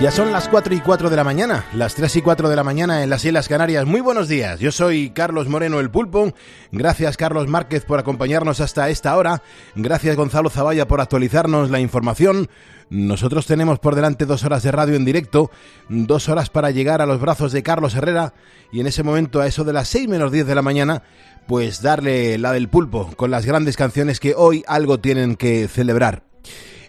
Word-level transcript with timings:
Ya 0.00 0.10
son 0.10 0.32
las 0.32 0.48
4 0.48 0.74
y 0.74 0.80
4 0.80 1.10
de 1.10 1.16
la 1.16 1.24
mañana, 1.24 1.66
las 1.74 1.94
3 1.94 2.16
y 2.16 2.22
4 2.22 2.48
de 2.48 2.56
la 2.56 2.64
mañana 2.64 3.02
en 3.02 3.10
las 3.10 3.22
Islas 3.22 3.48
Canarias. 3.48 3.84
Muy 3.84 4.00
buenos 4.00 4.28
días, 4.28 4.58
yo 4.58 4.72
soy 4.72 5.10
Carlos 5.10 5.46
Moreno 5.46 5.78
el 5.78 5.90
Pulpo. 5.90 6.32
Gracias 6.72 7.18
Carlos 7.18 7.48
Márquez 7.48 7.84
por 7.84 7.98
acompañarnos 7.98 8.60
hasta 8.60 8.88
esta 8.88 9.14
hora. 9.18 9.42
Gracias 9.74 10.16
Gonzalo 10.16 10.48
Zavalla 10.48 10.88
por 10.88 11.02
actualizarnos 11.02 11.68
la 11.68 11.80
información. 11.80 12.48
Nosotros 12.88 13.44
tenemos 13.44 13.78
por 13.78 13.94
delante 13.94 14.24
dos 14.24 14.42
horas 14.42 14.62
de 14.62 14.72
radio 14.72 14.96
en 14.96 15.04
directo, 15.04 15.50
dos 15.90 16.30
horas 16.30 16.48
para 16.48 16.70
llegar 16.70 17.02
a 17.02 17.06
los 17.06 17.20
brazos 17.20 17.52
de 17.52 17.62
Carlos 17.62 17.94
Herrera 17.94 18.32
y 18.72 18.80
en 18.80 18.86
ese 18.86 19.02
momento 19.02 19.42
a 19.42 19.46
eso 19.46 19.64
de 19.64 19.74
las 19.74 19.88
6 19.88 20.08
menos 20.08 20.32
10 20.32 20.46
de 20.46 20.54
la 20.54 20.62
mañana, 20.62 21.02
pues 21.46 21.82
darle 21.82 22.38
la 22.38 22.52
del 22.52 22.70
pulpo 22.70 23.12
con 23.16 23.30
las 23.30 23.44
grandes 23.44 23.76
canciones 23.76 24.18
que 24.18 24.32
hoy 24.34 24.64
algo 24.66 24.98
tienen 24.98 25.36
que 25.36 25.68
celebrar. 25.68 26.22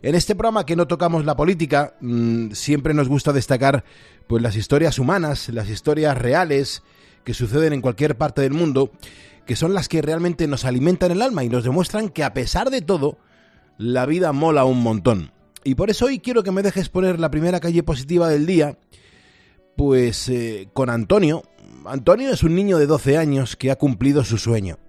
En 0.03 0.15
este 0.15 0.33
programa 0.33 0.65
que 0.65 0.75
no 0.75 0.87
tocamos 0.87 1.25
la 1.25 1.35
política, 1.35 1.95
mmm, 2.01 2.51
siempre 2.53 2.95
nos 2.95 3.07
gusta 3.07 3.33
destacar 3.33 3.83
pues 4.25 4.41
las 4.41 4.55
historias 4.55 4.97
humanas, 4.97 5.49
las 5.49 5.69
historias 5.69 6.17
reales 6.17 6.81
que 7.23 7.35
suceden 7.35 7.73
en 7.73 7.81
cualquier 7.81 8.17
parte 8.17 8.41
del 8.41 8.53
mundo, 8.53 8.91
que 9.45 9.55
son 9.55 9.75
las 9.75 9.87
que 9.87 10.01
realmente 10.01 10.47
nos 10.47 10.65
alimentan 10.65 11.11
el 11.11 11.21
alma 11.21 11.43
y 11.43 11.49
nos 11.49 11.63
demuestran 11.63 12.09
que 12.09 12.23
a 12.23 12.33
pesar 12.33 12.71
de 12.71 12.81
todo, 12.81 13.19
la 13.77 14.07
vida 14.07 14.31
mola 14.31 14.65
un 14.65 14.81
montón. 14.81 15.33
Y 15.63 15.75
por 15.75 15.91
eso 15.91 16.05
hoy 16.07 16.17
quiero 16.17 16.41
que 16.41 16.51
me 16.51 16.63
dejes 16.63 16.89
poner 16.89 17.19
la 17.19 17.29
primera 17.29 17.59
calle 17.59 17.83
positiva 17.83 18.27
del 18.27 18.47
día, 18.47 18.79
pues 19.77 20.29
eh, 20.29 20.69
con 20.73 20.89
Antonio. 20.89 21.43
Antonio 21.85 22.31
es 22.31 22.41
un 22.41 22.55
niño 22.55 22.79
de 22.79 22.87
12 22.87 23.17
años 23.17 23.55
que 23.55 23.69
ha 23.69 23.75
cumplido 23.75 24.23
su 24.23 24.39
sueño. 24.39 24.79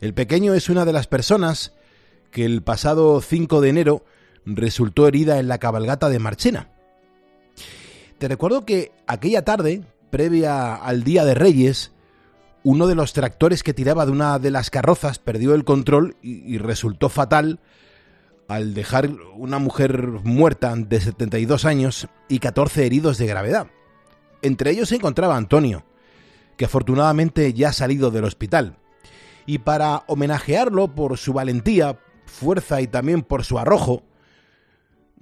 El 0.00 0.14
pequeño 0.14 0.54
es 0.54 0.70
una 0.70 0.86
de 0.86 0.94
las 0.94 1.06
personas 1.06 1.74
que 2.30 2.46
el 2.46 2.62
pasado 2.62 3.20
5 3.20 3.60
de 3.60 3.68
enero 3.68 4.04
resultó 4.46 5.08
herida 5.08 5.38
en 5.38 5.48
la 5.48 5.58
cabalgata 5.58 6.08
de 6.08 6.18
Marchena. 6.18 6.68
Te 8.18 8.28
recuerdo 8.28 8.64
que 8.64 8.92
aquella 9.06 9.44
tarde, 9.44 9.82
previa 10.10 10.74
al 10.74 11.04
Día 11.04 11.24
de 11.24 11.34
Reyes, 11.34 11.92
uno 12.62 12.86
de 12.86 12.94
los 12.94 13.12
tractores 13.12 13.62
que 13.62 13.74
tiraba 13.74 14.06
de 14.06 14.12
una 14.12 14.38
de 14.38 14.50
las 14.50 14.70
carrozas 14.70 15.18
perdió 15.18 15.54
el 15.54 15.64
control 15.64 16.16
y, 16.22 16.56
resultó 16.58 17.08
fatal 17.10 17.60
al 18.48 18.74
dejar 18.74 19.10
una 19.36 19.58
mujer 19.58 20.06
muerta 20.24 20.74
de 20.74 21.00
72 21.00 21.64
años 21.66 22.08
y 22.28 22.38
14 22.38 22.86
heridos 22.86 23.18
de 23.18 23.26
gravedad. 23.26 23.66
Entre 24.40 24.70
ellos 24.70 24.88
se 24.88 24.96
encontraba 24.96 25.36
Antonio, 25.36 25.84
que 26.56 26.64
afortunadamente 26.64 27.52
ya 27.52 27.68
ha 27.68 27.72
salido 27.72 28.10
del 28.10 28.24
hospital. 28.24 28.78
Y 29.46 29.58
para 29.58 30.04
homenajearlo 30.06 30.94
por 30.94 31.18
su 31.18 31.34
valentía, 31.34 31.98
fuerza 32.24 32.80
y 32.80 32.86
también 32.86 33.22
por 33.22 33.44
su 33.44 33.58
arrojo, 33.58 34.02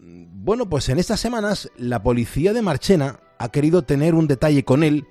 bueno, 0.05 0.69
pues 0.69 0.89
en 0.89 0.99
estas 0.99 1.21
semanas 1.21 1.71
la 1.77 2.03
policía 2.03 2.53
de 2.53 2.61
Marchena 2.61 3.21
ha 3.39 3.51
querido 3.51 3.83
tener 3.83 4.17
un 4.17 4.27
detalle 4.27 4.65
con 4.65 4.83
él 4.83 5.07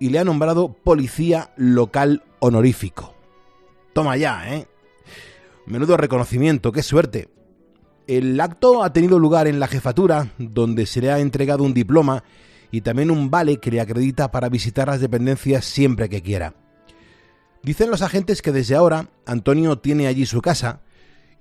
y 0.00 0.08
le 0.08 0.18
ha 0.18 0.24
nombrado 0.24 0.72
policía 0.72 1.52
local 1.56 2.22
honorífico. 2.38 3.14
Toma 3.92 4.16
ya, 4.16 4.54
¿eh? 4.54 4.66
Menudo 5.66 5.98
reconocimiento, 5.98 6.72
qué 6.72 6.82
suerte. 6.82 7.28
El 8.06 8.40
acto 8.40 8.82
ha 8.82 8.92
tenido 8.94 9.18
lugar 9.18 9.46
en 9.46 9.60
la 9.60 9.68
jefatura, 9.68 10.32
donde 10.38 10.86
se 10.86 11.02
le 11.02 11.12
ha 11.12 11.20
entregado 11.20 11.62
un 11.62 11.74
diploma 11.74 12.24
y 12.70 12.80
también 12.80 13.10
un 13.10 13.30
vale 13.30 13.58
que 13.58 13.70
le 13.70 13.80
acredita 13.80 14.30
para 14.30 14.48
visitar 14.48 14.88
las 14.88 15.00
dependencias 15.00 15.66
siempre 15.66 16.08
que 16.08 16.22
quiera. 16.22 16.54
Dicen 17.62 17.90
los 17.90 18.02
agentes 18.02 18.40
que 18.40 18.52
desde 18.52 18.74
ahora 18.74 19.10
Antonio 19.26 19.78
tiene 19.78 20.06
allí 20.06 20.24
su 20.24 20.40
casa 20.40 20.80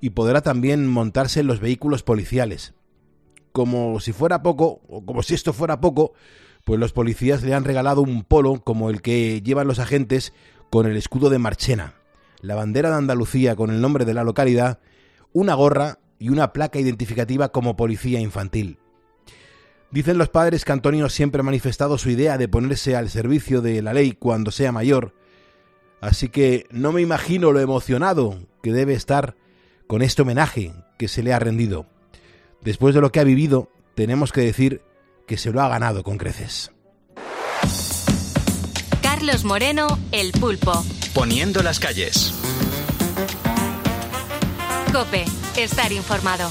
y 0.01 0.09
podrá 0.09 0.41
también 0.41 0.87
montarse 0.87 1.39
en 1.39 1.47
los 1.47 1.61
vehículos 1.61 2.03
policiales. 2.03 2.73
Como 3.53 4.01
si 4.01 4.11
fuera 4.11 4.43
poco, 4.43 4.81
o 4.89 5.05
como 5.05 5.23
si 5.23 5.33
esto 5.35 5.53
fuera 5.53 5.79
poco, 5.79 6.13
pues 6.65 6.79
los 6.79 6.91
policías 6.91 7.43
le 7.43 7.53
han 7.53 7.63
regalado 7.63 8.01
un 8.01 8.23
polo 8.23 8.61
como 8.61 8.89
el 8.89 9.01
que 9.01 9.41
llevan 9.41 9.67
los 9.67 9.79
agentes 9.79 10.33
con 10.69 10.85
el 10.85 10.97
escudo 10.97 11.29
de 11.29 11.39
Marchena, 11.39 11.93
la 12.41 12.55
bandera 12.55 12.89
de 12.89 12.95
Andalucía 12.95 13.55
con 13.55 13.69
el 13.69 13.79
nombre 13.79 14.05
de 14.05 14.13
la 14.13 14.23
localidad, 14.23 14.79
una 15.33 15.53
gorra 15.53 15.99
y 16.19 16.29
una 16.29 16.51
placa 16.51 16.79
identificativa 16.79 17.49
como 17.49 17.75
policía 17.75 18.19
infantil. 18.19 18.79
Dicen 19.91 20.17
los 20.17 20.29
padres 20.29 20.65
que 20.65 20.71
Antonio 20.71 21.07
siempre 21.09 21.41
ha 21.41 21.43
manifestado 21.43 21.99
su 21.99 22.09
idea 22.09 22.39
de 22.39 22.47
ponerse 22.47 22.95
al 22.95 23.09
servicio 23.09 23.61
de 23.61 23.81
la 23.83 23.93
ley 23.93 24.13
cuando 24.13 24.49
sea 24.49 24.71
mayor, 24.71 25.13
así 26.01 26.29
que 26.29 26.65
no 26.71 26.91
me 26.91 27.01
imagino 27.01 27.51
lo 27.51 27.59
emocionado 27.59 28.39
que 28.63 28.73
debe 28.73 28.93
estar 28.93 29.35
con 29.85 30.01
este 30.01 30.23
homenaje 30.23 30.73
que 30.97 31.07
se 31.07 31.21
le 31.21 31.33
ha 31.33 31.39
rendido. 31.39 31.92
Después 32.63 32.95
de 32.95 33.01
lo 33.01 33.11
que 33.11 33.19
ha 33.19 33.23
vivido, 33.23 33.69
tenemos 33.95 34.31
que 34.31 34.41
decir 34.41 34.81
que 35.27 35.37
se 35.37 35.51
lo 35.51 35.61
ha 35.61 35.67
ganado 35.67 36.03
con 36.03 36.17
creces. 36.17 36.71
Carlos 39.01 39.43
Moreno, 39.43 39.99
El 40.11 40.31
Pulpo. 40.31 40.83
Poniendo 41.13 41.61
las 41.61 41.79
calles. 41.79 42.33
Cope, 44.91 45.25
estar 45.57 45.91
informado. 45.91 46.49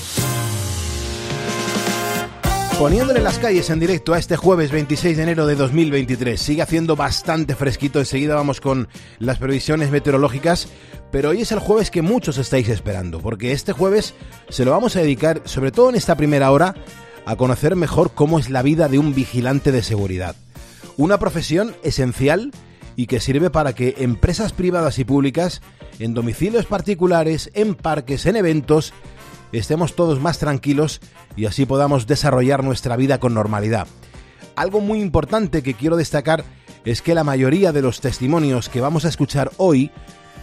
Poniéndole 2.78 3.20
las 3.20 3.38
calles 3.38 3.70
en 3.70 3.78
directo 3.78 4.12
a 4.12 4.18
este 4.18 4.36
jueves 4.36 4.72
26 4.72 5.16
de 5.16 5.22
enero 5.22 5.46
de 5.46 5.54
2023. 5.54 6.40
Sigue 6.40 6.62
haciendo 6.62 6.96
bastante 6.96 7.54
fresquito. 7.54 8.00
Enseguida 8.00 8.34
vamos 8.34 8.60
con 8.60 8.88
las 9.18 9.38
previsiones 9.38 9.90
meteorológicas. 9.90 10.68
Pero 11.12 11.30
hoy 11.30 11.42
es 11.42 11.52
el 11.52 11.60
jueves 11.60 11.90
que 11.90 12.02
muchos 12.02 12.38
estáis 12.38 12.68
esperando. 12.68 13.20
Porque 13.20 13.52
este 13.52 13.72
jueves 13.72 14.14
se 14.48 14.64
lo 14.64 14.72
vamos 14.72 14.96
a 14.96 15.00
dedicar, 15.00 15.42
sobre 15.44 15.70
todo 15.70 15.90
en 15.90 15.96
esta 15.96 16.16
primera 16.16 16.50
hora, 16.50 16.74
a 17.24 17.36
conocer 17.36 17.76
mejor 17.76 18.12
cómo 18.14 18.38
es 18.38 18.50
la 18.50 18.62
vida 18.62 18.88
de 18.88 18.98
un 18.98 19.14
vigilante 19.14 19.70
de 19.70 19.82
seguridad. 19.82 20.34
Una 20.96 21.18
profesión 21.18 21.76
esencial 21.84 22.50
y 22.96 23.06
que 23.06 23.20
sirve 23.20 23.50
para 23.50 23.74
que 23.74 23.94
empresas 23.98 24.52
privadas 24.52 24.98
y 24.98 25.04
públicas, 25.04 25.62
en 25.98 26.14
domicilios 26.14 26.66
particulares, 26.66 27.50
en 27.54 27.74
parques, 27.74 28.26
en 28.26 28.36
eventos, 28.36 28.92
estemos 29.58 29.94
todos 29.94 30.20
más 30.20 30.38
tranquilos 30.38 31.00
y 31.36 31.46
así 31.46 31.66
podamos 31.66 32.06
desarrollar 32.06 32.64
nuestra 32.64 32.96
vida 32.96 33.18
con 33.18 33.34
normalidad. 33.34 33.86
Algo 34.56 34.80
muy 34.80 35.00
importante 35.00 35.62
que 35.62 35.74
quiero 35.74 35.96
destacar 35.96 36.44
es 36.84 37.02
que 37.02 37.14
la 37.14 37.24
mayoría 37.24 37.72
de 37.72 37.82
los 37.82 38.00
testimonios 38.00 38.68
que 38.68 38.80
vamos 38.80 39.04
a 39.04 39.08
escuchar 39.08 39.50
hoy 39.56 39.90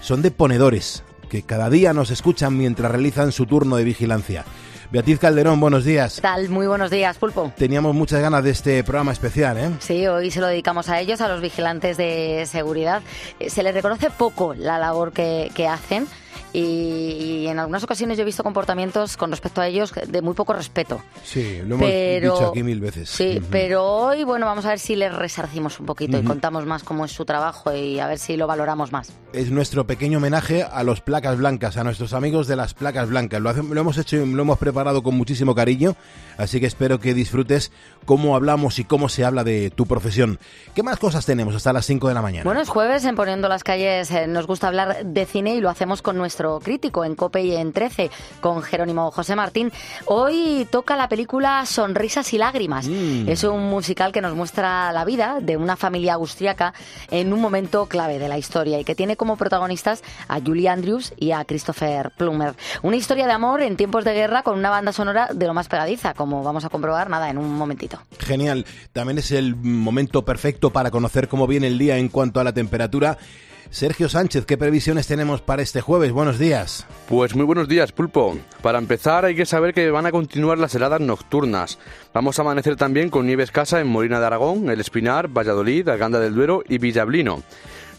son 0.02 0.22
de 0.22 0.32
ponedores, 0.32 1.04
que 1.30 1.44
cada 1.44 1.70
día 1.70 1.94
nos 1.94 2.12
escuchan 2.12 2.58
mientras 2.58 2.92
realizan 2.92 3.32
su 3.32 3.46
turno 3.46 3.76
de 3.76 3.84
vigilancia. 3.84 4.46
Beatriz 4.92 5.20
Calderón, 5.20 5.60
buenos 5.60 5.86
días. 5.86 6.16
¿Qué 6.16 6.22
tal? 6.22 6.50
Muy 6.50 6.66
buenos 6.66 6.90
días, 6.90 7.16
Pulpo. 7.20 7.54
Teníamos 7.56 7.94
muchas 7.94 8.22
ganas 8.22 8.44
de 8.44 8.50
este 8.50 8.84
programa 8.84 9.12
especial, 9.12 9.56
¿eh? 9.60 9.70
Sí, 9.78 10.08
hoy 10.08 10.32
se 10.32 10.42
lo 10.42 10.48
dedicamos 10.48 10.90
a 10.90 11.00
ellos, 11.00 11.22
a 11.22 11.28
los 11.28 11.42
vigilantes 11.42 11.96
de 11.96 12.48
seguridad. 12.50 13.04
Se 13.50 13.62
les 13.62 13.76
reconoce 13.76 14.10
poco 14.10 14.56
la 14.56 14.80
labor 14.80 15.12
que, 15.14 15.52
que 15.54 15.68
hacen. 15.68 16.08
Y, 16.52 17.44
y, 17.44 17.48
en 17.48 17.60
algunas 17.60 17.84
ocasiones 17.84 18.18
yo 18.18 18.24
he 18.24 18.26
visto 18.26 18.42
comportamientos 18.42 19.18
con 19.18 19.30
respecto 19.30 19.62
a 19.62 19.68
ellos 19.68 19.94
de 20.08 20.22
muy 20.24 20.34
poco 20.34 20.54
respeto. 20.54 21.00
Sí, 21.24 21.60
lo 21.64 21.76
hemos 21.76 21.88
pero, 21.88 22.34
dicho 22.34 22.48
aquí 22.50 22.64
mil 22.64 22.80
veces. 22.80 23.08
Sí, 23.08 23.38
uh 23.38 23.42
-huh. 23.42 23.48
pero 23.52 23.86
hoy, 23.86 24.24
bueno, 24.24 24.48
vamos 24.48 24.66
a 24.66 24.70
ver 24.70 24.80
si 24.80 24.96
les 24.96 25.14
resarcimos 25.14 25.80
un 25.80 25.86
poquito 25.86 26.18
uh 26.18 26.22
-huh. 26.22 26.24
y 26.24 26.28
contamos 26.28 26.66
más 26.66 26.82
cómo 26.82 27.06
es 27.06 27.12
su 27.12 27.24
trabajo 27.24 27.72
y 27.76 28.00
a 28.00 28.08
ver 28.08 28.18
si 28.18 28.36
lo 28.36 28.48
valoramos 28.48 28.92
más. 28.92 29.14
Es 29.32 29.52
nuestro 29.52 29.86
pequeño 29.86 30.18
homenaje 30.18 30.64
a 30.64 30.82
los 30.82 31.02
placas 31.02 31.38
blancas, 31.38 31.78
a 31.78 31.84
nuestros 31.84 32.14
amigos 32.14 32.48
de 32.48 32.56
las 32.56 32.74
placas 32.74 33.10
blancas. 33.10 33.40
Lo, 33.40 33.50
hace, 33.52 33.62
lo 33.62 33.80
hemos 33.80 34.00
hecho 34.00 34.18
lo 34.18 34.42
hemos 34.42 34.58
preparado 34.58 34.79
con 35.04 35.16
muchísimo 35.16 35.54
cariño, 35.56 35.96
así 36.38 36.60
que 36.60 36.66
espero 36.66 37.00
que 37.00 37.14
disfrutes 37.14 37.72
cómo 38.10 38.36
hablamos 38.36 38.80
y 38.80 38.86
cómo 38.86 39.08
se 39.08 39.24
habla 39.24 39.44
de 39.44 39.70
tu 39.70 39.86
profesión. 39.86 40.40
¿Qué 40.74 40.82
más 40.82 40.98
cosas 40.98 41.28
tenemos 41.28 41.54
hasta 41.54 41.72
las 41.72 41.86
5 41.86 42.08
de 42.08 42.16
la 42.16 42.24
mañana? 42.24 42.44
Bueno, 42.44 42.60
es 42.60 42.68
jueves 42.68 43.06
en 43.06 43.16
Poniendo 43.16 43.48
las 43.48 43.64
Calles. 43.64 44.10
Eh, 44.10 44.26
nos 44.26 44.48
gusta 44.48 44.68
hablar 44.68 45.06
de 45.06 45.28
cine 45.28 45.54
y 45.54 45.62
lo 45.62 45.70
hacemos 45.70 46.02
con 46.02 46.18
nuestro 46.18 46.60
crítico 46.60 47.06
en 47.06 47.14
COPE 47.14 47.44
y 47.44 47.56
en 47.56 47.72
13 47.72 48.10
con 48.42 48.64
Jerónimo 48.64 49.12
José 49.12 49.36
Martín. 49.36 49.72
Hoy 50.08 50.68
toca 50.72 50.96
la 50.96 51.08
película 51.08 51.64
Sonrisas 51.68 52.34
y 52.34 52.40
Lágrimas. 52.40 52.88
Mm. 52.88 53.30
Es 53.30 53.44
un 53.44 53.70
musical 53.70 54.12
que 54.12 54.22
nos 54.22 54.34
muestra 54.34 54.92
la 54.92 55.06
vida 55.06 55.38
de 55.40 55.56
una 55.56 55.76
familia 55.76 56.16
austriaca 56.16 56.74
en 57.12 57.32
un 57.32 57.40
momento 57.40 57.86
clave 57.86 58.18
de 58.18 58.28
la 58.28 58.40
historia 58.40 58.80
y 58.80 58.86
que 58.86 58.96
tiene 58.96 59.18
como 59.18 59.38
protagonistas 59.38 60.02
a 60.28 60.40
Julie 60.40 60.68
Andrews 60.68 61.14
y 61.16 61.30
a 61.30 61.46
Christopher 61.46 62.10
Plummer. 62.18 62.56
Una 62.82 62.96
historia 62.96 63.28
de 63.28 63.34
amor 63.34 63.62
en 63.62 63.78
tiempos 63.78 64.04
de 64.04 64.16
guerra 64.16 64.42
con 64.42 64.58
una 64.58 64.72
banda 64.72 64.94
sonora 64.94 65.30
de 65.32 65.46
lo 65.46 65.54
más 65.54 65.68
pegadiza, 65.68 66.16
como 66.16 66.42
vamos 66.42 66.66
a 66.66 66.70
comprobar 66.70 67.08
nada 67.08 67.30
en 67.30 67.38
un 67.38 67.54
momentito. 67.54 67.99
Genial. 68.20 68.66
También 68.94 69.18
es 69.18 69.32
el 69.32 69.56
momento 69.56 70.26
perfecto 70.26 70.72
para 70.72 70.92
conocer 70.92 71.28
cómo 71.28 71.48
viene 71.48 71.68
el 71.68 71.78
día 71.78 71.98
en 71.98 72.10
cuanto 72.10 72.40
a 72.40 72.44
la 72.44 72.54
temperatura. 72.54 73.18
Sergio 73.72 74.10
Sánchez, 74.10 74.46
¿qué 74.46 74.58
previsiones 74.58 75.06
tenemos 75.06 75.42
para 75.42 75.62
este 75.62 75.80
jueves? 75.80 76.12
Buenos 76.12 76.40
días. 76.40 76.88
Pues 77.08 77.36
muy 77.36 77.46
buenos 77.46 77.68
días, 77.68 77.92
Pulpo. 77.92 78.36
Para 78.64 78.80
empezar 78.80 79.26
hay 79.26 79.36
que 79.36 79.46
saber 79.46 79.76
que 79.76 79.92
van 79.92 80.08
a 80.08 80.12
continuar 80.12 80.58
las 80.58 80.74
heladas 80.74 81.02
nocturnas. 81.02 81.78
Vamos 82.12 82.40
a 82.40 82.42
amanecer 82.42 82.76
también 82.78 83.10
con 83.10 83.28
nieve 83.28 83.44
escasa 83.44 83.80
en 83.80 83.88
Molina 83.88 84.20
de 84.20 84.26
Aragón, 84.26 84.72
El 84.72 84.80
Espinar, 84.80 85.28
Valladolid, 85.28 85.88
Arganda 85.88 86.20
del 86.20 86.34
Duero 86.34 86.64
y 86.68 86.80
Villablino. 86.80 87.44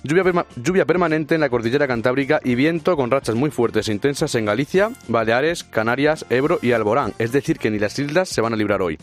Lluvia, 0.02 0.46
lluvia 0.56 0.84
permanente 0.84 1.34
en 1.34 1.40
la 1.40 1.48
cordillera 1.48 1.86
cantábrica 1.86 2.40
y 2.44 2.54
viento 2.54 2.96
con 2.96 3.10
rachas 3.10 3.34
muy 3.34 3.50
fuertes 3.50 3.88
e 3.88 3.92
intensas 3.92 4.34
en 4.34 4.44
Galicia, 4.44 4.90
Baleares, 5.08 5.64
Canarias, 5.64 6.24
Ebro 6.30 6.58
y 6.62 6.72
Alborán, 6.72 7.12
es 7.18 7.32
decir, 7.32 7.58
que 7.58 7.70
ni 7.70 7.78
las 7.78 7.98
islas 7.98 8.28
se 8.28 8.40
van 8.40 8.52
a 8.52 8.56
librar 8.56 8.82
hoy. 8.82 8.98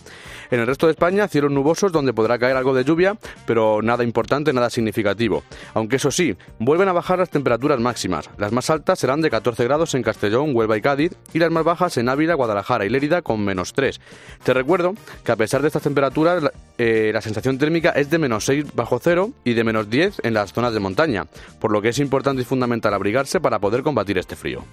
En 0.50 0.60
el 0.60 0.68
resto 0.68 0.88
de 0.88 0.94
España, 0.94 1.28
cielos 1.28 1.52
nubosos 1.52 1.92
donde 1.92 2.14
podrá 2.14 2.40
caer 2.40 2.56
algo 2.56 2.74
de 2.74 2.84
lluvia, 2.84 3.18
pero 3.46 3.82
nada 3.82 4.04
importante, 4.04 4.54
nada 4.54 4.70
significativo. 4.70 5.44
Aunque 5.74 5.98
eso 5.98 6.12
sí, 6.12 6.36
vuelven 6.60 6.88
a 6.88 6.94
bajar 6.94 7.20
las 7.20 7.30
temperaturas 7.30 7.80
máximas. 7.80 8.30
Las 8.38 8.52
más 8.52 8.70
altas 8.70 9.00
serán 9.00 9.22
de 9.22 9.30
14 9.30 9.64
grados 9.66 9.94
en 9.94 10.04
Castellón, 10.04 10.56
Huelva 10.56 10.78
y 10.78 10.82
Cádiz, 10.82 11.14
y 11.34 11.40
las 11.40 11.52
más 11.52 11.64
bajas 11.64 11.98
en 11.98 12.10
Ávila, 12.10 12.36
Guadalajara 12.36 12.86
y 12.86 12.90
Lérida 12.90 13.22
con 13.22 13.44
menos 13.44 13.74
3. 13.74 14.00
Te 14.44 14.54
recuerdo 14.54 14.94
que 15.24 15.32
a 15.32 15.36
pesar 15.36 15.62
de 15.62 15.68
estas 15.68 15.84
temperaturas, 15.84 16.44
eh, 16.78 17.12
la 17.14 17.22
sensación 17.22 17.58
térmica 17.58 17.90
es 17.92 18.10
de 18.10 18.18
menos 18.18 18.46
6 18.46 18.74
bajo 18.74 19.00
cero 19.00 19.32
y 19.44 19.54
de 19.54 19.64
menos 19.64 19.90
10 19.90 20.22
en 20.24 20.34
las 20.34 20.54
zonas 20.54 20.74
de 20.74 20.80
montaña, 20.88 21.25
por 21.60 21.72
lo 21.72 21.81
que 21.81 21.89
es 21.89 22.00
importante 22.00 22.42
y 22.42 22.45
fundamental 22.45 22.94
abrigarse 22.94 23.42
para 23.42 23.60
poder 23.60 23.84
combatir 23.84 24.18
este 24.18 24.38
frío. 24.38 24.63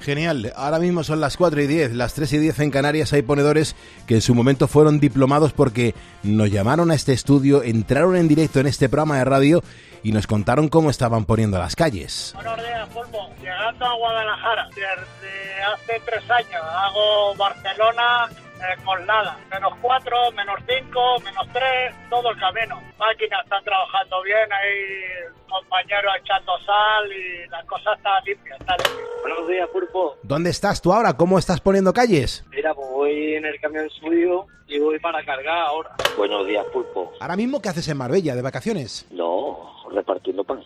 Genial. 0.00 0.52
Ahora 0.56 0.78
mismo 0.78 1.04
son 1.04 1.20
las 1.20 1.36
4 1.36 1.62
y 1.62 1.66
10, 1.66 1.94
las 1.94 2.14
3 2.14 2.32
y 2.34 2.38
10 2.38 2.60
en 2.60 2.70
Canarias. 2.70 3.12
Hay 3.12 3.22
ponedores 3.22 3.76
que 4.06 4.14
en 4.14 4.20
su 4.20 4.34
momento 4.34 4.68
fueron 4.68 5.00
diplomados 5.00 5.52
porque 5.52 5.94
nos 6.22 6.50
llamaron 6.50 6.90
a 6.90 6.94
este 6.94 7.12
estudio, 7.12 7.62
entraron 7.62 8.16
en 8.16 8.28
directo 8.28 8.60
en 8.60 8.66
este 8.66 8.88
programa 8.88 9.18
de 9.18 9.24
radio 9.24 9.62
y 10.02 10.12
nos 10.12 10.26
contaron 10.26 10.68
cómo 10.68 10.90
estaban 10.90 11.24
poniendo 11.24 11.58
las 11.58 11.76
calles. 11.76 12.32
Buenos 12.34 12.56
días, 12.58 12.88
Pulpo. 12.88 13.30
Llegando 13.40 13.84
a 13.86 13.94
Guadalajara, 13.96 14.68
desde 14.74 15.62
hace 15.62 16.02
tres 16.04 16.30
años 16.30 16.62
hago 16.62 17.34
Barcelona 17.36 18.28
con 18.84 19.06
nada. 19.06 19.38
Menos 19.50 19.72
cuatro, 19.80 20.16
menos 20.32 20.58
cinco, 20.66 21.18
menos 21.20 21.46
tres, 21.52 21.94
todo 22.10 22.30
el 22.30 22.38
camino. 22.38 22.80
Máquinas 22.98 23.44
están 23.44 23.64
trabajando 23.64 24.22
bien, 24.22 24.52
hay 24.52 25.32
compañeros 25.48 26.12
echando 26.20 26.52
sal 26.64 27.12
y 27.12 27.48
la 27.48 27.62
cosa 27.64 27.94
está 27.94 28.20
limpia, 28.20 28.56
está 28.56 28.76
limpia. 28.76 29.04
Buenos 29.22 29.48
días, 29.48 29.68
Pulpo. 29.68 30.16
¿Dónde 30.22 30.50
estás 30.50 30.80
tú 30.82 30.92
ahora? 30.92 31.14
¿Cómo 31.16 31.38
estás 31.38 31.60
poniendo 31.60 31.92
calles? 31.92 32.44
Mira, 32.50 32.74
pues 32.74 32.88
voy 32.88 33.34
en 33.34 33.44
el 33.44 33.60
camión 33.60 33.88
suyo 33.90 34.46
y 34.66 34.78
voy 34.78 34.98
para 34.98 35.24
cargar 35.24 35.58
ahora. 35.58 35.94
Buenos 36.16 36.46
días, 36.46 36.64
Pulpo. 36.72 37.12
¿Ahora 37.20 37.36
mismo 37.36 37.60
qué 37.60 37.68
haces 37.68 37.88
en 37.88 37.96
Marbella, 37.96 38.34
de 38.34 38.42
vacaciones? 38.42 39.06
No, 39.10 39.74
repartiendo 39.90 40.44
pan. 40.44 40.62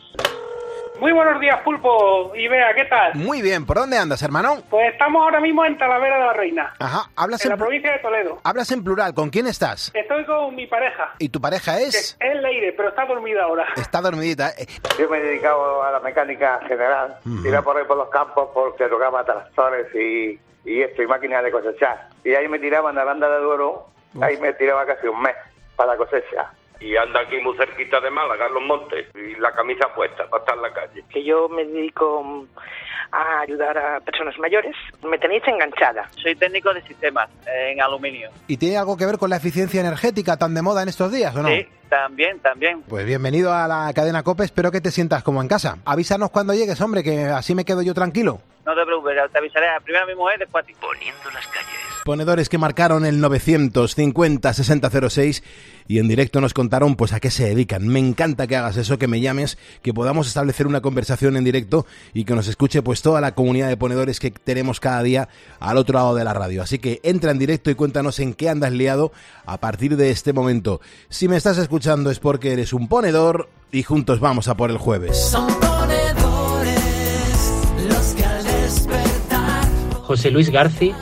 Muy 1.00 1.12
buenos 1.12 1.40
días, 1.40 1.60
Pulpo. 1.62 2.32
Y 2.34 2.48
vea, 2.48 2.74
¿qué 2.74 2.84
tal? 2.86 3.14
Muy 3.14 3.40
bien, 3.40 3.64
¿por 3.64 3.76
dónde 3.76 3.96
andas, 3.96 4.20
hermano? 4.22 4.56
Pues 4.68 4.92
estamos 4.92 5.22
ahora 5.22 5.38
mismo 5.40 5.64
en 5.64 5.78
Talavera 5.78 6.18
de 6.18 6.24
la 6.26 6.32
Reina, 6.32 6.74
Ajá, 6.78 7.08
hablas 7.14 7.44
en 7.44 7.52
en, 7.52 7.58
la 7.58 7.64
provincia 7.64 7.92
de 7.92 7.98
Toledo. 8.00 8.40
hablas 8.42 8.72
en 8.72 8.82
plural, 8.82 9.14
¿con 9.14 9.30
quién 9.30 9.46
estás? 9.46 9.92
Estoy 9.94 10.24
con 10.24 10.54
mi 10.56 10.66
pareja, 10.66 11.14
¿Y 11.18 11.28
tu 11.28 11.40
pareja 11.40 11.76
que 11.78 11.84
es? 11.84 12.16
es 12.18 12.42
Leire, 12.42 12.72
pero 12.72 12.88
está 12.88 13.04
dormida 13.06 13.44
ahora. 13.44 13.66
Está 13.76 14.00
dormidita. 14.00 14.50
eh. 14.58 14.66
Yo 14.98 15.08
me 15.08 15.18
he 15.18 15.22
dedicado 15.22 15.82
a 15.84 15.92
la 15.92 16.00
mecánica 16.00 16.60
general, 16.66 17.16
iba 17.44 17.62
por 17.62 17.76
ahí 17.76 17.84
por 17.84 17.96
los 17.96 18.08
campos 18.08 18.48
porque 18.52 18.86
tocaba 18.88 19.24
tractores 19.24 19.86
y, 19.94 20.38
y 20.64 20.82
esto, 20.82 21.02
y 21.02 21.06
máquinas 21.06 21.44
de 21.44 21.52
cosechar. 21.52 22.08
Y 22.24 22.34
ahí 22.34 22.48
me 22.48 22.58
tiraba 22.58 22.90
en 22.90 22.96
la 22.96 23.04
banda 23.04 23.28
de 23.28 23.38
Duero, 23.38 23.86
ahí 24.20 24.36
me 24.38 24.52
tiraba 24.54 24.84
casi 24.84 25.06
un 25.06 25.20
mes 25.22 25.36
para 25.76 25.92
la 25.92 25.96
cosecha. 25.96 26.50
Y 26.80 26.96
anda 26.96 27.20
aquí 27.20 27.36
muy 27.38 27.56
cerquita 27.56 28.00
de 28.00 28.10
Málaga, 28.10 28.46
en 28.46 28.54
los 28.54 28.62
montes, 28.62 29.06
y 29.14 29.38
la 29.40 29.52
camisa 29.52 29.88
puesta 29.94 30.28
para 30.28 30.42
estar 30.42 30.56
en 30.56 30.62
la 30.62 30.72
calle. 30.72 31.04
que 31.10 31.24
yo 31.24 31.48
me 31.48 31.64
dedico 31.64 32.46
a 33.10 33.40
ayudar 33.40 33.76
a 33.78 34.00
personas 34.00 34.38
mayores. 34.38 34.74
Me 35.02 35.18
tenéis 35.18 35.42
enganchada. 35.46 36.08
Soy 36.22 36.36
técnico 36.36 36.72
de 36.74 36.82
sistemas 36.82 37.28
eh, 37.46 37.72
en 37.72 37.80
aluminio. 37.80 38.30
¿Y 38.46 38.56
tiene 38.58 38.76
algo 38.76 38.96
que 38.96 39.06
ver 39.06 39.18
con 39.18 39.30
la 39.30 39.36
eficiencia 39.36 39.80
energética 39.80 40.36
tan 40.36 40.54
de 40.54 40.62
moda 40.62 40.82
en 40.82 40.88
estos 40.88 41.10
días 41.10 41.34
o 41.34 41.42
no? 41.42 41.48
Sí, 41.48 41.66
también, 41.88 42.38
también. 42.40 42.82
Pues 42.82 43.06
bienvenido 43.06 43.52
a 43.52 43.66
la 43.66 43.90
cadena 43.94 44.22
COPE, 44.22 44.44
espero 44.44 44.70
que 44.70 44.80
te 44.80 44.90
sientas 44.90 45.22
como 45.22 45.40
en 45.40 45.48
casa. 45.48 45.78
Avísanos 45.84 46.30
cuando 46.30 46.54
llegues, 46.54 46.80
hombre, 46.80 47.02
que 47.02 47.24
así 47.24 47.54
me 47.54 47.64
quedo 47.64 47.82
yo 47.82 47.94
tranquilo. 47.94 48.40
No 48.66 48.74
te 48.74 48.84
preocupes, 48.84 49.14
te 49.32 49.38
avisaré 49.38 49.66
primero 49.82 50.04
a 50.04 50.06
mi 50.06 50.14
mujer, 50.14 50.38
después 50.40 50.62
a 50.62 50.66
ti. 50.66 50.74
Poniendo 50.78 51.30
las 51.32 51.46
calles. 51.46 51.68
Ponedores 52.04 52.50
que 52.50 52.58
marcaron 52.58 53.06
el 53.06 53.22
950-6006 53.22 55.42
y 55.88 55.98
en 55.98 56.06
directo 56.06 56.40
nos 56.40 56.54
contaron 56.54 56.94
pues 56.94 57.12
a 57.12 57.18
qué 57.18 57.30
se 57.30 57.46
dedican. 57.46 57.88
Me 57.88 57.98
encanta 57.98 58.46
que 58.46 58.56
hagas 58.56 58.76
eso, 58.76 58.98
que 58.98 59.08
me 59.08 59.20
llames, 59.20 59.58
que 59.82 59.94
podamos 59.94 60.28
establecer 60.28 60.66
una 60.66 60.82
conversación 60.82 61.36
en 61.36 61.44
directo 61.44 61.86
y 62.12 62.24
que 62.24 62.34
nos 62.34 62.46
escuche 62.46 62.82
pues 62.82 63.02
toda 63.02 63.20
la 63.22 63.34
comunidad 63.34 63.68
de 63.68 63.76
ponedores 63.78 64.20
que 64.20 64.30
tenemos 64.30 64.78
cada 64.78 65.02
día 65.02 65.28
al 65.58 65.78
otro 65.78 65.94
lado 65.94 66.14
de 66.14 66.24
la 66.24 66.34
radio. 66.34 66.62
Así 66.62 66.78
que 66.78 67.00
entra 67.02 67.30
en 67.30 67.38
directo 67.38 67.70
y 67.70 67.74
cuéntanos 67.74 68.20
en 68.20 68.34
qué 68.34 68.50
andas 68.50 68.72
liado 68.72 69.12
a 69.46 69.58
partir 69.58 69.96
de 69.96 70.10
este 70.10 70.34
momento. 70.34 70.80
Si 71.08 71.26
me 71.26 71.36
estás 71.36 71.56
escuchando 71.56 72.10
es 72.10 72.18
porque 72.18 72.52
eres 72.52 72.74
un 72.74 72.86
ponedor 72.86 73.48
y 73.72 73.82
juntos 73.82 74.20
vamos 74.20 74.46
a 74.48 74.56
por 74.56 74.70
el 74.70 74.76
jueves. 74.78 75.34
José 80.04 80.30
Luis 80.30 80.50
Garci. 80.50 80.94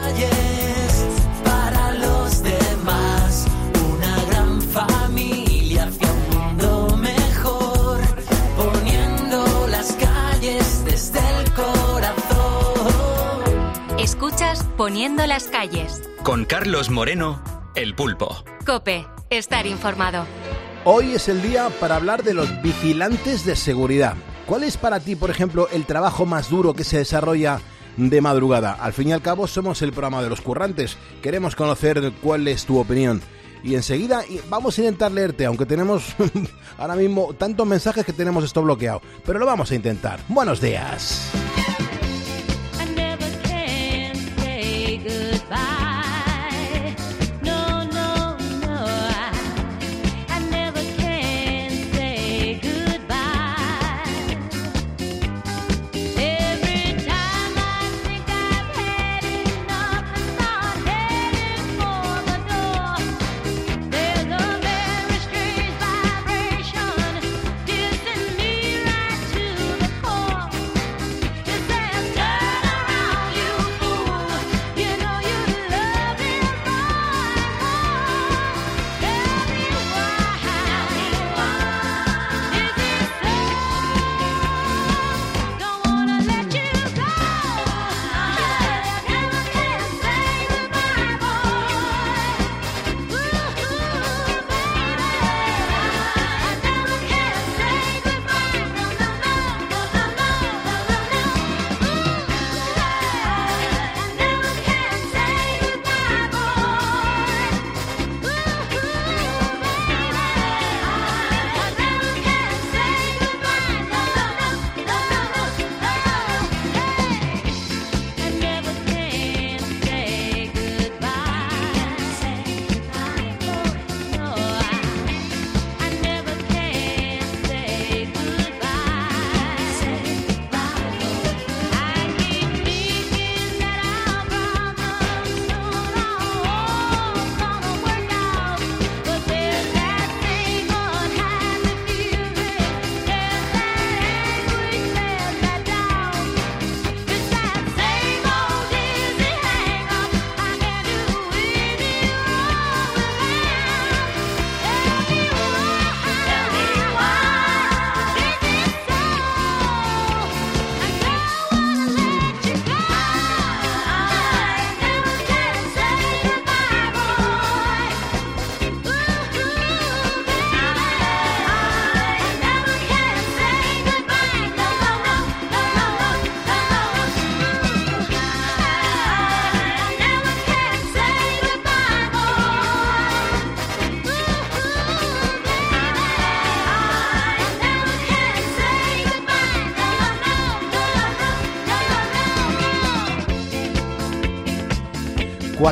Poniendo 14.77 15.27
las 15.27 15.45
calles. 15.45 16.03
Con 16.23 16.45
Carlos 16.45 16.91
Moreno, 16.91 17.43
El 17.75 17.95
Pulpo. 17.95 18.45
Cope, 18.67 19.07
estar 19.31 19.67
informado. 19.67 20.27
Hoy 20.85 21.15
es 21.15 21.31
el 21.31 21.41
día 21.41 21.71
para 21.81 21.97
hablar 21.97 22.23
de 22.23 22.35
los 22.35 22.61
vigilantes 22.61 23.47
de 23.47 23.57
seguridad. 23.57 24.17
¿Cuál 24.45 24.65
es 24.65 24.77
para 24.77 25.01
ti, 25.01 25.17
por 25.17 25.31
ejemplo, 25.31 25.67
el 25.73 25.87
trabajo 25.87 26.27
más 26.27 26.51
duro 26.51 26.75
que 26.75 26.85
se 26.85 26.99
desarrolla 26.99 27.59
de 27.97 28.21
madrugada? 28.21 28.75
Al 28.75 28.93
fin 28.93 29.09
y 29.09 29.13
al 29.15 29.23
cabo 29.23 29.47
somos 29.47 29.81
el 29.81 29.93
programa 29.93 30.23
de 30.23 30.29
los 30.29 30.43
currantes. 30.43 30.99
Queremos 31.23 31.57
conocer 31.57 32.13
cuál 32.23 32.47
es 32.47 32.67
tu 32.67 32.79
opinión. 32.79 33.23
Y 33.65 33.77
enseguida 33.77 34.25
vamos 34.51 34.77
a 34.77 34.83
intentar 34.83 35.11
leerte, 35.11 35.47
aunque 35.47 35.65
tenemos 35.65 36.15
ahora 36.77 36.97
mismo 36.97 37.33
tantos 37.33 37.67
mensajes 37.67 38.05
que 38.05 38.13
tenemos 38.13 38.45
esto 38.45 38.61
bloqueado. 38.61 39.01
Pero 39.25 39.39
lo 39.39 39.47
vamos 39.47 39.71
a 39.71 39.75
intentar. 39.75 40.21
Buenos 40.29 40.61
días. 40.61 41.33
Goodbye. 45.07 45.86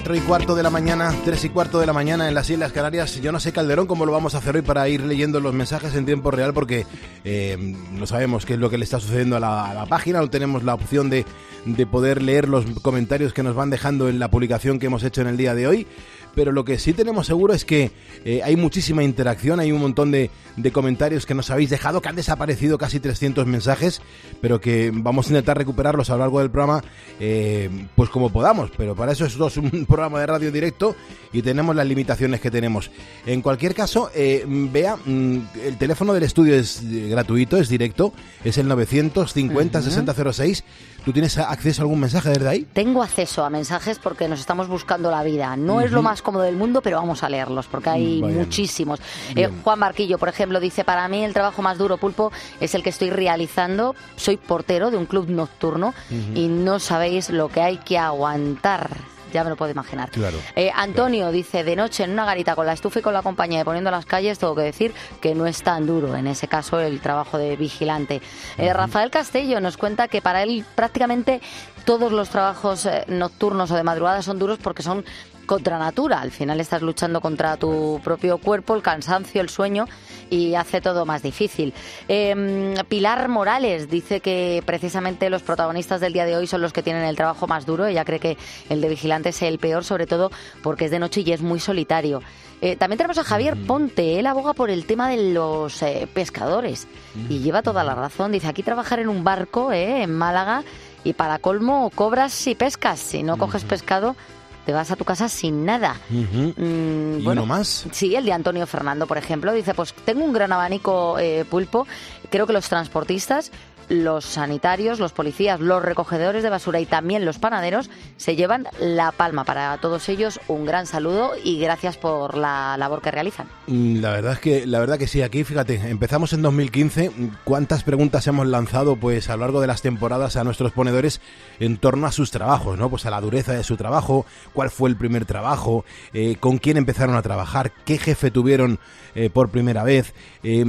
4 0.04 0.16
y 0.16 0.20
cuarto 0.20 0.54
de 0.54 0.62
la 0.62 0.68
mañana, 0.68 1.14
3 1.24 1.44
y 1.46 1.48
cuarto 1.48 1.80
de 1.80 1.86
la 1.86 1.94
mañana 1.94 2.28
en 2.28 2.34
las 2.34 2.50
Islas 2.50 2.72
Canarias. 2.72 3.22
Yo 3.22 3.32
no 3.32 3.40
sé, 3.40 3.52
Calderón, 3.52 3.86
cómo 3.86 4.04
lo 4.04 4.12
vamos 4.12 4.34
a 4.34 4.38
hacer 4.38 4.54
hoy 4.54 4.60
para 4.60 4.86
ir 4.86 5.00
leyendo 5.00 5.40
los 5.40 5.54
mensajes 5.54 5.94
en 5.94 6.04
tiempo 6.04 6.30
real, 6.30 6.52
porque 6.52 6.84
eh, 7.24 7.56
no 7.90 8.06
sabemos 8.06 8.44
qué 8.44 8.52
es 8.52 8.58
lo 8.58 8.68
que 8.68 8.76
le 8.76 8.84
está 8.84 9.00
sucediendo 9.00 9.36
a 9.36 9.40
la, 9.40 9.70
a 9.70 9.72
la 9.72 9.86
página, 9.86 10.20
no 10.20 10.28
tenemos 10.28 10.62
la 10.62 10.74
opción 10.74 11.08
de, 11.08 11.24
de 11.64 11.86
poder 11.86 12.20
leer 12.20 12.50
los 12.50 12.66
comentarios 12.82 13.32
que 13.32 13.42
nos 13.42 13.54
van 13.54 13.70
dejando 13.70 14.10
en 14.10 14.18
la 14.18 14.28
publicación 14.28 14.78
que 14.78 14.86
hemos 14.86 15.02
hecho 15.04 15.22
en 15.22 15.28
el 15.28 15.38
día 15.38 15.54
de 15.54 15.66
hoy. 15.66 15.86
Pero 16.34 16.52
lo 16.52 16.64
que 16.64 16.78
sí 16.78 16.92
tenemos 16.92 17.26
seguro 17.26 17.54
es 17.54 17.64
que 17.64 17.92
eh, 18.24 18.42
hay 18.42 18.56
muchísima 18.56 19.02
interacción, 19.02 19.60
hay 19.60 19.72
un 19.72 19.80
montón 19.80 20.10
de, 20.10 20.30
de 20.56 20.72
comentarios 20.72 21.26
que 21.26 21.34
nos 21.34 21.50
habéis 21.50 21.70
dejado, 21.70 22.00
que 22.00 22.08
han 22.08 22.16
desaparecido 22.16 22.78
casi 22.78 23.00
300 23.00 23.46
mensajes, 23.46 24.00
pero 24.40 24.60
que 24.60 24.90
vamos 24.92 25.26
a 25.26 25.30
intentar 25.30 25.58
recuperarlos 25.58 26.10
a 26.10 26.14
lo 26.14 26.20
largo 26.20 26.40
del 26.40 26.50
programa, 26.50 26.82
eh, 27.20 27.70
pues 27.96 28.10
como 28.10 28.30
podamos. 28.30 28.70
Pero 28.76 28.94
para 28.94 29.12
eso 29.12 29.26
esto 29.26 29.46
es 29.46 29.56
un 29.56 29.70
programa 29.88 30.20
de 30.20 30.26
radio 30.26 30.52
directo 30.52 30.94
y 31.32 31.42
tenemos 31.42 31.74
las 31.74 31.86
limitaciones 31.86 32.40
que 32.40 32.50
tenemos. 32.50 32.90
En 33.26 33.42
cualquier 33.42 33.74
caso, 33.74 34.10
eh, 34.14 34.44
vea, 34.46 34.96
mm, 34.96 35.38
el 35.64 35.78
teléfono 35.78 36.14
del 36.14 36.22
estudio 36.22 36.54
es 36.54 36.80
gratuito, 37.08 37.56
es 37.56 37.68
directo, 37.68 38.12
es 38.44 38.58
el 38.58 38.68
950 38.68 39.82
6006. 39.82 40.64
¿Tú 41.04 41.12
tienes 41.12 41.36
acceso 41.36 41.82
a 41.82 41.84
algún 41.84 42.00
mensaje 42.00 42.30
desde 42.30 42.48
ahí? 42.48 42.66
Tengo 42.72 43.02
acceso 43.02 43.44
a 43.44 43.50
mensajes 43.50 43.98
porque 43.98 44.26
nos 44.26 44.40
estamos 44.40 44.68
buscando 44.68 45.10
la 45.10 45.22
vida. 45.22 45.54
No 45.54 45.82
es 45.82 45.92
lo 45.92 46.00
más 46.00 46.22
cómodo 46.22 46.44
del 46.44 46.56
mundo, 46.56 46.80
pero 46.80 46.96
vamos 46.96 47.22
a 47.22 47.28
leerlos 47.28 47.66
porque 47.66 47.90
hay 47.90 48.22
muchísimos. 48.22 49.00
Eh. 49.36 49.50
Juan 49.62 49.78
Marquillo, 49.78 50.18
por 50.18 50.30
ejemplo, 50.30 50.60
dice, 50.60 50.82
para 50.82 51.06
mí 51.08 51.22
el 51.22 51.34
trabajo 51.34 51.60
más 51.60 51.76
duro, 51.76 51.98
Pulpo, 51.98 52.32
es 52.58 52.74
el 52.74 52.82
que 52.82 52.88
estoy 52.88 53.10
realizando. 53.10 53.94
Soy 54.16 54.38
portero 54.38 54.90
de 54.90 54.96
un 54.96 55.04
club 55.04 55.28
nocturno 55.28 55.92
y 56.34 56.48
no 56.48 56.78
sabéis 56.78 57.28
lo 57.28 57.48
que 57.48 57.60
hay 57.60 57.76
que 57.78 57.98
aguantar. 57.98 59.13
Ya 59.34 59.42
me 59.42 59.50
lo 59.50 59.56
puedo 59.56 59.72
imaginar. 59.72 60.12
Claro. 60.12 60.38
Eh, 60.54 60.70
Antonio 60.72 61.32
dice, 61.32 61.64
de 61.64 61.74
noche 61.74 62.04
en 62.04 62.12
una 62.12 62.24
garita 62.24 62.54
con 62.54 62.66
la 62.66 62.72
estufa 62.72 63.00
y 63.00 63.02
con 63.02 63.12
la 63.12 63.22
compañía 63.22 63.58
de 63.58 63.64
poniendo 63.64 63.90
las 63.90 64.06
calles, 64.06 64.38
tengo 64.38 64.54
que 64.54 64.62
decir 64.62 64.94
que 65.20 65.34
no 65.34 65.44
es 65.46 65.64
tan 65.64 65.88
duro, 65.88 66.14
en 66.14 66.28
ese 66.28 66.46
caso, 66.46 66.78
el 66.78 67.00
trabajo 67.00 67.36
de 67.36 67.56
vigilante. 67.56 68.22
Eh, 68.58 68.72
Rafael 68.72 69.10
Castello 69.10 69.60
nos 69.60 69.76
cuenta 69.76 70.06
que 70.06 70.22
para 70.22 70.44
él 70.44 70.64
prácticamente 70.76 71.40
todos 71.84 72.12
los 72.12 72.30
trabajos 72.30 72.86
eh, 72.86 73.04
nocturnos 73.08 73.72
o 73.72 73.74
de 73.74 73.82
madrugada 73.82 74.22
son 74.22 74.38
duros 74.38 74.58
porque 74.62 74.84
son 74.84 75.04
contra 75.46 75.78
natura. 75.78 76.20
Al 76.20 76.30
final 76.30 76.60
estás 76.60 76.82
luchando 76.82 77.20
contra 77.20 77.56
tu 77.56 78.00
propio 78.02 78.38
cuerpo, 78.38 78.74
el 78.74 78.82
cansancio, 78.82 79.40
el 79.40 79.48
sueño 79.48 79.86
y 80.30 80.54
hace 80.54 80.80
todo 80.80 81.06
más 81.06 81.22
difícil. 81.22 81.72
Eh, 82.08 82.74
Pilar 82.88 83.28
Morales 83.28 83.88
dice 83.88 84.20
que 84.20 84.62
precisamente 84.64 85.30
los 85.30 85.42
protagonistas 85.42 86.00
del 86.00 86.12
día 86.12 86.24
de 86.24 86.36
hoy 86.36 86.46
son 86.46 86.60
los 86.60 86.72
que 86.72 86.82
tienen 86.82 87.04
el 87.04 87.16
trabajo 87.16 87.46
más 87.46 87.66
duro. 87.66 87.86
Ella 87.86 88.04
cree 88.04 88.20
que 88.20 88.36
el 88.68 88.80
de 88.80 88.88
vigilante 88.88 89.30
es 89.30 89.42
el 89.42 89.58
peor, 89.58 89.84
sobre 89.84 90.06
todo 90.06 90.30
porque 90.62 90.86
es 90.86 90.90
de 90.90 90.98
noche 90.98 91.22
y 91.22 91.32
es 91.32 91.42
muy 91.42 91.60
solitario. 91.60 92.22
Eh, 92.60 92.76
también 92.76 92.96
tenemos 92.96 93.18
a 93.18 93.24
Javier 93.24 93.56
Ponte. 93.66 94.18
Él 94.18 94.26
aboga 94.26 94.54
por 94.54 94.70
el 94.70 94.86
tema 94.86 95.10
de 95.10 95.32
los 95.34 95.82
eh, 95.82 96.08
pescadores 96.12 96.86
y 97.28 97.40
lleva 97.40 97.62
toda 97.62 97.84
la 97.84 97.94
razón. 97.94 98.32
Dice, 98.32 98.48
aquí 98.48 98.62
trabajar 98.62 99.00
en 99.00 99.08
un 99.08 99.22
barco 99.22 99.72
eh, 99.72 100.02
en 100.02 100.14
Málaga 100.14 100.64
y 101.04 101.12
para 101.12 101.38
colmo 101.38 101.90
cobras 101.94 102.32
si 102.32 102.54
pescas. 102.54 103.00
Si 103.00 103.22
no 103.22 103.36
coges 103.36 103.64
pescado, 103.64 104.16
te 104.64 104.72
vas 104.72 104.90
a 104.90 104.96
tu 104.96 105.04
casa 105.04 105.28
sin 105.28 105.64
nada. 105.64 105.96
Mm, 106.10 107.20
¿Y 107.20 107.22
bueno, 107.22 107.42
uno 107.42 107.46
más? 107.46 107.86
Sí, 107.92 108.14
el 108.14 108.24
de 108.24 108.32
Antonio 108.32 108.66
Fernando, 108.66 109.06
por 109.06 109.18
ejemplo, 109.18 109.52
dice, 109.52 109.74
pues 109.74 109.92
tengo 110.04 110.24
un 110.24 110.32
gran 110.32 110.52
abanico 110.52 111.18
eh, 111.18 111.44
pulpo, 111.48 111.86
creo 112.30 112.46
que 112.46 112.52
los 112.52 112.68
transportistas, 112.68 113.50
los 113.88 114.24
sanitarios, 114.24 114.98
los 115.00 115.12
policías, 115.12 115.60
los 115.60 115.82
recogedores 115.82 116.42
de 116.42 116.50
basura 116.50 116.80
y 116.80 116.86
también 116.86 117.24
los 117.24 117.38
panaderos 117.38 117.90
se 118.16 118.36
llevan 118.36 118.66
la 118.80 119.12
palma. 119.12 119.44
Para 119.44 119.76
todos 119.78 120.08
ellos 120.08 120.40
un 120.48 120.64
gran 120.64 120.86
saludo 120.86 121.32
y 121.42 121.58
gracias 121.58 121.96
por 121.96 122.36
la 122.36 122.76
labor 122.78 123.02
que 123.02 123.10
realizan. 123.10 123.46
Mm, 123.66 124.00
La 124.00 124.10
verdad 124.10 124.32
es 124.34 124.38
que 124.40 124.66
la 124.66 124.78
verdad 124.78 124.98
que 124.98 125.06
sí, 125.06 125.22
aquí 125.22 125.44
fíjate, 125.44 125.74
empezamos 125.88 126.32
en 126.32 126.42
2015, 126.42 127.10
cuántas 127.44 127.82
preguntas 127.84 128.26
hemos 128.26 128.46
lanzado 128.46 128.96
pues 128.96 129.28
a 129.30 129.36
lo 129.36 129.42
largo 129.42 129.60
de 129.60 129.66
las 129.66 129.82
temporadas 129.82 130.36
a 130.36 130.44
nuestros 130.44 130.72
ponedores 130.72 131.20
en 131.60 131.76
torno 131.76 132.06
a 132.06 132.12
sus 132.12 132.30
trabajos, 132.30 132.78
¿no? 132.78 132.90
Pues 132.90 133.06
a 133.06 133.10
la 133.10 133.20
dureza 133.20 133.52
de 133.52 133.64
su 133.64 133.76
trabajo, 133.76 134.26
cuál 134.52 134.70
fue 134.70 134.90
el 134.90 134.96
primer 134.96 135.24
trabajo, 135.24 135.84
eh, 136.12 136.36
con 136.40 136.58
quién 136.58 136.76
empezaron 136.76 137.16
a 137.16 137.22
trabajar, 137.22 137.72
qué 137.84 137.98
jefe 137.98 138.30
tuvieron 138.30 138.78
eh, 139.14 139.30
por 139.30 139.48
primera 139.50 139.84
vez, 139.84 140.12
eh, 140.42 140.64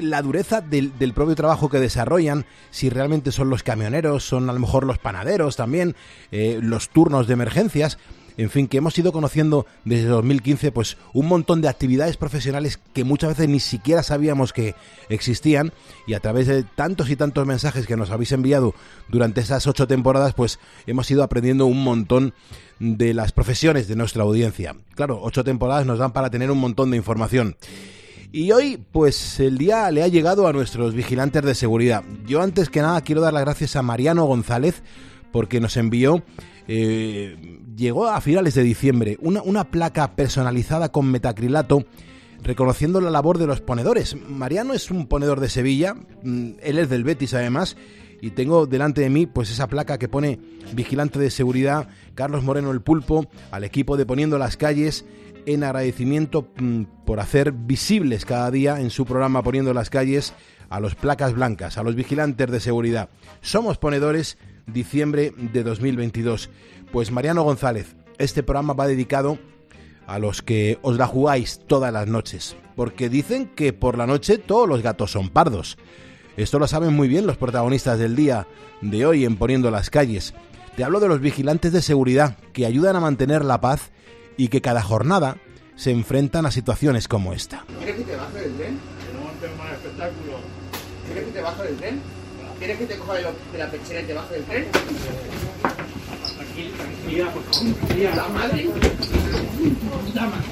la 0.00 0.22
dureza 0.22 0.60
del, 0.60 0.96
del 0.98 1.12
propio 1.12 1.34
trabajo 1.34 1.68
que 1.68 1.78
desarrollan, 1.80 2.46
si 2.70 2.90
realmente 2.90 3.32
son 3.32 3.50
los 3.50 3.62
camioneros, 3.62 4.24
son 4.24 4.48
a 4.50 4.52
lo 4.52 4.58
mejor 4.58 4.84
los 4.84 4.98
panaderos 4.98 5.56
también, 5.56 5.96
eh, 6.32 6.58
los 6.62 6.88
turnos 6.88 7.26
de 7.26 7.34
emergencias. 7.34 7.98
En 8.36 8.48
fin, 8.48 8.68
que 8.68 8.78
hemos 8.78 8.96
ido 8.96 9.12
conociendo 9.12 9.66
desde 9.84 10.06
2015 10.06 10.72
pues 10.72 10.96
un 11.12 11.26
montón 11.26 11.60
de 11.60 11.68
actividades 11.68 12.16
profesionales 12.16 12.78
que 12.94 13.04
muchas 13.04 13.30
veces 13.30 13.48
ni 13.48 13.60
siquiera 13.60 14.02
sabíamos 14.02 14.54
que 14.54 14.74
existían 15.10 15.72
y 16.06 16.14
a 16.14 16.20
través 16.20 16.46
de 16.46 16.62
tantos 16.62 17.10
y 17.10 17.16
tantos 17.16 17.46
mensajes 17.46 17.86
que 17.86 17.96
nos 17.96 18.10
habéis 18.10 18.32
enviado 18.32 18.74
durante 19.08 19.42
esas 19.42 19.66
ocho 19.66 19.86
temporadas 19.86 20.32
pues 20.32 20.58
hemos 20.86 21.10
ido 21.10 21.22
aprendiendo 21.22 21.66
un 21.66 21.84
montón 21.84 22.32
de 22.78 23.12
las 23.12 23.32
profesiones 23.32 23.88
de 23.88 23.96
nuestra 23.96 24.22
audiencia. 24.22 24.74
Claro, 24.94 25.20
ocho 25.22 25.44
temporadas 25.44 25.84
nos 25.84 25.98
dan 25.98 26.12
para 26.12 26.30
tener 26.30 26.50
un 26.50 26.58
montón 26.58 26.90
de 26.90 26.96
información. 26.96 27.56
Y 28.32 28.52
hoy, 28.52 28.80
pues 28.92 29.40
el 29.40 29.58
día 29.58 29.90
le 29.90 30.04
ha 30.04 30.08
llegado 30.08 30.46
a 30.46 30.52
nuestros 30.52 30.94
vigilantes 30.94 31.42
de 31.42 31.54
seguridad. 31.54 32.04
Yo 32.26 32.40
antes 32.42 32.68
que 32.68 32.80
nada 32.80 33.00
quiero 33.00 33.20
dar 33.20 33.32
las 33.32 33.42
gracias 33.42 33.74
a 33.74 33.82
Mariano 33.82 34.24
González 34.24 34.84
porque 35.32 35.58
nos 35.60 35.76
envió, 35.76 36.22
eh, 36.68 37.36
llegó 37.76 38.06
a 38.06 38.20
finales 38.20 38.54
de 38.54 38.62
diciembre, 38.62 39.18
una, 39.20 39.42
una 39.42 39.64
placa 39.70 40.14
personalizada 40.14 40.92
con 40.92 41.10
metacrilato 41.10 41.84
reconociendo 42.42 43.00
la 43.00 43.10
labor 43.10 43.36
de 43.38 43.48
los 43.48 43.60
ponedores. 43.60 44.16
Mariano 44.28 44.74
es 44.74 44.92
un 44.92 45.08
ponedor 45.08 45.40
de 45.40 45.48
Sevilla, 45.48 45.94
mm, 46.22 46.50
él 46.62 46.78
es 46.78 46.88
del 46.88 47.02
Betis 47.02 47.34
además, 47.34 47.76
y 48.20 48.30
tengo 48.30 48.66
delante 48.66 49.00
de 49.00 49.10
mí 49.10 49.26
pues 49.26 49.50
esa 49.50 49.66
placa 49.66 49.98
que 49.98 50.08
pone 50.08 50.38
vigilante 50.72 51.18
de 51.18 51.30
seguridad 51.30 51.88
Carlos 52.14 52.44
Moreno 52.44 52.70
el 52.70 52.82
Pulpo 52.82 53.26
al 53.50 53.64
equipo 53.64 53.96
de 53.96 54.06
Poniendo 54.06 54.38
las 54.38 54.56
calles 54.56 55.04
en 55.46 55.64
agradecimiento 55.64 56.48
mm, 56.56 56.82
por 57.04 57.20
hacer 57.20 57.52
visibles 57.52 58.24
cada 58.24 58.50
día 58.50 58.80
en 58.80 58.90
su 58.90 59.04
programa 59.04 59.42
Poniendo 59.42 59.74
las 59.74 59.90
calles 59.90 60.34
a 60.68 60.80
los 60.80 60.94
placas 60.94 61.34
blancas, 61.34 61.78
a 61.78 61.82
los 61.82 61.94
vigilantes 61.94 62.50
de 62.50 62.60
seguridad. 62.60 63.10
Somos 63.40 63.78
ponedores 63.78 64.38
diciembre 64.66 65.32
de 65.36 65.62
2022. 65.62 66.50
Pues 66.92 67.10
Mariano 67.10 67.42
González, 67.42 67.96
este 68.18 68.42
programa 68.42 68.74
va 68.74 68.86
dedicado 68.86 69.38
a 70.06 70.18
los 70.18 70.42
que 70.42 70.78
os 70.82 70.96
la 70.96 71.06
jugáis 71.06 71.60
todas 71.66 71.92
las 71.92 72.06
noches, 72.06 72.56
porque 72.76 73.08
dicen 73.08 73.48
que 73.54 73.72
por 73.72 73.96
la 73.96 74.06
noche 74.06 74.38
todos 74.38 74.68
los 74.68 74.82
gatos 74.82 75.12
son 75.12 75.28
pardos. 75.28 75.78
Esto 76.36 76.58
lo 76.58 76.66
saben 76.66 76.94
muy 76.94 77.08
bien 77.08 77.26
los 77.26 77.36
protagonistas 77.36 77.98
del 77.98 78.16
día 78.16 78.46
de 78.80 79.06
hoy 79.06 79.24
en 79.24 79.36
Poniendo 79.36 79.70
las 79.70 79.90
calles. 79.90 80.34
Te 80.76 80.84
hablo 80.84 81.00
de 81.00 81.08
los 81.08 81.20
vigilantes 81.20 81.72
de 81.72 81.82
seguridad 81.82 82.38
que 82.52 82.66
ayudan 82.66 82.96
a 82.96 83.00
mantener 83.00 83.44
la 83.44 83.60
paz 83.60 83.90
y 84.36 84.48
que 84.48 84.60
cada 84.60 84.82
jornada 84.82 85.36
se 85.76 85.90
enfrentan 85.90 86.46
a 86.46 86.50
situaciones 86.50 87.08
como 87.08 87.32
esta. 87.32 87.64
¿Quieres 87.78 87.96
que 87.96 88.02
te 88.04 88.16
baje 88.16 88.38
del 88.40 88.54
tren? 88.56 88.78
Que 89.06 89.12
no 89.18 89.20
montes 89.24 89.50
más 89.58 89.72
espectáculo. 89.72 90.38
¿Quieres 91.06 91.24
que 91.24 91.30
te 91.32 91.40
baje 91.40 91.62
del 91.64 91.76
tren? 91.76 92.00
¿Quieres 92.58 92.78
que 92.78 92.86
te 92.86 92.96
coja 92.98 93.14
de, 93.14 93.22
lo- 93.22 93.34
de 93.52 93.58
la 93.58 93.70
pechera 93.70 94.00
y 94.00 94.04
te 94.04 94.14
baje 94.14 94.34
del 94.34 94.44
tren? 94.44 94.66
Tranquilidad, 96.76 97.32
por 97.32 97.42
favor. 97.44 97.74
Puta 97.74 98.28
madre. 98.28 98.64
Puta 100.04 100.26
madre. 100.26 100.46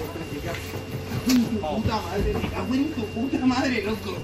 Puta 1.60 1.96
madre, 2.00 2.34
me 2.42 2.48
cago 2.48 2.74
en 2.74 2.92
tu 2.94 3.04
puta 3.08 3.46
madre, 3.46 3.82
loco. 3.82 4.16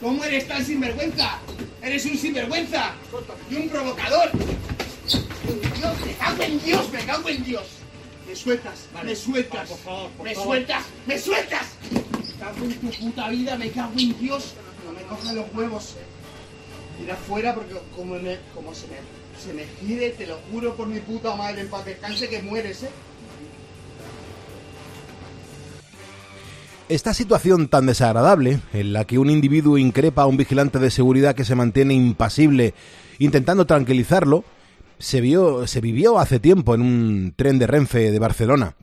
¿Cómo 0.00 0.24
eres 0.24 0.48
tan 0.48 0.64
sinvergüenza? 0.64 1.38
Eres 1.82 2.04
un 2.06 2.16
sinvergüenza 2.16 2.92
y 3.50 3.54
un 3.56 3.68
provocador. 3.68 4.30
Dios, 4.32 5.94
me 6.04 6.12
cago 6.14 6.42
en 6.42 6.60
Dios, 6.62 6.92
me 6.92 6.98
cago 7.04 7.28
en 7.28 7.44
Dios. 7.44 7.62
Me 8.30 8.36
sueltas, 8.36 8.86
me 9.04 9.16
sueltas, 9.16 9.68
por 9.68 9.78
favor, 9.78 10.10
me 10.22 10.34
favor. 10.36 10.48
sueltas, 10.50 10.84
me 11.04 11.18
sueltas. 11.18 11.66
Me 11.90 12.38
cago 12.38 12.64
en 12.64 12.74
tu 12.74 12.90
puta 12.90 13.28
vida, 13.28 13.56
me 13.56 13.70
cago 13.72 13.92
en 13.98 14.16
Dios. 14.20 14.54
No 14.86 14.92
me 14.92 15.02
cojan 15.02 15.34
los 15.34 15.52
huevos. 15.52 15.96
Ir 17.02 17.10
afuera 17.10 17.56
porque 17.56 17.74
como, 17.96 18.14
me, 18.20 18.38
como 18.54 18.72
se, 18.72 18.86
me, 18.86 18.94
se 19.36 19.52
me 19.52 19.64
gire, 19.80 20.10
te 20.10 20.28
lo 20.28 20.36
juro 20.52 20.76
por 20.76 20.86
mi 20.86 21.00
puta 21.00 21.34
madre, 21.34 21.62
en 21.62 21.70
paz 21.70 21.84
descanse 21.84 22.28
que 22.28 22.40
mueres, 22.40 22.84
eh. 22.84 22.90
Esta 26.88 27.14
situación 27.14 27.66
tan 27.66 27.86
desagradable, 27.86 28.60
en 28.72 28.92
la 28.92 29.06
que 29.06 29.18
un 29.18 29.28
individuo 29.28 29.76
increpa 29.76 30.22
a 30.22 30.26
un 30.26 30.36
vigilante 30.36 30.78
de 30.78 30.92
seguridad 30.92 31.34
que 31.34 31.44
se 31.44 31.56
mantiene 31.56 31.94
impasible 31.94 32.74
intentando 33.18 33.66
tranquilizarlo, 33.66 34.44
se, 35.00 35.20
vio, 35.20 35.66
se 35.66 35.80
vivió 35.80 36.18
hace 36.18 36.38
tiempo 36.38 36.74
en 36.74 36.82
un 36.82 37.34
tren 37.36 37.58
de 37.58 37.66
Renfe 37.66 38.12
de 38.12 38.18
Barcelona. 38.18 38.76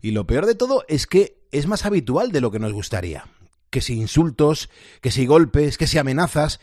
Y 0.00 0.12
lo 0.12 0.26
peor 0.26 0.46
de 0.46 0.54
todo 0.54 0.84
es 0.86 1.06
que 1.06 1.38
es 1.50 1.66
más 1.66 1.84
habitual 1.84 2.30
de 2.30 2.40
lo 2.40 2.50
que 2.50 2.58
nos 2.58 2.72
gustaría. 2.72 3.24
Que 3.70 3.80
si 3.80 3.94
insultos, 3.94 4.68
que 5.00 5.10
si 5.10 5.26
golpes, 5.26 5.78
que 5.78 5.86
si 5.86 5.98
amenazas. 5.98 6.60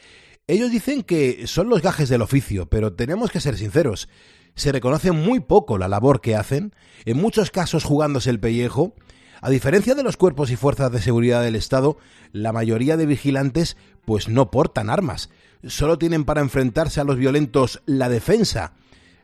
Ellos 0.48 0.72
dicen 0.72 1.04
que 1.04 1.48
son 1.48 1.70
los 1.70 1.82
gajes 1.82 2.10
del 2.10 2.22
oficio, 2.22 2.68
pero 2.68 2.94
tenemos 2.94 3.32
que 3.32 3.42
ser 3.42 3.58
sinceros. 3.58 4.08
se 4.56 4.72
reconoce 4.72 5.12
muy 5.12 5.40
poco 5.40 5.78
la 5.78 5.88
labor 5.88 6.22
que 6.22 6.36
hacen, 6.36 6.74
en 7.06 7.18
muchos 7.18 7.50
casos 7.50 7.84
jugándose 7.84 8.30
el 8.30 8.40
pellejo. 8.40 8.94
A 9.42 9.50
diferencia 9.50 9.96
de 9.96 10.04
los 10.04 10.18
cuerpos 10.18 10.52
y 10.52 10.58
fuerzas 10.58 10.92
de 10.92 11.02
seguridad 11.02 11.42
del 11.42 11.56
Estado, 11.56 11.98
la 12.34 12.52
mayoría 12.52 12.98
de 12.98 13.06
vigilantes 13.06 13.78
pues 14.06 14.28
no 14.28 14.52
portan 14.52 14.90
armas, 14.90 15.30
solo 15.66 15.98
tienen 15.98 16.26
para 16.26 16.42
enfrentarse 16.42 17.00
a 17.00 17.06
los 17.06 17.18
violentos 17.18 17.82
la 17.86 18.10
defensa, 18.10 18.74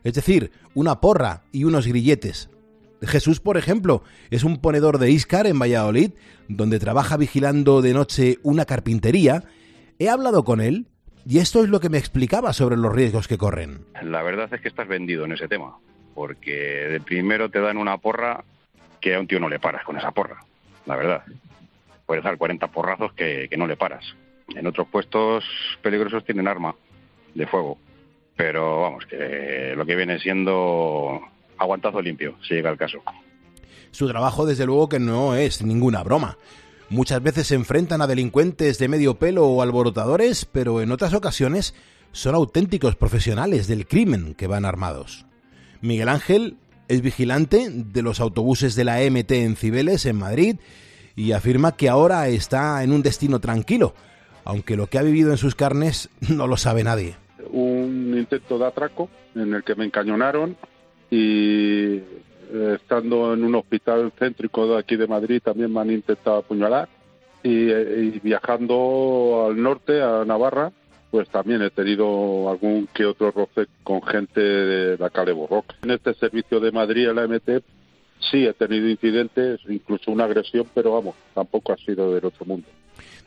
es 0.06 0.14
decir, 0.14 0.52
una 0.72 1.00
porra 1.00 1.42
y 1.50 1.64
unos 1.64 1.88
grilletes. 1.88 2.48
Jesús, 3.02 3.40
por 3.40 3.56
ejemplo, 3.56 4.04
es 4.30 4.44
un 4.44 4.60
ponedor 4.60 4.98
de 4.98 5.10
Íscar 5.10 5.48
en 5.48 5.58
Valladolid, 5.58 6.12
donde 6.46 6.78
trabaja 6.78 7.16
vigilando 7.16 7.82
de 7.82 7.92
noche 7.92 8.38
una 8.44 8.66
carpintería. 8.66 9.42
He 9.98 10.08
hablado 10.08 10.44
con 10.44 10.60
él 10.60 10.86
y 11.26 11.38
esto 11.38 11.64
es 11.64 11.70
lo 11.70 11.80
que 11.80 11.88
me 11.88 11.98
explicaba 11.98 12.52
sobre 12.52 12.76
los 12.76 12.94
riesgos 12.94 13.26
que 13.26 13.36
corren. 13.36 13.84
La 14.00 14.22
verdad 14.22 14.48
es 14.54 14.60
que 14.60 14.68
estás 14.68 14.86
vendido 14.86 15.24
en 15.24 15.32
ese 15.32 15.48
tema, 15.48 15.76
porque 16.14 16.52
de 16.52 17.00
primero 17.00 17.50
te 17.50 17.58
dan 17.58 17.76
una 17.76 17.98
porra 17.98 18.44
que 19.00 19.16
a 19.16 19.18
un 19.18 19.26
tío 19.26 19.40
no 19.40 19.48
le 19.48 19.58
paras 19.58 19.84
con 19.84 19.98
esa 19.98 20.12
porra, 20.12 20.38
la 20.86 20.94
verdad. 20.94 21.24
Puedes 22.06 22.22
dar 22.22 22.38
40 22.38 22.68
porrazos 22.68 23.12
que, 23.14 23.48
que 23.50 23.56
no 23.56 23.66
le 23.66 23.76
paras. 23.76 24.04
En 24.54 24.68
otros 24.68 24.86
puestos 24.86 25.42
peligrosos 25.82 26.24
tienen 26.24 26.46
arma 26.46 26.76
de 27.34 27.48
fuego, 27.48 27.76
pero 28.36 28.82
vamos, 28.82 29.06
que 29.06 29.72
lo 29.76 29.86
que 29.86 29.96
viene 29.96 30.18
siendo 30.18 31.20
aguantazo 31.58 32.02
limpio, 32.02 32.36
si 32.46 32.54
llega 32.54 32.70
el 32.70 32.78
caso. 32.78 33.02
Su 33.90 34.06
trabajo, 34.08 34.44
desde 34.44 34.66
luego, 34.66 34.88
que 34.88 34.98
no 34.98 35.34
es 35.34 35.62
ninguna 35.62 36.02
broma. 36.02 36.36
Muchas 36.88 37.22
veces 37.22 37.48
se 37.48 37.54
enfrentan 37.54 38.02
a 38.02 38.06
delincuentes 38.06 38.78
de 38.78 38.88
medio 38.88 39.18
pelo 39.18 39.46
o 39.46 39.62
alborotadores, 39.62 40.44
pero 40.44 40.80
en 40.80 40.92
otras 40.92 41.14
ocasiones 41.14 41.74
son 42.12 42.34
auténticos 42.34 42.94
profesionales 42.94 43.66
del 43.66 43.86
crimen 43.86 44.34
que 44.34 44.46
van 44.46 44.64
armados. 44.64 45.26
Miguel 45.80 46.08
Ángel 46.08 46.58
es 46.88 47.00
vigilante 47.00 47.68
de 47.70 48.02
los 48.02 48.20
autobuses 48.20 48.74
de 48.76 48.84
la 48.84 49.00
MT 49.00 49.32
en 49.32 49.56
Cibeles, 49.56 50.06
en 50.06 50.16
Madrid, 50.16 50.56
y 51.16 51.32
afirma 51.32 51.76
que 51.76 51.88
ahora 51.88 52.28
está 52.28 52.82
en 52.84 52.92
un 52.92 53.02
destino 53.02 53.40
tranquilo, 53.40 53.94
aunque 54.44 54.76
lo 54.76 54.88
que 54.88 54.98
ha 54.98 55.02
vivido 55.02 55.32
en 55.32 55.38
sus 55.38 55.54
carnes 55.54 56.10
no 56.20 56.46
lo 56.46 56.56
sabe 56.56 56.84
nadie. 56.84 57.16
Un 57.50 58.14
intento 58.16 58.58
de 58.58 58.66
atraco 58.66 59.08
en 59.34 59.54
el 59.54 59.64
que 59.64 59.74
me 59.74 59.84
encañonaron 59.84 60.56
y 61.10 61.96
eh, 61.96 62.76
estando 62.80 63.34
en 63.34 63.44
un 63.44 63.54
hospital 63.54 64.12
céntrico 64.18 64.66
de 64.66 64.78
aquí 64.78 64.96
de 64.96 65.06
Madrid 65.06 65.40
también 65.42 65.72
me 65.72 65.80
han 65.80 65.90
intentado 65.90 66.38
apuñalar 66.38 66.88
y, 67.42 67.70
eh, 67.70 68.12
y 68.14 68.18
viajando 68.20 69.46
al 69.48 69.62
norte, 69.62 70.02
a 70.02 70.24
Navarra, 70.24 70.72
pues 71.10 71.28
también 71.28 71.62
he 71.62 71.70
tenido 71.70 72.50
algún 72.50 72.88
que 72.92 73.06
otro 73.06 73.30
roce 73.30 73.68
con 73.82 74.02
gente 74.02 74.40
de 74.40 74.98
la 74.98 75.10
calle 75.10 75.32
Borroca. 75.32 75.74
En 75.82 75.92
este 75.92 76.14
servicio 76.14 76.60
de 76.60 76.72
Madrid, 76.72 77.08
en 77.08 77.16
la 77.16 77.26
MT, 77.26 77.62
sí 78.30 78.44
he 78.44 78.52
tenido 78.52 78.88
incidentes, 78.88 79.60
incluso 79.68 80.10
una 80.10 80.24
agresión, 80.24 80.66
pero 80.74 80.92
vamos, 80.92 81.14
tampoco 81.34 81.72
ha 81.72 81.76
sido 81.76 82.12
del 82.12 82.24
otro 82.24 82.44
mundo. 82.44 82.66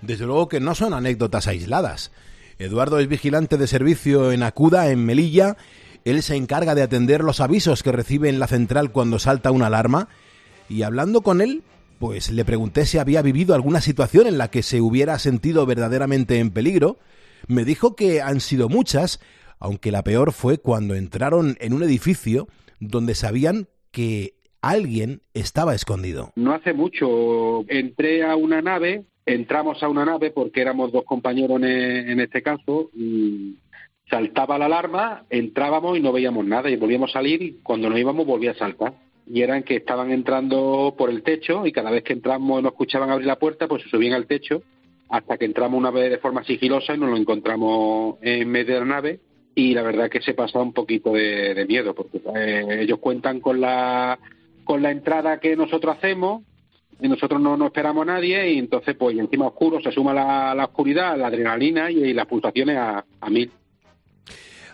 Desde 0.02 0.26
luego 0.26 0.48
que 0.48 0.60
no 0.60 0.76
son 0.76 0.94
anécdotas 0.94 1.48
aisladas. 1.48 2.12
Eduardo 2.60 3.00
es 3.00 3.08
vigilante 3.08 3.56
de 3.56 3.68
servicio 3.68 4.34
en 4.34 4.44
Acuda, 4.44 4.92
en 4.92 5.06
Melilla. 5.06 5.56
Él 6.04 6.22
se 6.22 6.36
encarga 6.36 6.76
de 6.76 6.82
atender 6.82 7.24
los 7.24 7.40
avisos 7.40 7.84
que 7.84 7.94
recibe 7.94 8.28
en 8.28 8.38
la 8.38 8.48
central 8.48 8.92
cuando 8.92 9.18
salta 9.18 9.52
una 9.52 9.68
alarma. 9.68 10.10
Y 10.68 10.82
hablando 10.84 11.22
con 11.22 11.40
él, 11.40 11.64
pues 12.00 12.30
le 12.30 12.44
pregunté 12.44 12.86
si 12.86 12.98
había 12.98 13.22
vivido 13.22 13.56
alguna 13.56 13.80
situación 13.80 14.28
en 14.28 14.38
la 14.38 14.52
que 14.52 14.62
se 14.62 14.82
hubiera 14.82 15.18
sentido 15.20 15.66
verdaderamente 15.66 16.40
en 16.40 16.52
peligro. 16.52 16.98
Me 17.48 17.64
dijo 17.64 17.96
que 17.96 18.22
han 18.22 18.42
sido 18.42 18.68
muchas, 18.68 19.22
aunque 19.58 19.94
la 19.94 20.04
peor 20.04 20.34
fue 20.34 20.58
cuando 20.58 20.96
entraron 20.96 21.56
en 21.62 21.72
un 21.72 21.82
edificio 21.82 22.50
donde 22.82 23.16
sabían 23.16 23.70
que 23.92 24.34
alguien 24.62 25.22
estaba 25.34 25.76
escondido. 25.76 26.34
No 26.36 26.54
hace 26.54 26.74
mucho 26.74 27.62
entré 27.70 28.26
a 28.26 28.36
una 28.36 28.62
nave, 28.62 29.06
entramos 29.34 29.82
a 29.82 29.90
una 29.90 30.06
nave 30.06 30.32
porque 30.32 30.62
éramos 30.62 30.92
dos 30.92 31.04
compañeros 31.04 31.58
en, 31.58 32.10
en 32.10 32.20
este 32.20 32.42
caso, 32.42 32.90
y 32.94 33.56
saltaba 34.10 34.58
la 34.58 34.66
alarma, 34.66 35.26
entrábamos 35.30 35.98
y 35.98 36.02
no 36.02 36.12
veíamos 36.12 36.46
nada 36.46 36.70
y 36.70 36.76
volvíamos 36.76 37.12
a 37.12 37.14
salir 37.14 37.42
y 37.42 37.52
cuando 37.62 37.90
nos 37.90 38.00
íbamos 38.00 38.26
volvía 38.26 38.52
a 38.52 38.56
saltar. 38.56 38.94
Y 39.28 39.42
eran 39.42 39.62
que 39.62 39.76
estaban 39.76 40.12
entrando 40.12 40.96
por 40.98 41.12
el 41.12 41.22
techo 41.22 41.66
y 41.68 41.72
cada 41.72 41.92
vez 41.92 42.04
que 42.04 42.14
entramos 42.14 42.64
no 42.64 42.70
escuchaban 42.70 43.12
abrir 43.12 43.28
la 43.28 43.38
puerta, 43.38 43.68
pues 43.68 43.84
se 43.84 43.90
subían 43.90 44.14
al 44.14 44.26
techo 44.26 44.64
hasta 45.10 45.38
que 45.38 45.46
entramos 45.46 45.78
una 45.78 45.92
vez 45.92 46.10
de 46.10 46.18
forma 46.18 46.44
sigilosa 46.44 46.96
y 46.96 46.98
nos 46.98 47.10
lo 47.10 47.18
encontramos 47.18 48.18
en 48.22 48.50
medio 48.50 48.76
de 48.76 48.80
la 48.80 48.86
nave 48.86 49.20
y 49.56 49.74
la 49.74 49.82
verdad 49.82 50.10
que 50.10 50.22
se 50.22 50.34
pasaba 50.34 50.64
un 50.64 50.74
poquito 50.74 51.14
de, 51.14 51.66
miedo 51.68 51.94
porque 51.94 52.22
eh, 52.36 52.82
ellos 52.82 53.00
cuentan 53.00 53.40
con 53.40 53.60
la 53.60 54.20
con 54.64 54.84
la 54.84 54.92
entrada 54.92 55.40
que 55.40 55.56
nosotros 55.56 55.98
hacemos 55.98 56.44
y 57.02 57.08
nosotros 57.08 57.42
no, 57.42 57.56
no 57.56 57.68
esperamos 57.68 58.04
a 58.04 58.14
nadie 58.14 58.54
y 58.54 58.60
entonces 58.60 58.96
pues 58.98 59.18
encima 59.18 59.48
oscuro 59.48 59.82
se 59.82 59.92
suma 59.92 60.14
la, 60.14 60.54
la 60.54 60.66
oscuridad, 60.66 61.18
la 61.18 61.28
adrenalina 61.28 61.90
y, 61.90 62.00
y 62.00 62.14
las 62.14 62.26
pulsaciones 62.28 62.78
a, 62.78 63.06
a 63.22 63.30
mil. 63.30 63.52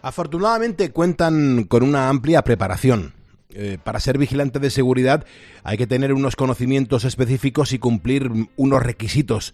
Afortunadamente 0.01 0.91
cuentan 0.91 1.63
con 1.63 1.83
una 1.83 2.09
amplia 2.09 2.43
preparación. 2.43 3.13
Eh, 3.57 3.77
para 3.81 4.01
ser 4.01 4.17
vigilante 4.17 4.59
de 4.59 4.69
seguridad 4.69 5.25
hay 5.63 5.77
que 5.77 5.87
tener 5.87 6.11
unos 6.13 6.35
conocimientos 6.35 7.05
específicos 7.05 7.71
y 7.71 7.79
cumplir 7.79 8.29
unos 8.57 8.83
requisitos. 8.83 9.53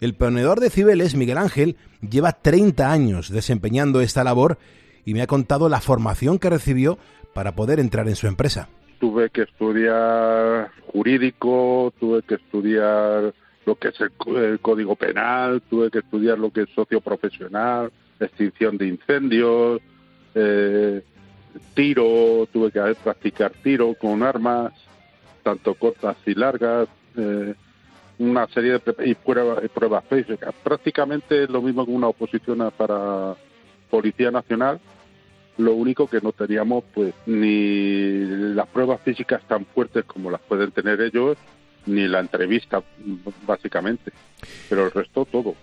El 0.00 0.14
ponedor 0.14 0.60
de 0.60 0.70
Cibeles, 0.70 1.14
Miguel 1.14 1.38
Ángel, 1.38 1.76
lleva 2.08 2.32
30 2.32 2.90
años 2.90 3.30
desempeñando 3.30 4.00
esta 4.00 4.24
labor 4.24 4.58
y 5.04 5.14
me 5.14 5.22
ha 5.22 5.26
contado 5.26 5.68
la 5.68 5.80
formación 5.80 6.38
que 6.38 6.50
recibió 6.50 6.98
para 7.34 7.54
poder 7.54 7.80
entrar 7.80 8.08
en 8.08 8.16
su 8.16 8.26
empresa. 8.28 8.68
Tuve 9.02 9.30
que 9.30 9.42
estudiar 9.42 10.70
jurídico, 10.86 11.92
tuve 11.98 12.22
que 12.22 12.36
estudiar 12.36 13.34
lo 13.66 13.74
que 13.74 13.88
es 13.88 14.00
el, 14.00 14.60
código 14.60 14.94
penal, 14.94 15.60
tuve 15.68 15.90
que 15.90 15.98
estudiar 15.98 16.38
lo 16.38 16.52
que 16.52 16.60
es 16.62 16.68
socio 16.70 17.00
profesional, 17.00 17.90
extinción 18.20 18.78
de 18.78 18.86
incendios, 18.86 19.80
eh, 20.36 21.02
tiro, 21.74 22.46
tuve 22.52 22.70
que 22.70 22.94
practicar 23.02 23.50
tiro 23.64 23.92
con 24.00 24.22
armas, 24.22 24.72
tanto 25.42 25.74
cortas 25.74 26.16
y 26.24 26.34
largas, 26.34 26.86
eh, 27.16 27.54
una 28.20 28.46
serie 28.46 28.78
de 28.78 28.94
y 29.04 29.16
pruebas, 29.16 29.68
pruebas 29.74 30.04
físicas. 30.08 30.54
Prácticamente 30.62 31.48
lo 31.48 31.60
mismo 31.60 31.84
que 31.84 31.90
una 31.90 32.06
oposición 32.06 32.70
para 32.76 33.34
Policía 33.90 34.30
Nacional, 34.30 34.78
lo 35.58 35.74
único 35.74 36.06
que 36.06 36.20
no 36.20 36.32
teníamos 36.32 36.84
pues 36.94 37.14
ni 37.26 38.24
las 38.54 38.66
pruebas 38.68 39.00
físicas 39.02 39.42
tan 39.46 39.64
fuertes 39.66 40.04
como 40.04 40.30
las 40.30 40.40
pueden 40.40 40.70
tener 40.72 41.00
ellos, 41.00 41.36
ni 41.86 42.06
la 42.08 42.20
entrevista, 42.20 42.82
básicamente. 43.46 44.12
Pero 44.68 44.86
el 44.86 44.90
resto 44.90 45.24
todo. 45.24 45.54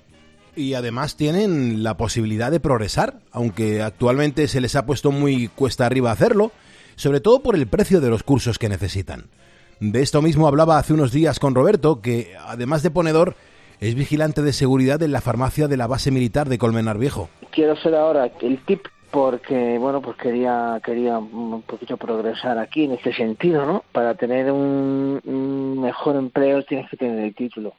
Y 0.55 0.73
además 0.73 1.15
tienen 1.15 1.83
la 1.83 1.95
posibilidad 1.97 2.51
de 2.51 2.59
progresar, 2.59 3.19
aunque 3.31 3.81
actualmente 3.81 4.47
se 4.47 4.61
les 4.61 4.75
ha 4.75 4.85
puesto 4.85 5.11
muy 5.11 5.47
cuesta 5.47 5.85
arriba 5.85 6.11
hacerlo, 6.11 6.51
sobre 6.95 7.21
todo 7.21 7.41
por 7.41 7.55
el 7.55 7.67
precio 7.67 8.01
de 8.01 8.09
los 8.09 8.23
cursos 8.23 8.59
que 8.59 8.69
necesitan. 8.69 9.25
De 9.79 10.01
esto 10.01 10.21
mismo 10.21 10.47
hablaba 10.47 10.77
hace 10.77 10.93
unos 10.93 11.13
días 11.13 11.39
con 11.39 11.55
Roberto, 11.55 12.01
que 12.01 12.33
además 12.45 12.83
de 12.83 12.91
ponedor, 12.91 13.35
es 13.79 13.95
vigilante 13.95 14.41
de 14.41 14.51
seguridad 14.51 15.01
en 15.03 15.13
la 15.13 15.21
farmacia 15.21 15.69
de 15.69 15.77
la 15.77 15.87
base 15.87 16.11
militar 16.11 16.49
de 16.49 16.57
Colmenar 16.57 16.97
Viejo. 16.97 17.29
quiero 17.51 17.77
ser 17.77 17.95
ahora 17.95 18.29
el 18.41 18.59
tip 18.65 18.85
porque 19.11 19.77
bueno 19.79 20.01
pues 20.01 20.17
quería 20.17 20.79
quería 20.83 21.17
un 21.17 21.61
poquito 21.63 21.97
progresar 21.97 22.57
aquí 22.57 22.85
en 22.85 22.93
este 22.93 23.13
sentido 23.13 23.65
no 23.65 23.83
para 23.91 24.15
tener 24.15 24.51
un, 24.51 25.79
mejor 25.81 26.15
empleo 26.15 26.63
tienes 26.63 26.89
que 26.89 26.97
tener 26.97 27.19
el 27.19 27.35
título. 27.35 27.73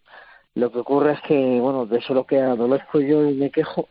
Lo 0.54 0.72
que 0.72 0.78
ocurre 0.78 1.12
es 1.12 1.20
que 1.22 1.60
bueno 1.60 1.86
de 1.86 1.98
eso 1.98 2.14
lo 2.14 2.24
que 2.24 2.40
adolezco 2.40 3.00
yo 3.00 3.28
y 3.28 3.34
me 3.34 3.50
quejo 3.50 3.88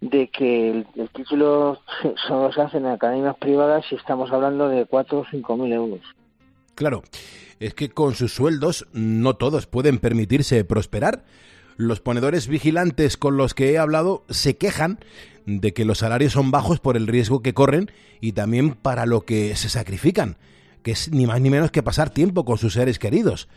de 0.00 0.28
que 0.28 0.70
el, 0.70 0.86
el 0.96 1.08
título 1.10 1.80
solo 2.26 2.52
se 2.52 2.62
hace 2.62 2.78
en 2.78 2.86
academias 2.86 3.36
privadas 3.36 3.84
y 3.90 3.96
estamos 3.96 4.32
hablando 4.32 4.68
de 4.68 4.86
cuatro 4.86 5.20
o 5.20 5.26
cinco 5.30 5.56
mil 5.56 5.72
euros. 5.72 6.00
Claro, 6.74 7.02
es 7.60 7.74
que 7.74 7.90
con 7.90 8.14
sus 8.14 8.32
sueldos 8.32 8.86
no 8.92 9.34
todos 9.34 9.66
pueden 9.66 9.98
permitirse 9.98 10.64
prosperar. 10.64 11.24
Los 11.76 12.00
ponedores 12.00 12.48
vigilantes 12.48 13.16
con 13.16 13.36
los 13.36 13.54
que 13.54 13.72
he 13.72 13.78
hablado 13.78 14.24
se 14.28 14.56
quejan 14.56 14.98
de 15.46 15.72
que 15.72 15.84
los 15.84 15.98
salarios 15.98 16.32
son 16.32 16.50
bajos 16.50 16.80
por 16.80 16.96
el 16.96 17.06
riesgo 17.06 17.42
que 17.42 17.54
corren 17.54 17.90
y 18.20 18.32
también 18.32 18.74
para 18.74 19.06
lo 19.06 19.22
que 19.22 19.56
se 19.56 19.68
sacrifican, 19.68 20.36
que 20.82 20.92
es 20.92 21.10
ni 21.10 21.26
más 21.26 21.40
ni 21.40 21.50
menos 21.50 21.70
que 21.70 21.82
pasar 21.82 22.10
tiempo 22.10 22.44
con 22.44 22.58
sus 22.58 22.74
seres 22.74 22.98
queridos. 22.98 23.48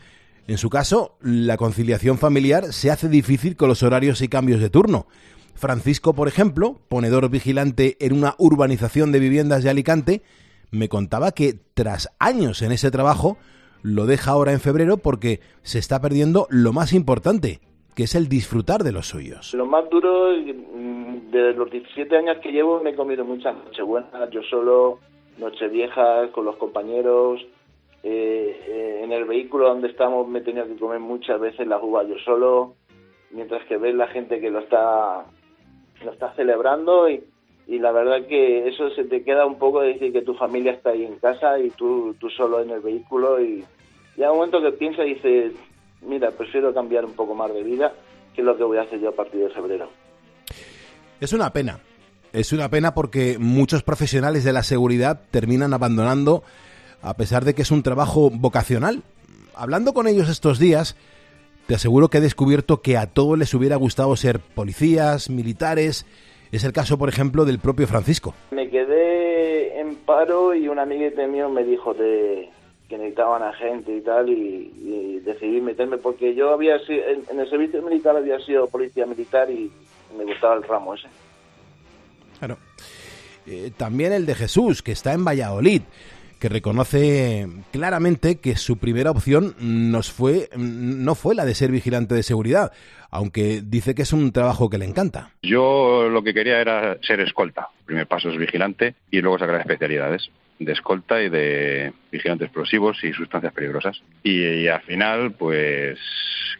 En 0.46 0.58
su 0.58 0.70
caso, 0.70 1.16
la 1.20 1.56
conciliación 1.56 2.18
familiar 2.18 2.72
se 2.72 2.90
hace 2.90 3.08
difícil 3.08 3.56
con 3.56 3.68
los 3.68 3.82
horarios 3.82 4.20
y 4.20 4.28
cambios 4.28 4.60
de 4.60 4.70
turno. 4.70 5.06
Francisco, 5.54 6.14
por 6.14 6.28
ejemplo, 6.28 6.80
ponedor 6.88 7.28
vigilante 7.30 7.96
en 8.00 8.12
una 8.12 8.34
urbanización 8.38 9.10
de 9.10 9.18
viviendas 9.18 9.64
de 9.64 9.70
Alicante, 9.70 10.22
me 10.70 10.88
contaba 10.88 11.32
que 11.32 11.58
tras 11.74 12.10
años 12.18 12.62
en 12.62 12.72
ese 12.72 12.90
trabajo, 12.90 13.38
lo 13.82 14.06
deja 14.06 14.32
ahora 14.32 14.52
en 14.52 14.60
febrero 14.60 14.98
porque 14.98 15.40
se 15.62 15.78
está 15.78 16.00
perdiendo 16.00 16.46
lo 16.50 16.72
más 16.72 16.92
importante, 16.92 17.60
que 17.96 18.04
es 18.04 18.14
el 18.14 18.28
disfrutar 18.28 18.84
de 18.84 18.92
los 18.92 19.06
suyos. 19.08 19.54
Lo 19.54 19.64
más 19.64 19.88
duro, 19.88 20.30
mm, 20.36 21.30
de 21.30 21.54
los 21.54 21.70
17 21.70 22.14
años 22.14 22.36
que 22.42 22.52
llevo, 22.52 22.78
me 22.80 22.90
he 22.90 22.94
comido 22.94 23.24
muchas 23.24 23.56
nochebuenas, 23.56 24.30
yo 24.30 24.42
solo, 24.42 25.00
nocheviejas 25.38 26.30
con 26.30 26.44
los 26.44 26.56
compañeros. 26.56 27.44
eh, 28.08 28.60
eh, 28.68 29.00
en 29.02 29.10
el 29.10 29.24
vehículo 29.24 29.68
donde 29.68 29.88
estamos 29.88 30.28
me 30.28 30.38
he 30.38 30.42
tenido 30.42 30.64
que 30.68 30.76
comer 30.76 31.00
muchas 31.00 31.40
veces 31.40 31.66
las 31.66 31.82
uvas 31.82 32.06
yo 32.06 32.16
solo, 32.24 32.74
mientras 33.32 33.64
que 33.66 33.78
ves 33.78 33.96
la 33.96 34.06
gente 34.06 34.38
que 34.38 34.48
lo 34.48 34.60
está, 34.60 35.24
lo 36.04 36.12
está 36.12 36.32
celebrando 36.34 37.08
y, 37.08 37.24
y 37.66 37.80
la 37.80 37.90
verdad 37.90 38.24
que 38.28 38.68
eso 38.68 38.90
se 38.90 39.04
te 39.06 39.24
queda 39.24 39.44
un 39.44 39.58
poco 39.58 39.80
de 39.80 39.94
decir 39.94 40.12
que 40.12 40.22
tu 40.22 40.34
familia 40.34 40.72
está 40.72 40.90
ahí 40.90 41.04
en 41.04 41.18
casa 41.18 41.58
y 41.58 41.70
tú, 41.70 42.14
tú 42.20 42.30
solo 42.30 42.60
en 42.60 42.70
el 42.70 42.80
vehículo 42.80 43.42
y 43.42 43.64
ya 44.16 44.30
un 44.30 44.38
momento 44.38 44.62
que 44.62 44.72
piensas 44.72 45.06
y 45.06 45.14
dices, 45.14 45.54
mira, 46.02 46.30
prefiero 46.30 46.72
cambiar 46.72 47.04
un 47.04 47.12
poco 47.12 47.34
más 47.34 47.52
de 47.52 47.62
vida, 47.62 47.92
que 48.34 48.40
es 48.42 48.46
lo 48.46 48.56
que 48.56 48.64
voy 48.64 48.78
a 48.78 48.82
hacer 48.82 49.00
yo 49.00 49.10
a 49.10 49.12
partir 49.12 49.40
de 49.40 49.50
febrero. 49.50 49.88
Es 51.20 51.32
una 51.32 51.52
pena. 51.52 51.80
Es 52.32 52.52
una 52.52 52.68
pena 52.68 52.94
porque 52.94 53.38
muchos 53.38 53.82
profesionales 53.82 54.44
de 54.44 54.52
la 54.52 54.62
seguridad 54.62 55.22
terminan 55.30 55.72
abandonando 55.72 56.42
a 57.02 57.14
pesar 57.14 57.44
de 57.44 57.54
que 57.54 57.62
es 57.62 57.70
un 57.70 57.82
trabajo 57.82 58.30
vocacional. 58.30 59.02
Hablando 59.54 59.94
con 59.94 60.06
ellos 60.06 60.28
estos 60.28 60.58
días, 60.58 60.96
te 61.66 61.74
aseguro 61.74 62.08
que 62.08 62.18
he 62.18 62.20
descubierto 62.20 62.82
que 62.82 62.96
a 62.96 63.06
todos 63.06 63.38
les 63.38 63.54
hubiera 63.54 63.76
gustado 63.76 64.14
ser 64.16 64.40
policías, 64.40 65.30
militares. 65.30 66.06
Es 66.52 66.64
el 66.64 66.72
caso, 66.72 66.98
por 66.98 67.08
ejemplo, 67.08 67.44
del 67.44 67.58
propio 67.58 67.86
Francisco. 67.86 68.34
Me 68.50 68.68
quedé 68.68 69.80
en 69.80 69.96
paro 69.96 70.54
y 70.54 70.68
un 70.68 70.78
amiguete 70.78 71.26
mío 71.26 71.48
me 71.48 71.64
dijo 71.64 71.94
de 71.94 72.50
que 72.88 72.98
necesitaban 72.98 73.42
a 73.42 73.52
gente 73.54 73.96
y 73.96 74.00
tal 74.00 74.28
y, 74.28 74.72
y 74.82 75.20
decidí 75.24 75.60
meterme 75.60 75.98
porque 75.98 76.34
yo 76.34 76.50
había 76.50 76.78
sido, 76.80 77.04
en, 77.08 77.24
en 77.30 77.40
el 77.40 77.50
servicio 77.50 77.82
militar 77.82 78.16
había 78.16 78.38
sido 78.40 78.68
policía 78.68 79.06
militar 79.06 79.50
y 79.50 79.70
me 80.16 80.24
gustaba 80.24 80.54
el 80.54 80.62
ramo 80.62 80.94
ese. 80.94 81.08
Claro. 82.38 82.58
Eh, 83.46 83.70
también 83.76 84.12
el 84.12 84.26
de 84.26 84.34
Jesús, 84.34 84.82
que 84.82 84.92
está 84.92 85.12
en 85.12 85.24
Valladolid, 85.24 85.82
que 86.38 86.48
reconoce 86.48 87.46
claramente 87.72 88.36
que 88.36 88.56
su 88.56 88.78
primera 88.78 89.10
opción 89.10 89.54
nos 89.58 90.10
fue, 90.10 90.48
no 90.56 91.14
fue 91.14 91.34
la 91.34 91.44
de 91.44 91.54
ser 91.54 91.70
vigilante 91.70 92.14
de 92.14 92.22
seguridad, 92.22 92.72
aunque 93.10 93.62
dice 93.64 93.94
que 93.94 94.02
es 94.02 94.12
un 94.12 94.32
trabajo 94.32 94.68
que 94.68 94.78
le 94.78 94.84
encanta. 94.84 95.30
Yo 95.42 96.08
lo 96.10 96.22
que 96.22 96.34
quería 96.34 96.60
era 96.60 96.98
ser 97.02 97.20
escolta. 97.20 97.68
El 97.80 97.84
primer 97.86 98.06
paso 98.06 98.28
es 98.28 98.36
vigilante 98.36 98.94
y 99.10 99.20
luego 99.20 99.38
sacar 99.38 99.60
especialidades 99.60 100.30
de 100.58 100.72
escolta 100.72 101.22
y 101.22 101.28
de 101.28 101.92
vigilantes 102.10 102.46
explosivos 102.46 103.02
y 103.04 103.12
sustancias 103.12 103.52
peligrosas. 103.52 104.02
Y, 104.22 104.66
al 104.68 104.82
final, 104.82 105.32
pues 105.32 105.98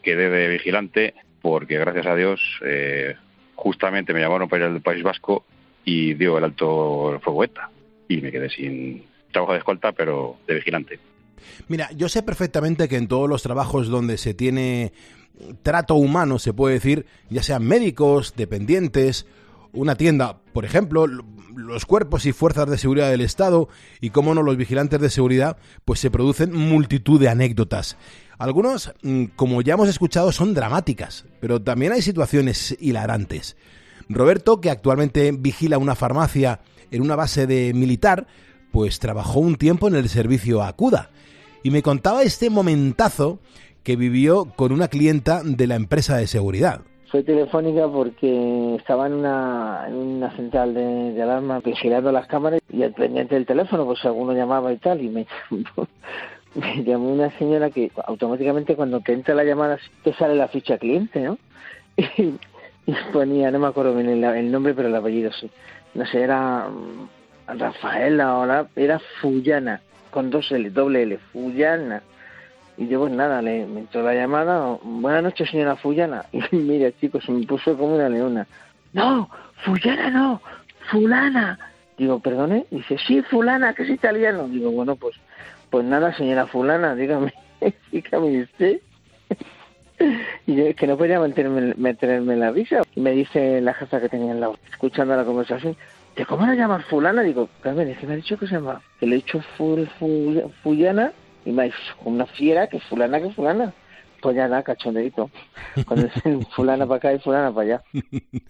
quedé 0.03 0.29
de 0.29 0.49
vigilante 0.49 1.15
porque, 1.41 1.79
gracias 1.79 2.07
a 2.07 2.15
Dios, 2.15 2.41
eh, 2.65 3.15
justamente 3.55 4.13
me 4.13 4.21
llamaron 4.21 4.49
para 4.49 4.67
ir 4.67 4.73
al 4.73 4.81
País 4.81 5.03
Vasco 5.03 5.45
y 5.85 6.15
dio 6.15 6.39
el 6.39 6.45
alto 6.45 7.19
fuego 7.23 7.45
ETA. 7.45 7.71
Y 8.09 8.21
me 8.21 8.31
quedé 8.31 8.51
sin 8.51 9.05
trabajo 9.33 9.53
de 9.53 9.59
escolta, 9.59 9.93
pero 9.93 10.39
de 10.47 10.55
vigilante. 10.55 10.99
Mira, 11.69 11.91
yo 11.93 12.09
sé 12.09 12.23
perfectamente 12.23 12.89
que 12.89 12.97
en 12.97 13.09
todos 13.09 13.29
los 13.29 13.43
trabajos 13.43 13.89
donde 13.89 14.19
se 14.19 14.35
tiene 14.35 14.93
trato 15.63 15.95
humano, 15.95 16.39
se 16.39 16.53
puede 16.53 16.75
decir, 16.75 17.07
ya 17.29 17.43
sean 17.43 17.65
médicos, 17.65 18.35
dependientes, 18.37 19.27
una 19.73 19.97
tienda, 19.97 20.39
por 20.53 20.65
ejemplo, 20.65 21.07
los 21.57 21.87
cuerpos 21.87 22.27
y 22.27 22.33
fuerzas 22.33 22.69
de 22.69 22.79
seguridad 22.79 23.11
del 23.11 23.23
Estado 23.23 23.69
y, 24.01 24.11
como 24.11 24.35
no, 24.35 24.42
los 24.42 24.57
vigilantes 24.57 25.01
de 25.01 25.11
seguridad, 25.11 25.57
pues 25.85 26.01
se 26.01 26.11
producen 26.11 26.55
multitud 26.55 27.19
de 27.19 27.29
anécdotas. 27.29 27.97
Algunos, 28.38 28.92
mm, 29.03 29.25
como 29.37 29.62
ya 29.62 29.75
hemos 29.75 29.88
escuchado, 29.88 30.31
son 30.31 30.55
dramáticas, 30.55 31.25
pero 31.40 31.61
también 31.61 31.92
hay 31.92 32.03
situaciones 32.03 32.77
hilarantes. 32.81 33.57
Roberto, 34.09 34.61
que 34.61 34.71
actualmente 34.71 35.33
vigila 35.33 35.79
una 35.79 35.95
farmacia 35.95 36.61
en 36.90 37.03
una 37.03 37.16
base 37.16 37.73
militar, 37.75 38.27
pues 38.71 38.99
trabajó 38.99 39.40
un 39.40 39.57
tiempo 39.57 39.88
en 39.88 39.97
el 39.97 40.09
servicio 40.09 40.62
Acuda 40.62 41.11
y 41.62 41.71
me 41.71 41.83
contaba 41.83 42.23
este 42.23 42.51
momentazo 42.51 43.40
que 43.83 43.97
vivió 43.97 44.53
con 44.57 44.73
una 44.73 44.88
clienta 44.88 45.42
de 45.42 45.66
la 45.66 45.77
empresa 45.77 46.16
de 46.16 46.27
seguridad. 46.27 46.83
Telefónica 47.24 47.88
porque 47.88 48.76
estaba 48.76 49.07
en 49.07 49.14
una, 49.14 49.85
en 49.88 49.94
una 49.94 50.31
central 50.37 50.74
de, 50.74 51.12
de 51.12 51.22
alarma 51.22 51.61
vigilando 51.61 52.12
las 52.12 52.26
cámaras 52.26 52.61
y 52.70 52.83
al 52.83 52.92
pendiente 52.92 53.35
del 53.35 53.46
teléfono, 53.46 53.85
pues 53.85 54.05
alguno 54.05 54.33
llamaba 54.33 54.72
y 54.72 54.79
tal, 54.79 55.00
y 55.02 55.09
me, 55.09 55.26
llamó 56.85 57.11
una 57.12 57.31
señora 57.38 57.70
que 57.70 57.90
automáticamente 58.07 58.76
cuando 58.76 59.00
te 59.00 59.12
entra 59.12 59.35
la 59.35 59.44
llamada 59.44 59.79
te 60.02 60.12
sale 60.14 60.35
la 60.35 60.48
ficha 60.48 60.79
cliente, 60.79 61.20
¿no? 61.20 61.38
Y, 62.87 62.92
y 62.92 62.94
ponía, 63.12 63.50
no 63.50 63.59
me 63.59 63.66
acuerdo 63.66 63.94
bien 63.94 64.09
el, 64.09 64.22
el 64.22 64.50
nombre, 64.52 64.72
pero 64.74 64.88
el 64.88 64.94
apellido 64.94 65.33
sí. 65.33 65.50
No 65.94 66.07
sé, 66.07 66.22
era 66.22 66.68
mm, 66.68 67.09
Rafaela 67.59 68.46
la- 68.46 68.68
era 68.76 69.00
Fullana, 69.20 69.81
con 70.11 70.31
dos 70.31 70.52
L, 70.52 70.70
doble 70.70 71.02
L, 71.02 71.18
Fullana. 71.33 72.02
Y 72.79 72.89
yo 72.89 73.01
pues 73.01 73.12
nada, 73.12 73.41
le, 73.41 73.67
me 73.67 73.81
entró 73.81 74.03
la 74.03 74.15
llamada, 74.15 74.77
buenas 74.83 75.23
noches 75.23 75.49
señora 75.51 75.77
Fullana. 75.77 76.25
Y 76.33 76.57
mira 76.57 76.91
chicos, 77.01 77.25
se 77.25 77.33
me 77.33 77.47
puso 77.47 77.77
como 77.77 77.95
una 77.97 78.09
leona. 78.09 78.47
No, 78.93 79.29
Fullana 79.65 80.11
no, 80.11 80.43
fulana. 80.91 81.59
Digo, 81.97 82.19
perdone, 82.21 82.67
dice, 82.71 82.99
sí, 83.07 83.23
fulana, 83.23 83.73
que 83.75 83.85
es 83.85 83.89
italiano. 83.91 84.47
Digo, 84.49 84.71
bueno, 84.71 84.97
pues, 84.97 85.17
pues 85.71 85.85
nada, 85.87 86.15
señora 86.15 86.47
fulana, 86.47 86.95
dígame, 86.95 87.33
dígame 87.93 88.43
usted. 88.43 88.81
Y 90.47 90.55
yo 90.55 90.67
es 90.67 90.77
que 90.77 90.87
no 90.87 90.99
podía 90.99 91.19
meterme, 91.19 91.73
meterme 91.79 92.37
la 92.37 92.51
risa. 92.51 92.83
Y 92.95 93.01
me 93.01 93.12
dice 93.12 93.62
la 93.62 93.73
jefa 93.73 93.99
que 93.99 94.11
tenía 94.11 94.33
al 94.33 94.41
lado, 94.41 94.59
escuchando 94.71 95.17
la 95.17 95.25
conversación, 95.25 95.75
¿de 96.15 96.27
cómo 96.27 96.47
la 96.47 96.55
llamas 96.55 96.85
fulana? 96.85 97.23
Digo, 97.23 97.49
Carmen, 97.62 97.89
es 97.89 97.97
que 97.99 98.07
me 98.07 98.12
ha 98.12 98.17
dicho 98.17 98.39
que 98.39 98.47
se 98.47 98.57
llama, 98.57 98.83
que 99.01 99.07
le 99.07 99.12
he 99.15 99.17
dicho 99.17 99.41
ful, 99.57 99.89
ful- 99.99 100.51
fullana, 100.62 101.12
y 101.47 101.57
una 102.05 102.27
fiera, 102.27 102.67
que 102.69 102.81
fulana, 102.81 103.21
que 103.21 103.31
fulana. 103.31 103.73
Pues 104.21 104.35
ya 104.35 104.49
nada, 104.49 104.63
cachondeito. 104.63 105.31
Cuando 105.87 106.07
dicen 106.09 106.43
fulana 106.57 106.87
para 106.87 106.97
acá 106.99 107.13
y 107.15 107.19
fulana 107.21 107.53
para 107.55 107.67
allá. 107.67 107.83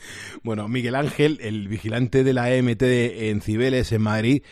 Bueno, 0.43 0.69
Miguel 0.69 0.95
Ángel, 0.95 1.39
el 1.43 1.69
vigilante 1.69 2.25
de 2.25 2.33
la 2.33 2.53
EMT 2.53 2.81
de- 2.81 3.31
en 3.31 3.41
Cibeles, 3.41 3.93
en 3.93 4.03
Madrid, 4.03 4.43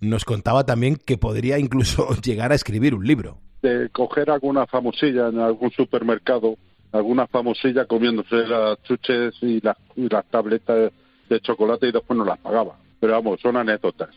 nos 0.00 0.24
contaba 0.24 0.64
también 0.66 0.96
que 0.96 1.16
podría 1.16 1.58
incluso 1.58 2.08
llegar 2.22 2.52
a 2.52 2.54
escribir 2.56 2.94
un 2.94 3.06
libro. 3.06 3.38
de 3.62 3.88
coger 3.90 4.30
alguna 4.30 4.66
famosilla 4.66 5.28
en 5.28 5.38
algún 5.38 5.70
supermercado, 5.70 6.56
alguna 6.92 7.26
famosilla 7.28 7.86
comiéndose 7.86 8.36
las 8.46 8.82
chuches 8.82 9.34
y 9.40 9.60
las, 9.60 9.76
y 9.96 10.08
las 10.08 10.24
tabletas 10.26 10.92
de 11.30 11.40
chocolate 11.40 11.88
y 11.88 11.92
después 11.92 12.16
no 12.18 12.24
las 12.24 12.38
pagaba. 12.38 12.76
Pero 13.00 13.14
vamos, 13.14 13.40
son 13.40 13.56
anécdotas. 13.56 14.10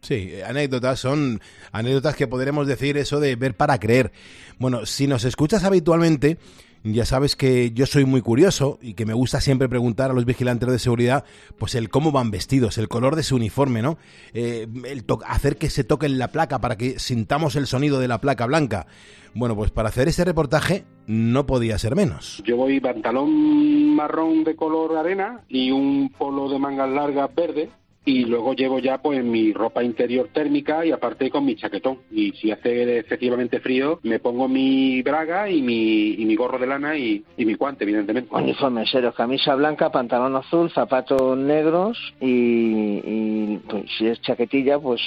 Sí, 0.00 0.32
anécdotas 0.46 1.00
son 1.00 1.40
anécdotas 1.72 2.16
que 2.16 2.26
podremos 2.26 2.66
decir 2.66 2.96
eso 2.96 3.20
de 3.20 3.36
ver 3.36 3.54
para 3.54 3.78
creer. 3.78 4.12
Bueno, 4.58 4.86
si 4.86 5.06
nos 5.06 5.24
escuchas 5.24 5.64
habitualmente, 5.64 6.38
ya 6.82 7.04
sabes 7.04 7.36
que 7.36 7.72
yo 7.72 7.84
soy 7.84 8.06
muy 8.06 8.22
curioso 8.22 8.78
y 8.80 8.94
que 8.94 9.04
me 9.04 9.12
gusta 9.12 9.40
siempre 9.40 9.68
preguntar 9.68 10.10
a 10.10 10.14
los 10.14 10.24
vigilantes 10.24 10.70
de 10.70 10.78
seguridad, 10.78 11.24
pues 11.58 11.74
el 11.74 11.90
cómo 11.90 12.12
van 12.12 12.30
vestidos, 12.30 12.78
el 12.78 12.88
color 12.88 13.16
de 13.16 13.22
su 13.22 13.36
uniforme, 13.36 13.82
¿no? 13.82 13.98
Eh, 14.32 14.66
el 14.84 15.04
hacer 15.26 15.58
que 15.58 15.68
se 15.68 15.84
toquen 15.84 16.18
la 16.18 16.28
placa 16.28 16.58
para 16.60 16.76
que 16.76 16.98
sintamos 16.98 17.56
el 17.56 17.66
sonido 17.66 18.00
de 18.00 18.08
la 18.08 18.20
placa 18.20 18.46
blanca. 18.46 18.86
Bueno, 19.34 19.54
pues 19.54 19.70
para 19.70 19.90
hacer 19.90 20.08
este 20.08 20.24
reportaje 20.24 20.84
no 21.06 21.46
podía 21.46 21.78
ser 21.78 21.94
menos. 21.94 22.42
Yo 22.46 22.56
voy 22.56 22.80
pantalón 22.80 23.94
marrón 23.94 24.44
de 24.44 24.56
color 24.56 24.96
arena 24.96 25.42
y 25.48 25.70
un 25.70 26.10
polo 26.16 26.48
de 26.48 26.58
mangas 26.58 26.90
largas 26.90 27.32
verde 27.34 27.70
y 28.04 28.24
luego 28.24 28.54
llevo 28.54 28.78
ya 28.78 28.98
pues 28.98 29.22
mi 29.22 29.52
ropa 29.52 29.82
interior 29.82 30.28
térmica 30.32 30.84
y 30.86 30.90
aparte 30.90 31.30
con 31.30 31.44
mi 31.44 31.54
chaquetón 31.56 31.98
y 32.10 32.32
si 32.32 32.50
hace 32.50 32.98
excesivamente 32.98 33.60
frío 33.60 34.00
me 34.02 34.18
pongo 34.18 34.48
mi 34.48 35.02
braga 35.02 35.50
y 35.50 35.60
mi, 35.60 36.14
y 36.14 36.24
mi 36.24 36.34
gorro 36.34 36.58
de 36.58 36.66
lana 36.66 36.96
y, 36.96 37.22
y 37.36 37.44
mi 37.44 37.54
guante 37.54 37.84
evidentemente. 37.84 38.34
Uniforme 38.34 38.86
serio, 38.86 39.12
camisa 39.12 39.54
blanca, 39.54 39.90
pantalón 39.90 40.34
azul, 40.36 40.70
zapatos 40.70 41.36
negros 41.36 41.98
y, 42.20 43.00
y, 43.04 43.60
pues, 43.68 43.84
si 43.98 44.06
es 44.06 44.20
chaquetilla, 44.22 44.78
pues 44.78 45.00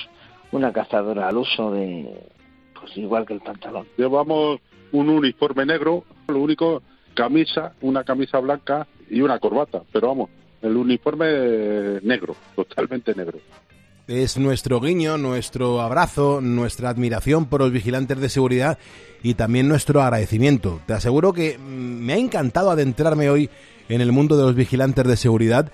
una 0.52 0.72
cazadora 0.72 1.28
al 1.28 1.38
uso 1.38 1.72
de, 1.72 2.08
pues 2.80 2.96
igual 2.98 3.26
que 3.26 3.34
el 3.34 3.42
pantalón. 3.42 3.88
Llevamos 3.98 4.60
un 4.92 5.10
uniforme 5.10 5.66
negro, 5.66 6.04
lo 6.28 6.40
único, 6.40 6.84
camisa, 7.16 7.74
una 7.82 8.04
camisa 8.04 8.40
blanca 8.40 8.88
y 9.10 9.22
una 9.22 9.40
corbata. 9.40 9.82
Pero 9.92 10.10
vamos, 10.10 10.30
el 10.64 10.78
uniforme 10.78 12.00
negro, 12.02 12.36
totalmente 12.56 13.14
negro. 13.14 13.40
Es 14.08 14.38
nuestro 14.38 14.82
guiño, 14.82 15.18
nuestro 15.18 15.82
abrazo, 15.82 16.42
nuestra 16.42 16.90
admiración 16.90 17.46
por 17.46 17.62
los 17.62 17.72
vigilantes 17.72 18.20
de 18.20 18.30
seguridad 18.30 18.78
y 19.22 19.36
también 19.36 19.70
nuestro 19.70 20.02
agradecimiento. 20.02 20.82
Te 20.86 20.94
aseguro 20.94 21.32
que 21.32 21.58
mm, 21.58 21.62
me 21.62 22.14
ha 22.14 22.18
encantado 22.18 22.72
adentrarme 22.72 23.30
hoy 23.30 23.50
en 23.88 24.02
el 24.02 24.12
mundo 24.12 24.36
de 24.36 24.44
los 24.44 24.56
vigilantes 24.56 25.06
de 25.06 25.16
seguridad, 25.16 25.72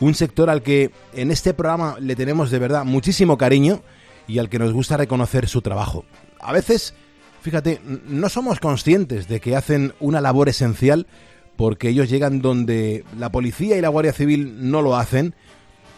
un 0.00 0.14
sector 0.14 0.50
al 0.50 0.62
que 0.62 0.90
en 1.12 1.30
este 1.30 1.54
programa 1.54 1.96
le 2.00 2.16
tenemos 2.16 2.50
de 2.50 2.58
verdad 2.58 2.84
muchísimo 2.84 3.38
cariño 3.38 3.82
y 4.26 4.38
al 4.38 4.48
que 4.48 4.58
nos 4.58 4.72
gusta 4.72 4.96
reconocer 4.96 5.48
su 5.48 5.62
trabajo. 5.62 6.04
A 6.40 6.52
veces, 6.52 6.94
fíjate, 7.42 7.80
no 7.84 8.28
somos 8.28 8.60
conscientes 8.60 9.28
de 9.28 9.40
que 9.40 9.56
hacen 9.56 9.94
una 10.00 10.20
labor 10.20 10.48
esencial 10.48 11.06
porque 11.58 11.88
ellos 11.88 12.08
llegan 12.08 12.40
donde 12.40 13.04
la 13.18 13.32
policía 13.32 13.76
y 13.76 13.80
la 13.80 13.88
Guardia 13.88 14.12
Civil 14.12 14.70
no 14.70 14.80
lo 14.80 14.96
hacen. 14.96 15.34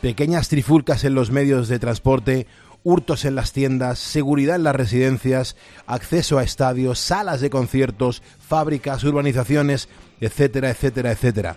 Pequeñas 0.00 0.48
trifulcas 0.48 1.04
en 1.04 1.14
los 1.14 1.30
medios 1.30 1.68
de 1.68 1.78
transporte, 1.78 2.46
hurtos 2.82 3.26
en 3.26 3.34
las 3.34 3.52
tiendas, 3.52 3.98
seguridad 3.98 4.56
en 4.56 4.62
las 4.62 4.74
residencias, 4.74 5.56
acceso 5.86 6.38
a 6.38 6.44
estadios, 6.44 6.98
salas 6.98 7.42
de 7.42 7.50
conciertos, 7.50 8.22
fábricas, 8.40 9.04
urbanizaciones, 9.04 9.90
etcétera, 10.22 10.70
etcétera, 10.70 11.12
etcétera. 11.12 11.56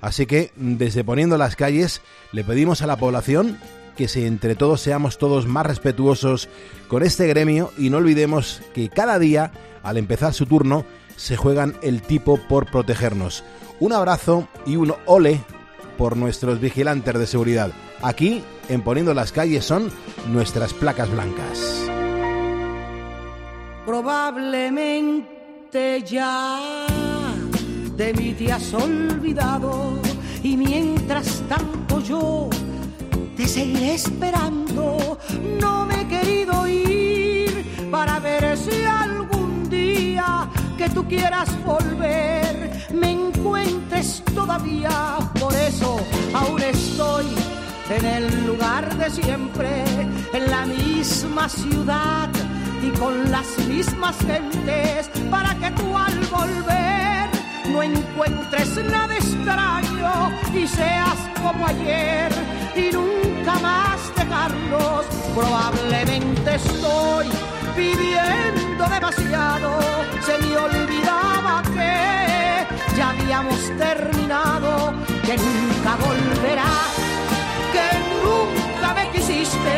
Así 0.00 0.26
que, 0.26 0.50
desde 0.56 1.04
poniendo 1.04 1.38
las 1.38 1.54
calles, 1.54 2.02
le 2.32 2.42
pedimos 2.42 2.82
a 2.82 2.88
la 2.88 2.96
población 2.96 3.56
que 3.96 4.08
si 4.08 4.24
entre 4.24 4.56
todos 4.56 4.80
seamos 4.80 5.16
todos 5.16 5.46
más 5.46 5.64
respetuosos 5.64 6.48
con 6.88 7.04
este 7.04 7.28
gremio 7.28 7.70
y 7.78 7.88
no 7.88 7.98
olvidemos 7.98 8.62
que 8.74 8.88
cada 8.88 9.20
día, 9.20 9.52
al 9.84 9.96
empezar 9.96 10.34
su 10.34 10.46
turno, 10.46 10.84
se 11.16 11.36
juegan 11.36 11.76
el 11.82 12.02
tipo 12.02 12.36
por 12.36 12.70
protegernos. 12.70 13.42
Un 13.80 13.92
abrazo 13.92 14.48
y 14.66 14.76
un 14.76 14.94
ole 15.06 15.40
por 15.98 16.16
nuestros 16.16 16.60
vigilantes 16.60 17.18
de 17.18 17.26
seguridad. 17.26 17.70
Aquí, 18.02 18.42
en 18.68 18.82
Poniendo 18.82 19.14
las 19.14 19.32
calles, 19.32 19.64
son 19.64 19.90
nuestras 20.28 20.72
placas 20.72 21.10
blancas. 21.10 21.88
Probablemente 23.86 26.02
ya 26.02 26.86
de 27.96 28.14
mí 28.14 28.34
te 28.34 28.52
has 28.52 28.72
olvidado 28.74 29.98
y 30.42 30.56
mientras 30.56 31.42
tanto 31.48 32.00
yo 32.00 32.50
te 33.36 33.46
seguiré 33.46 33.94
esperando. 33.94 35.18
No 35.60 35.86
me 35.86 36.02
he 36.02 36.08
querido 36.08 36.66
ir 36.66 37.88
para 37.90 38.18
ver 38.20 38.56
si 38.56 38.84
algún 38.84 39.68
día 39.68 40.48
tú 40.94 41.06
quieras 41.08 41.48
volver 41.64 42.70
me 42.92 43.10
encuentres 43.10 44.22
todavía. 44.34 45.18
Por 45.40 45.52
eso 45.54 45.98
aún 46.32 46.62
estoy 46.62 47.26
en 47.90 48.06
el 48.06 48.46
lugar 48.46 48.96
de 48.96 49.10
siempre, 49.10 49.84
en 50.32 50.50
la 50.50 50.64
misma 50.66 51.48
ciudad 51.48 52.28
y 52.82 52.90
con 52.98 53.30
las 53.30 53.46
mismas 53.68 54.16
gentes 54.18 55.10
para 55.30 55.54
que 55.56 55.70
tú 55.72 55.96
al 55.96 56.18
volver 56.26 57.28
no 57.70 57.82
encuentres 57.82 58.76
nada 58.84 59.16
extraño 59.16 60.30
y 60.54 60.66
seas 60.66 61.18
como 61.42 61.66
ayer 61.66 62.30
y 62.76 62.92
nunca 62.92 63.58
más 63.60 64.14
dejarnos. 64.16 65.04
Probablemente 65.34 66.54
estoy 66.54 67.53
pidiendo 67.74 68.84
demasiado, 68.88 69.78
se 70.20 70.38
me 70.38 70.56
olvidaba 70.56 71.62
que 71.74 72.66
ya 72.96 73.10
habíamos 73.10 73.60
terminado, 73.76 74.94
que 75.26 75.36
nunca 75.36 75.96
volverás, 75.96 76.92
que 77.74 77.86
nunca 78.24 78.88
me 78.94 79.04
quisiste, 79.10 79.74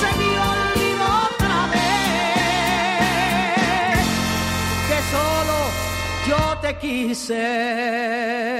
se 0.00 0.08
me 0.18 0.30
olvidó 0.52 1.08
otra 1.30 1.58
vez, 1.74 2.82
que 4.88 4.98
solo 5.12 5.56
yo 6.28 6.42
te 6.60 6.70
quise. 6.78 8.52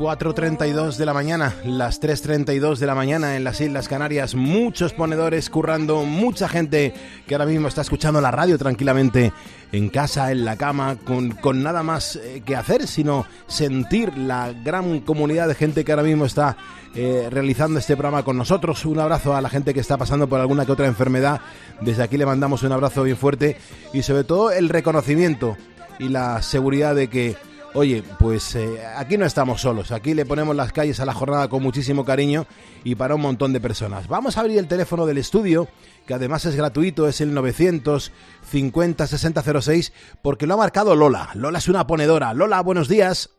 4.32 0.00 0.96
de 0.96 1.04
la 1.04 1.12
mañana, 1.12 1.54
las 1.62 2.00
3.32 2.00 2.78
de 2.78 2.86
la 2.86 2.94
mañana 2.94 3.36
en 3.36 3.44
las 3.44 3.60
Islas 3.60 3.86
Canarias, 3.86 4.34
muchos 4.34 4.94
ponedores 4.94 5.50
currando, 5.50 6.04
mucha 6.04 6.48
gente 6.48 6.94
que 7.26 7.34
ahora 7.34 7.44
mismo 7.44 7.68
está 7.68 7.82
escuchando 7.82 8.18
la 8.22 8.30
radio 8.30 8.56
tranquilamente 8.56 9.30
en 9.72 9.90
casa, 9.90 10.32
en 10.32 10.46
la 10.46 10.56
cama, 10.56 10.96
con, 11.04 11.32
con 11.32 11.62
nada 11.62 11.82
más 11.82 12.16
eh, 12.16 12.42
que 12.46 12.56
hacer, 12.56 12.86
sino 12.86 13.26
sentir 13.46 14.16
la 14.16 14.54
gran 14.54 15.00
comunidad 15.00 15.48
de 15.48 15.54
gente 15.54 15.84
que 15.84 15.92
ahora 15.92 16.04
mismo 16.04 16.24
está 16.24 16.56
eh, 16.94 17.28
realizando 17.30 17.78
este 17.78 17.94
programa 17.94 18.22
con 18.22 18.38
nosotros. 18.38 18.86
Un 18.86 19.00
abrazo 19.00 19.36
a 19.36 19.42
la 19.42 19.50
gente 19.50 19.74
que 19.74 19.80
está 19.80 19.98
pasando 19.98 20.30
por 20.30 20.40
alguna 20.40 20.64
que 20.64 20.72
otra 20.72 20.86
enfermedad. 20.86 21.42
Desde 21.82 22.02
aquí 22.02 22.16
le 22.16 22.24
mandamos 22.24 22.62
un 22.62 22.72
abrazo 22.72 23.02
bien 23.02 23.18
fuerte 23.18 23.58
y 23.92 24.00
sobre 24.00 24.24
todo 24.24 24.50
el 24.50 24.70
reconocimiento 24.70 25.58
y 25.98 26.08
la 26.08 26.40
seguridad 26.40 26.94
de 26.94 27.08
que 27.08 27.49
Oye, 27.72 28.02
pues 28.18 28.56
eh, 28.56 28.84
aquí 28.96 29.16
no 29.16 29.24
estamos 29.24 29.60
solos, 29.60 29.92
aquí 29.92 30.12
le 30.12 30.26
ponemos 30.26 30.56
las 30.56 30.72
calles 30.72 30.98
a 30.98 31.04
la 31.04 31.14
jornada 31.14 31.48
con 31.48 31.62
muchísimo 31.62 32.04
cariño 32.04 32.44
y 32.82 32.96
para 32.96 33.14
un 33.14 33.20
montón 33.20 33.52
de 33.52 33.60
personas. 33.60 34.08
Vamos 34.08 34.36
a 34.36 34.40
abrir 34.40 34.58
el 34.58 34.66
teléfono 34.66 35.06
del 35.06 35.18
estudio, 35.18 35.68
que 36.04 36.14
además 36.14 36.44
es 36.46 36.56
gratuito, 36.56 37.06
es 37.06 37.20
el 37.20 37.32
950 37.32 39.06
6006, 39.06 39.92
porque 40.20 40.48
lo 40.48 40.54
ha 40.54 40.56
marcado 40.56 40.96
Lola. 40.96 41.30
Lola 41.34 41.58
es 41.58 41.68
una 41.68 41.86
ponedora. 41.86 42.34
Lola, 42.34 42.60
buenos 42.60 42.88
días. 42.88 43.36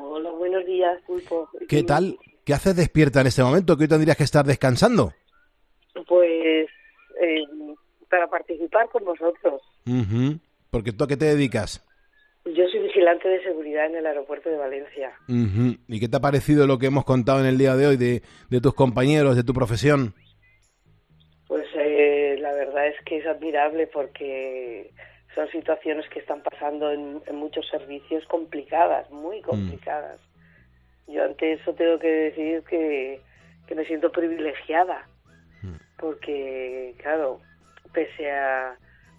Hola, 0.00 0.30
buenos 0.32 0.66
días, 0.66 1.00
Pulpo. 1.06 1.48
¿Qué 1.68 1.84
tal? 1.84 2.18
¿Qué 2.44 2.54
haces 2.54 2.74
despierta 2.74 3.20
en 3.20 3.28
este 3.28 3.44
momento? 3.44 3.76
Que 3.76 3.84
hoy 3.84 3.88
tendrías 3.88 4.16
que 4.16 4.24
estar 4.24 4.44
descansando. 4.44 5.12
Pues 6.08 6.66
eh, 7.22 7.44
para 8.10 8.26
participar 8.26 8.88
con 8.88 9.04
vosotros. 9.04 9.62
Ujú. 9.86 10.40
Porque 10.70 10.92
tú 10.92 11.04
a 11.04 11.06
qué 11.06 11.16
te 11.16 11.26
dedicas. 11.26 11.87
Yo 12.54 12.66
soy 12.68 12.80
vigilante 12.80 13.28
de 13.28 13.42
seguridad 13.42 13.86
en 13.86 13.96
el 13.96 14.06
aeropuerto 14.06 14.48
de 14.48 14.56
Valencia. 14.56 15.12
¿Y 15.26 16.00
qué 16.00 16.08
te 16.08 16.16
ha 16.16 16.20
parecido 16.20 16.66
lo 16.66 16.78
que 16.78 16.86
hemos 16.86 17.04
contado 17.04 17.40
en 17.40 17.46
el 17.46 17.58
día 17.58 17.76
de 17.76 17.86
hoy 17.86 17.96
de, 17.96 18.22
de 18.48 18.60
tus 18.60 18.74
compañeros, 18.74 19.36
de 19.36 19.44
tu 19.44 19.52
profesión? 19.52 20.14
Pues 21.46 21.66
eh, 21.74 22.36
la 22.40 22.52
verdad 22.52 22.86
es 22.88 22.96
que 23.04 23.18
es 23.18 23.26
admirable 23.26 23.86
porque 23.86 24.90
son 25.34 25.48
situaciones 25.50 26.08
que 26.10 26.20
están 26.20 26.42
pasando 26.42 26.90
en, 26.90 27.20
en 27.26 27.36
muchos 27.36 27.66
servicios 27.68 28.24
complicadas, 28.26 29.10
muy 29.10 29.40
complicadas. 29.42 30.20
Yo 31.06 31.24
ante 31.24 31.52
eso 31.52 31.74
tengo 31.74 31.98
que 31.98 32.08
decir 32.08 32.62
que, 32.68 33.20
que 33.66 33.74
me 33.74 33.84
siento 33.84 34.10
privilegiada 34.12 35.06
porque, 35.98 36.94
claro, 36.98 37.40
pese 37.92 38.30
a, 38.30 38.76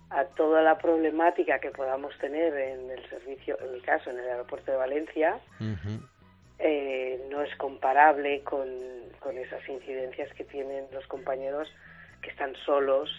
a 0.10 0.26
toda 0.26 0.62
la 0.62 0.78
problemática 0.78 1.60
que 1.60 1.72
podamos 1.72 2.18
tener 2.18 2.54
en 2.56 2.90
el 2.90 3.10
servicio, 3.10 3.58
en 3.62 3.74
mi 3.74 3.82
caso, 3.82 4.10
en 4.10 4.20
el 4.20 4.28
aeropuerto 4.28 4.72
de 4.72 4.78
Valencia, 4.78 5.40
eh, 6.58 7.28
no 7.30 7.42
es 7.42 7.56
comparable 7.58 8.42
con, 8.44 8.68
con 9.20 9.38
esas 9.38 9.68
incidencias 9.70 10.34
que 10.34 10.44
tienen 10.46 10.86
los 10.92 11.06
compañeros 11.08 11.68
que 12.22 12.32
están 12.32 12.56
solos 12.66 13.10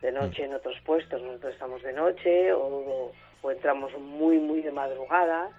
de 0.00 0.12
noche 0.12 0.44
en 0.44 0.54
otros 0.54 0.76
puestos. 0.84 1.20
Nosotros 1.20 1.52
estamos 1.52 1.82
de 1.82 1.92
noche 1.92 2.52
o, 2.52 3.12
o 3.42 3.50
entramos 3.50 3.92
muy, 3.98 4.38
muy 4.38 4.62
de 4.62 4.72
madrugada, 4.72 5.50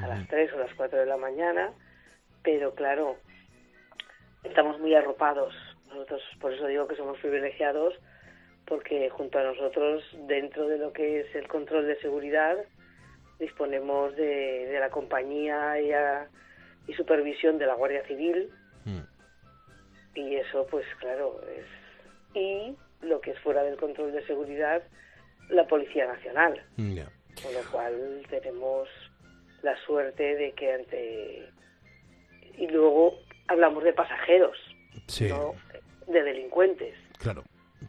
a 0.00 0.06
las 0.06 0.26
3 0.28 0.52
o 0.54 0.58
las 0.58 0.72
4 0.74 1.00
de 1.00 1.06
la 1.06 1.18
mañana, 1.18 1.70
pero 2.42 2.74
claro, 2.74 3.16
estamos 4.42 4.78
muy 4.80 4.94
arropados. 4.94 5.54
Nosotros, 5.88 6.22
por 6.40 6.52
eso 6.52 6.66
digo 6.66 6.86
que 6.88 6.96
somos 6.96 7.18
privilegiados, 7.18 7.94
porque 8.72 9.10
junto 9.10 9.38
a 9.38 9.42
nosotros, 9.44 10.02
dentro 10.26 10.66
de 10.66 10.78
lo 10.78 10.94
que 10.94 11.20
es 11.20 11.34
el 11.34 11.46
control 11.46 11.86
de 11.86 12.00
seguridad, 12.00 12.56
disponemos 13.38 14.16
de, 14.16 14.64
de 14.66 14.80
la 14.80 14.88
compañía 14.88 15.78
y, 15.78 15.92
a- 15.92 16.26
y 16.88 16.94
supervisión 16.94 17.58
de 17.58 17.66
la 17.66 17.74
Guardia 17.74 18.02
Civil. 18.06 18.48
Y 20.14 20.36
eso, 20.36 20.66
pues 20.70 20.86
claro, 21.00 21.38
es. 21.54 21.66
Y 22.34 22.74
lo 23.02 23.20
que 23.20 23.32
es 23.32 23.38
fuera 23.40 23.62
del 23.62 23.76
control 23.76 24.12
de 24.12 24.24
seguridad, 24.26 24.82
la 25.50 25.66
Policía 25.66 26.06
Nacional. 26.06 26.62
Con 26.76 27.52
lo 27.54 27.70
cual 27.70 28.22
tenemos 28.30 28.88
la 29.62 29.76
suerte 29.84 30.34
de 30.36 30.52
que 30.52 30.72
ante. 30.72 31.48
Y 32.56 32.68
luego 32.68 33.18
hablamos 33.48 33.84
de 33.84 33.92
pasajeros, 33.92 34.56
Sí, 35.08 35.28
no 35.28 35.54
de 36.06 36.22
delincuentes. 36.22 36.94
claro. 37.18 37.42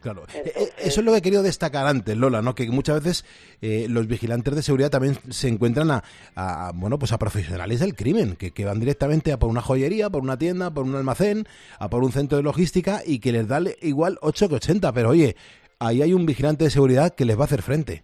Claro, 0.04 0.24
Eh, 0.34 0.52
eh, 0.54 0.68
eso 0.76 1.00
es 1.00 1.06
lo 1.06 1.12
que 1.12 1.18
he 1.18 1.22
querido 1.22 1.42
destacar 1.42 1.86
antes, 1.86 2.14
Lola, 2.14 2.42
¿no? 2.42 2.54
Que 2.54 2.68
muchas 2.68 3.02
veces 3.02 3.24
eh, 3.62 3.86
los 3.88 4.06
vigilantes 4.06 4.54
de 4.54 4.60
seguridad 4.60 4.90
también 4.90 5.14
se 5.30 5.48
encuentran 5.48 5.90
a, 5.90 6.02
a, 6.36 6.72
bueno, 6.74 6.98
pues 6.98 7.12
a 7.12 7.18
profesionales 7.18 7.80
del 7.80 7.94
crimen, 7.96 8.36
que, 8.36 8.50
que 8.50 8.66
van 8.66 8.78
directamente 8.78 9.32
a 9.32 9.38
por 9.38 9.48
una 9.48 9.62
joyería, 9.62 10.10
por 10.10 10.20
una 10.20 10.36
tienda, 10.36 10.70
por 10.70 10.84
un 10.84 10.94
almacén, 10.94 11.46
a 11.78 11.88
por 11.88 12.04
un 12.04 12.12
centro 12.12 12.36
de 12.36 12.44
logística 12.44 13.00
y 13.02 13.18
que 13.18 13.32
les 13.32 13.48
da 13.48 13.62
igual 13.80 14.18
8 14.20 14.50
que 14.50 14.56
80, 14.56 14.92
pero 14.92 15.08
oye, 15.08 15.36
ahí 15.78 16.02
hay 16.02 16.12
un 16.12 16.26
vigilante 16.26 16.64
de 16.64 16.70
seguridad 16.70 17.14
que 17.14 17.24
les 17.24 17.38
va 17.38 17.40
a 17.40 17.44
hacer 17.46 17.62
frente. 17.62 18.02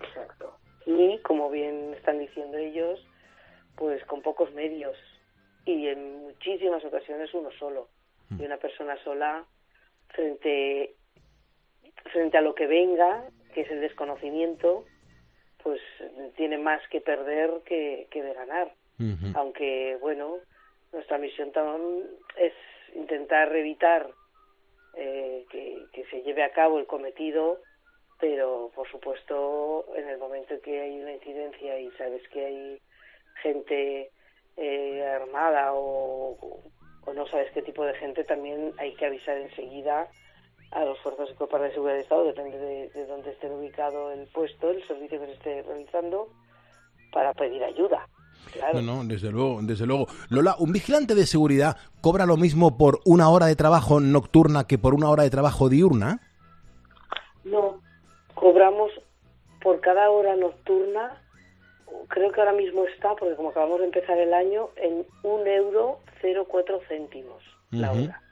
Exacto. 0.00 0.58
Y 0.84 1.20
como 1.22 1.48
bien 1.48 1.94
están 1.94 2.18
diciendo 2.18 2.58
ellos, 2.58 2.98
pues 3.76 4.04
con 4.06 4.20
pocos 4.20 4.52
medios 4.52 4.96
y 5.64 5.86
en 5.86 6.22
muchísimas 6.22 6.84
ocasiones 6.84 7.32
uno 7.34 7.50
solo. 7.56 7.86
Y 8.36 8.44
una 8.44 8.56
persona 8.56 8.96
sola 9.04 9.46
frente 10.08 10.94
frente 12.12 12.38
a 12.38 12.40
lo 12.40 12.54
que 12.54 12.66
venga, 12.66 13.24
que 13.52 13.62
es 13.62 13.70
el 13.70 13.80
desconocimiento, 13.80 14.84
pues 15.62 15.80
tiene 16.36 16.58
más 16.58 16.80
que 16.88 17.00
perder 17.00 17.50
que, 17.64 18.06
que 18.10 18.22
de 18.22 18.34
ganar. 18.34 18.72
Aunque, 19.34 19.96
bueno, 20.00 20.38
Nuestra 20.92 21.18
misión 21.18 21.52
es 22.36 22.52
intentar 22.94 23.54
evitar 23.54 24.10
eh, 24.94 25.44
que, 25.50 25.84
que 25.92 26.04
se 26.06 26.22
lleve 26.22 26.42
a 26.42 26.52
cabo 26.52 26.78
el 26.78 26.86
cometido, 26.86 27.60
pero 28.18 28.70
por 28.74 28.90
supuesto 28.90 29.84
en 29.96 30.08
el 30.08 30.18
momento 30.18 30.54
en 30.54 30.60
que 30.62 30.80
hay 30.80 31.00
una 31.00 31.12
incidencia 31.12 31.78
y 31.78 31.90
sabes 31.92 32.26
que 32.30 32.44
hay 32.44 32.82
gente 33.42 34.10
eh, 34.56 35.04
armada 35.04 35.72
o, 35.74 36.62
o 37.04 37.12
no 37.12 37.26
sabes 37.28 37.50
qué 37.52 37.62
tipo 37.62 37.84
de 37.84 37.94
gente, 37.94 38.24
también 38.24 38.72
hay 38.78 38.94
que 38.94 39.06
avisar 39.06 39.36
enseguida 39.38 40.08
a 40.70 40.84
los 40.84 40.98
fuerzas 41.00 41.28
y 41.30 41.34
cuerpos 41.34 41.62
de 41.62 41.72
seguridad 41.72 41.94
del 41.94 42.02
Estado, 42.02 42.24
depende 42.24 42.58
de, 42.58 42.88
de 42.90 43.06
dónde 43.06 43.30
esté 43.30 43.50
ubicado 43.50 44.12
el 44.12 44.26
puesto, 44.28 44.70
el 44.70 44.86
servicio 44.86 45.18
que 45.18 45.26
se 45.26 45.32
esté 45.32 45.62
realizando, 45.62 46.28
para 47.12 47.32
pedir 47.32 47.62
ayuda. 47.64 48.06
Claro. 48.52 48.80
No, 48.80 49.02
no, 49.02 49.04
desde 49.04 49.30
luego, 49.30 49.60
desde 49.62 49.86
luego. 49.86 50.06
Lola, 50.30 50.56
¿un 50.58 50.72
vigilante 50.72 51.14
de 51.14 51.26
seguridad 51.26 51.76
cobra 52.00 52.26
lo 52.26 52.36
mismo 52.36 52.76
por 52.78 53.00
una 53.04 53.28
hora 53.28 53.46
de 53.46 53.56
trabajo 53.56 54.00
nocturna 54.00 54.66
que 54.66 54.78
por 54.78 54.94
una 54.94 55.10
hora 55.10 55.22
de 55.22 55.30
trabajo 55.30 55.68
diurna? 55.68 56.20
No, 57.44 57.80
cobramos 58.34 58.90
por 59.62 59.80
cada 59.80 60.10
hora 60.10 60.36
nocturna, 60.36 61.20
creo 62.08 62.30
que 62.32 62.40
ahora 62.40 62.52
mismo 62.52 62.84
está, 62.84 63.14
porque 63.16 63.36
como 63.36 63.50
acabamos 63.50 63.80
de 63.80 63.86
empezar 63.86 64.18
el 64.18 64.32
año, 64.32 64.68
en 64.76 65.04
un 65.22 65.46
euro 65.46 65.98
0,4 66.22 66.80
céntimos 66.88 67.42
la 67.70 67.92
Ujú, 67.92 68.02
hora. 68.04 68.22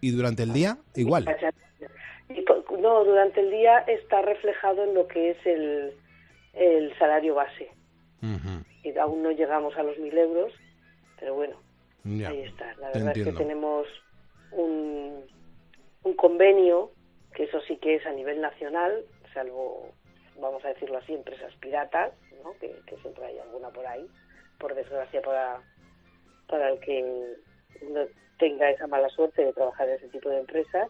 ¿Y 0.00 0.10
durante 0.10 0.42
el 0.42 0.52
día? 0.52 0.78
Igual. 0.94 1.24
Y 2.28 2.44
no, 2.78 3.04
durante 3.04 3.40
el 3.40 3.50
día 3.50 3.78
está 3.80 4.22
reflejado 4.22 4.84
en 4.84 4.94
lo 4.94 5.06
que 5.06 5.30
es 5.30 5.46
el, 5.46 5.94
el 6.54 6.98
salario 6.98 7.34
base. 7.34 7.70
Y 8.84 8.96
aún 8.98 9.22
no 9.22 9.30
llegamos 9.30 9.76
a 9.76 9.82
los 9.82 9.96
mil 9.98 10.16
euros, 10.16 10.52
pero 11.18 11.34
bueno, 11.34 11.56
ya. 12.04 12.30
ahí 12.30 12.42
está. 12.42 12.74
La 12.80 12.90
verdad 12.90 13.16
es 13.16 13.24
que 13.24 13.32
tenemos 13.32 13.86
un, 14.50 15.24
un 16.02 16.14
convenio, 16.14 16.90
que 17.34 17.44
eso 17.44 17.60
sí 17.62 17.76
que 17.76 17.96
es 17.96 18.06
a 18.06 18.12
nivel 18.12 18.40
nacional, 18.40 19.04
salvo, 19.32 19.88
vamos 20.40 20.64
a 20.64 20.68
decirlo 20.68 20.98
así, 20.98 21.14
empresas 21.14 21.52
piratas, 21.60 22.12
¿no? 22.42 22.56
que, 22.58 22.82
que 22.86 22.96
siempre 22.98 23.24
hay 23.24 23.38
alguna 23.38 23.70
por 23.70 23.86
ahí, 23.86 24.06
por 24.58 24.74
desgracia 24.74 25.22
para, 25.22 25.62
para 26.48 26.70
el 26.70 26.80
que 26.80 27.02
no 27.90 28.00
tenga 28.38 28.70
esa 28.70 28.86
mala 28.86 29.08
suerte 29.10 29.44
de 29.44 29.52
trabajar 29.52 29.88
en 29.88 29.94
ese 29.96 30.08
tipo 30.08 30.28
de 30.28 30.40
empresas. 30.40 30.88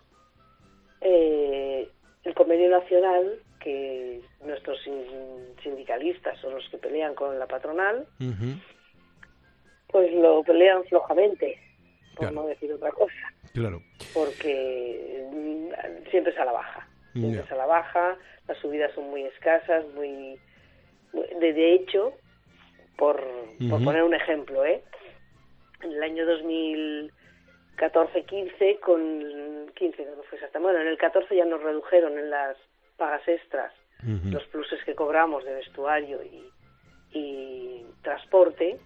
Eh, 1.01 1.89
el 2.25 2.35
convenio 2.35 2.71
nacional, 2.71 3.39
que 3.61 4.21
nuestros 4.45 4.81
sin- 4.83 5.55
sindicalistas 5.63 6.39
son 6.41 6.55
los 6.55 6.69
que 6.71 6.79
pelean 6.79 7.15
con 7.15 7.39
la 7.39 7.47
patronal, 7.47 8.07
pues 9.89 10.13
lo 10.15 10.43
pelean 10.43 10.85
flojamente, 10.85 11.59
por 12.17 12.29
Claro. 12.29 12.35
no 12.43 12.47
decir 12.47 12.73
otra 12.73 12.91
cosa, 12.93 13.33
Claro. 13.53 13.83
porque 14.15 15.27
mm, 15.33 16.11
siempre 16.11 16.33
es 16.33 16.39
a 16.39 16.45
la 16.45 16.53
baja. 16.53 16.89
Siempre 17.13 17.41
es 17.43 17.53
a 17.53 17.57
la 17.57 17.67
baja, 17.67 18.17
las 18.49 18.57
subidas 18.59 18.91
son 18.95 19.11
muy 19.11 19.23
escasas, 19.25 19.85
muy... 19.95 20.39
de, 21.13 21.75
hecho, 21.75 22.15
por, 22.97 23.23
poner 23.69 24.03
un 24.03 24.15
ejemplo, 24.15 24.65
¿eh? 24.65 24.83
En 25.83 25.93
el 25.93 26.03
año 26.03 26.25
2014-15, 26.27 28.81
con 28.81 29.71
15 29.75 30.05
no 30.05 30.23
fue 30.25 30.39
exactamente, 30.39 30.59
bueno, 30.59 30.81
en 30.81 30.89
el 30.89 30.99
14 30.99 31.35
ya 31.35 31.45
nos 31.45 31.63
redujeron 31.63 32.19
en 32.19 32.31
las 32.31 32.57
pagas 32.97 33.27
extras 33.27 33.73
los 34.31 34.43
pluses 34.49 34.83
que 34.85 34.97
cobramos 34.97 35.45
de 35.45 35.55
vestuario 35.55 36.21
y, 36.25 36.51
y 37.17 37.87
transporte, 38.03 38.81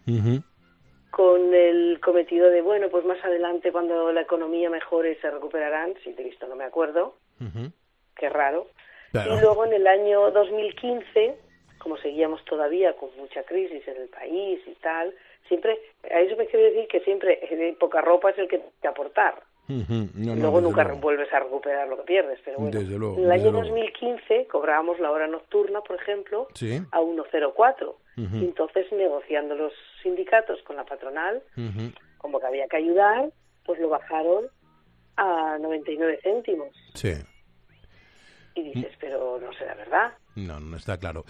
con 1.11 1.55
el 1.55 1.99
cometido 2.01 2.51
de, 2.51 2.61
bueno, 2.61 2.91
pues 2.91 3.07
más 3.07 3.25
adelante 3.25 3.73
cuando 3.73 4.13
la 4.13 4.21
economía 4.21 4.69
mejore 4.69 5.19
se 5.21 5.31
recuperarán, 5.31 5.95
si 6.05 6.13
te 6.13 6.21
he 6.21 6.27
visto 6.27 6.47
no 6.47 6.55
me 6.55 6.65
acuerdo, 6.65 7.17
ujú. 7.41 7.73
qué 8.15 8.29
raro. 8.29 8.67
Claro. 9.13 9.37
Y 9.37 9.41
luego 9.41 9.65
en 9.65 9.73
el 9.73 9.87
año 9.87 10.31
2015, 10.31 11.39
como 11.79 11.97
seguíamos 11.97 12.45
todavía 12.45 12.95
con 12.95 13.09
mucha 13.17 13.43
crisis 13.45 13.89
en 13.89 13.97
el 13.97 14.09
país 14.09 14.61
y 14.67 14.75
tal, 14.83 15.15
siempre, 15.49 15.79
a 16.11 16.21
eso 16.21 16.37
me 16.37 16.47
quiero 16.47 16.65
decir 16.67 16.87
que 16.89 17.01
siempre 17.01 17.39
eh, 17.43 17.77
poca 17.79 18.01
ropa 18.01 18.31
es 18.31 18.39
el 18.39 18.49
que 18.49 18.59
te 18.81 18.89
aportar. 18.89 19.43
No, 19.69 19.85
no, 20.15 20.37
luego 20.37 20.61
nunca 20.61 20.85
luego. 20.85 21.01
vuelves 21.01 21.33
a 21.33 21.41
recuperar 21.41 21.89
lo 21.89 21.97
que 21.97 22.05
pierdes, 22.05 22.39
pero 22.45 22.59
bueno. 22.59 22.79
Desde 22.79 22.97
luego, 22.97 23.17
en 23.19 23.25
el 23.25 23.33
año 23.33 23.45
desde 23.51 23.59
luego. 23.59 23.69
2015 23.75 24.47
cobrábamos 24.47 25.01
la 25.01 25.11
hora 25.11 25.27
nocturna, 25.27 25.81
por 25.81 25.97
ejemplo, 26.01 26.47
Sí. 26.55 26.81
a 26.93 27.01
1,04. 27.01 27.97
Ujú. 28.17 28.37
Y 28.37 28.45
entonces 28.45 28.91
negociando 28.93 29.57
los 29.57 29.73
sindicatos 30.05 30.63
con 30.63 30.77
la 30.77 30.85
patronal, 30.85 31.43
como 32.19 32.39
que 32.39 32.47
había 32.47 32.69
que 32.69 32.77
ayudar, 32.77 33.31
pues 33.65 33.81
lo 33.81 33.89
bajaron 33.89 34.47
a 35.17 35.59
99 35.59 36.21
céntimos. 36.23 36.69
Sí. 36.95 37.13
Y 38.55 38.63
dices, 38.73 38.93
pero 39.01 39.41
no 39.41 39.53
será 39.55 39.75
verdad. 39.75 40.13
No, 40.37 40.61
no 40.61 40.77
está 40.77 40.99
claro. 40.99 41.25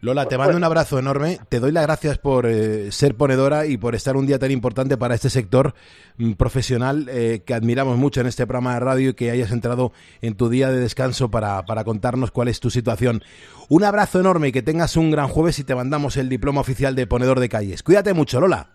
Lola, 0.00 0.26
te 0.26 0.38
mando 0.38 0.56
un 0.56 0.62
abrazo 0.62 0.96
enorme. 0.96 1.38
Te 1.48 1.58
doy 1.58 1.72
las 1.72 1.84
gracias 1.84 2.18
por 2.18 2.46
eh, 2.46 2.92
ser 2.92 3.16
ponedora 3.16 3.66
y 3.66 3.76
por 3.76 3.96
estar 3.96 4.16
un 4.16 4.24
día 4.24 4.38
tan 4.38 4.52
importante 4.52 4.96
para 4.96 5.16
este 5.16 5.30
sector 5.30 5.74
mm, 6.16 6.34
profesional 6.34 7.08
eh, 7.10 7.42
que 7.44 7.54
admiramos 7.54 7.96
mucho 7.96 8.20
en 8.20 8.28
este 8.28 8.46
programa 8.46 8.74
de 8.74 8.80
radio 8.80 9.10
y 9.10 9.14
que 9.14 9.32
hayas 9.32 9.50
entrado 9.50 9.90
en 10.20 10.36
tu 10.36 10.48
día 10.48 10.70
de 10.70 10.78
descanso 10.78 11.28
para, 11.28 11.64
para 11.64 11.82
contarnos 11.82 12.30
cuál 12.30 12.46
es 12.46 12.60
tu 12.60 12.70
situación. 12.70 13.22
Un 13.68 13.82
abrazo 13.82 14.20
enorme 14.20 14.48
y 14.48 14.52
que 14.52 14.62
tengas 14.62 14.96
un 14.96 15.10
gran 15.10 15.26
jueves 15.26 15.58
y 15.58 15.64
te 15.64 15.74
mandamos 15.74 16.16
el 16.16 16.28
diploma 16.28 16.60
oficial 16.60 16.94
de 16.94 17.08
ponedor 17.08 17.40
de 17.40 17.48
calles. 17.48 17.82
Cuídate 17.82 18.14
mucho, 18.14 18.40
Lola. 18.40 18.68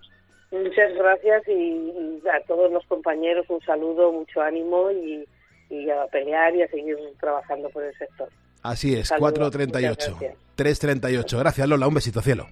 Muchas 0.51 0.93
gracias 0.95 1.47
y, 1.47 2.21
a 2.27 2.45
todos 2.45 2.73
los 2.73 2.85
compañeros 2.87 3.45
un 3.49 3.61
saludo, 3.61 4.11
mucho 4.11 4.41
ánimo 4.41 4.91
y, 4.91 5.25
y 5.69 5.89
a 5.89 6.07
pelear 6.07 6.53
y 6.57 6.63
a 6.63 6.67
seguir 6.67 6.97
trabajando 7.21 7.69
por 7.69 7.83
el 7.85 7.97
sector. 7.97 8.27
Así 8.67 8.93
es, 8.95 9.07
Saludos, 9.07 9.33
4.38. 9.53 9.69
muchas 9.89 10.19
gracias. 10.19 10.37
3.38. 10.57 11.39
Gracias, 11.39 11.67
Lola. 11.69 11.87
Un 11.87 11.93
besito, 11.93 12.21
cielo. 12.21 12.49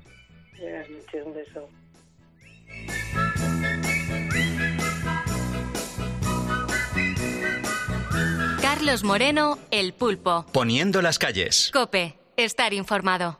Buenas 0.58 0.90
noches, 0.90 1.24
un 1.26 1.34
beso. 1.34 1.70
Carlos 8.62 9.04
Moreno, 9.04 9.60
El 9.72 9.94
Pulpo. 9.94 10.46
Poniendo 10.54 11.02
las 11.02 11.20
calles. 11.20 11.70
Cope, 11.74 12.18
estar 12.38 12.74
informado. 12.74 13.40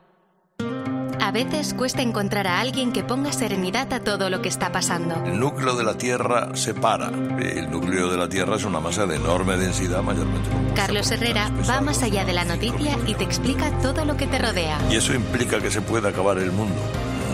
A 1.36 1.44
veces 1.44 1.74
cuesta 1.74 2.00
encontrar 2.00 2.46
a 2.46 2.60
alguien 2.60 2.92
que 2.92 3.04
ponga 3.04 3.30
serenidad 3.30 3.92
a 3.92 4.00
todo 4.00 4.30
lo 4.30 4.40
que 4.40 4.48
está 4.48 4.72
pasando. 4.72 5.22
El 5.26 5.38
núcleo 5.38 5.76
de 5.76 5.84
la 5.84 5.98
Tierra 5.98 6.56
se 6.56 6.72
para. 6.72 7.08
El 7.08 7.70
núcleo 7.70 8.10
de 8.10 8.16
la 8.16 8.26
Tierra 8.26 8.56
es 8.56 8.64
una 8.64 8.80
masa 8.80 9.04
de 9.04 9.16
enorme 9.16 9.58
densidad, 9.58 10.02
mayormente 10.02 10.48
compuesta 10.48 10.80
Carlos 10.80 11.10
Herrera 11.10 11.50
va 11.68 11.82
más 11.82 12.02
allá 12.02 12.24
de 12.24 12.32
la 12.32 12.46
noticia 12.46 12.96
y 13.06 13.12
te 13.16 13.24
explica 13.24 13.70
todo 13.82 14.06
lo 14.06 14.16
que 14.16 14.26
te 14.26 14.38
rodea. 14.38 14.78
¿Y 14.90 14.96
eso 14.96 15.12
implica 15.12 15.60
que 15.60 15.70
se 15.70 15.82
puede 15.82 16.08
acabar 16.08 16.38
el 16.38 16.52
mundo? 16.52 16.74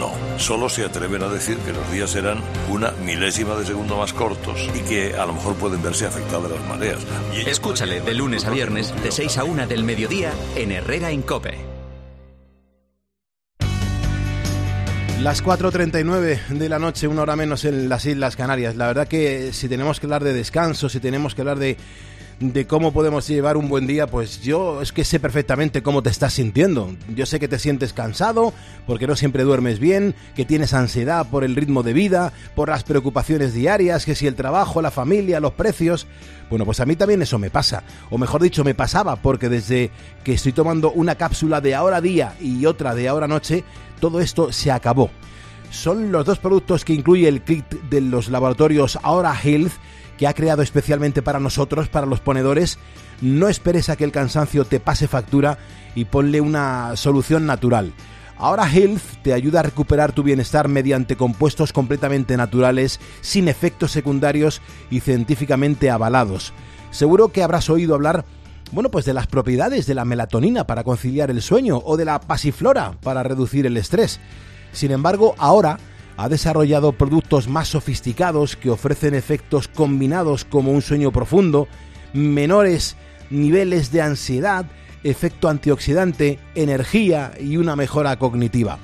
No, 0.01 0.11
solo 0.37 0.69
se 0.69 0.85
atreven 0.85 1.23
a 1.23 1.29
decir 1.29 1.59
que 1.59 1.73
los 1.73 1.89
días 1.93 2.11
serán 2.11 2.41
una 2.69 2.91
milésima 3.05 3.55
de 3.55 3.65
segundo 3.65 3.99
más 3.99 4.13
cortos 4.13 4.59
y 4.75 4.81
que 4.81 5.15
a 5.15 5.27
lo 5.27 5.35
mejor 5.35 5.55
pueden 5.55 5.81
verse 5.81 6.07
afectadas 6.07 6.51
las 6.51 6.69
mareas. 6.69 6.99
Y 7.37 7.49
Escúchale 7.49 8.01
de 8.01 8.15
lunes 8.15 8.47
a 8.47 8.51
viernes, 8.51 8.93
de 9.01 9.13
6 9.13 9.39
a 9.39 9.45
1 9.45 9.69
del 9.69 9.85
mediodía, 9.85 10.33
en 10.57 10.73
Herrera 10.73 11.13
en 11.13 11.23
Cope. 11.23 11.72
Las 15.23 15.45
4.39 15.45 16.49
de 16.49 16.69
la 16.69 16.81
noche, 16.81 17.07
una 17.07 17.23
hora 17.23 17.37
menos 17.37 17.65
en 17.65 17.89
las 17.89 18.05
Islas 18.07 18.35
Canarias. 18.35 18.75
La 18.75 18.89
verdad 18.89 19.07
que 19.07 19.53
si 19.53 19.69
tenemos 19.69 20.01
que 20.01 20.07
hablar 20.07 20.25
de 20.25 20.33
descanso, 20.33 20.89
si 20.89 20.99
tenemos 20.99 21.37
que 21.37 21.43
hablar 21.43 21.61
de, 21.61 21.77
de 22.43 22.67
cómo 22.67 22.93
podemos 22.93 23.29
llevar 23.29 23.57
un 23.57 23.69
buen 23.69 23.87
día, 23.87 24.09
pues 24.09 24.43
yo 24.43 24.83
es 24.83 24.91
que 24.91 25.05
sé 25.05 25.21
perfectamente 25.21 25.83
cómo 25.83 26.03
te 26.03 26.11
estás 26.11 26.35
sintiendo. 26.35 26.95
Yo 27.15 27.25
sé 27.25 27.39
que 27.39 27.47
te 27.47 27.61
sientes 27.61 27.93
cansado 27.93 28.53
porque 28.85 29.07
no 29.07 29.15
siempre 29.15 29.45
duermes 29.45 29.79
bien, 29.79 30.17
que 30.35 30.45
tienes 30.45 30.75
ansiedad 30.75 31.29
por 31.31 31.45
el 31.45 31.55
ritmo 31.55 31.85
de 31.85 31.93
vida, 31.93 32.33
por 32.57 32.69
las 32.69 32.83
preocupaciones 32.83 33.55
diarias, 33.55 34.05
que 34.05 34.17
si 34.17 34.27
el 34.27 34.35
trabajo, 34.35 34.83
la 34.83 34.91
familia, 34.91 35.39
los 35.39 35.53
precios. 35.53 36.09
Bueno, 36.51 36.65
pues 36.65 36.81
a 36.81 36.87
mí 36.87 36.97
también 36.97 37.23
eso 37.23 37.39
me 37.39 37.49
pasa, 37.49 37.85
o 38.11 38.19
mejor 38.19 38.43
dicho, 38.43 38.65
me 38.65 38.75
pasaba, 38.75 39.17
porque 39.17 39.49
desde 39.49 39.91
que 40.25 40.35
estoy 40.35 40.53
tomando 40.53 40.91
una 40.91 41.15
cápsula 41.15 41.61
de 41.61 41.77
ahora 41.77 42.01
día 42.01 42.35
y 42.41 42.67
otra 42.67 42.95
de 42.95 43.09
ahora 43.09 43.29
noche, 43.29 43.63
todo 44.01 44.21
esto 44.21 44.53
se 44.53 44.73
acabó. 44.73 45.11
Son 45.71 46.13
los 46.13 46.27
dos 46.27 46.39
productos 46.39 46.85
que 46.85 46.93
incluye 46.93 47.29
el 47.29 47.41
kit 47.43 47.65
de 47.89 48.03
los 48.03 48.29
laboratorios 48.29 48.99
Ahora 49.03 49.35
Health, 49.43 49.73
que 50.23 50.29
ha 50.29 50.35
creado 50.35 50.63
especialmente 50.63 51.21
para 51.21 51.41
nosotros, 51.41 51.89
para 51.89 52.07
los 52.07 52.21
ponedores. 52.21 52.79
No 53.21 53.49
esperes 53.49 53.89
a 53.89 53.97
que 53.97 54.05
el 54.05 54.13
cansancio 54.13 54.65
te 54.65 54.79
pase 54.79 55.09
factura 55.09 55.59
y 55.97 56.05
ponle 56.05 56.41
una 56.41 56.95
solución 56.95 57.45
natural. 57.45 57.93
Ahora 58.39 58.71
Health 58.73 59.03
te 59.25 59.33
ayuda 59.33 59.59
a 59.59 59.63
recuperar 59.65 60.13
tu 60.13 60.23
bienestar 60.23 60.69
mediante 60.69 61.17
compuestos 61.17 61.73
completamente 61.73 62.37
naturales, 62.37 63.01
sin 63.21 63.49
efectos 63.49 63.91
secundarios 63.91 64.63
y 64.93 65.01
científicamente 65.01 65.91
avalados. 65.91 66.53
Seguro 66.93 67.33
que 67.33 67.43
habrás 67.43 67.69
oído 67.69 67.97
hablar, 67.97 68.25
bueno, 68.71 68.93
pues 68.93 69.05
de 69.05 69.15
las 69.15 69.27
propiedades 69.27 69.87
de 69.87 69.97
la 69.97 70.05
melatonina 70.05 70.69
para 70.69 70.85
conciliar 70.85 71.33
el 71.33 71.43
sueño 71.43 71.83
o 71.85 71.97
de 71.97 72.05
la 72.05 72.21
pasiflora 72.21 72.93
para 73.03 73.25
reducir 73.25 73.67
el 73.67 73.77
estrés. 73.77 74.21
Sin 74.73 74.93
embargo, 74.93 75.35
ahora 75.39 75.81
ha 76.17 76.29
desarrollado 76.29 76.93
productos 76.93 77.49
más 77.49 77.69
sofisticados 77.69 78.57
que 78.57 78.71
ofrecen 78.71 79.15
efectos 79.15 79.69
combinados 79.69 80.45
como 80.45 80.73
un 80.73 80.83
sueño 80.83 81.13
profundo, 81.13 81.69
menores 82.13 82.97
niveles 83.31 83.93
de 83.93 84.03
ansiedad, 84.03 84.67
efecto 85.03 85.49
antioxidante, 85.49 86.39
energía 86.55 87.33
y 87.41 87.57
una 87.57 87.77
mejora 87.77 88.19
cognitiva. 88.19 88.79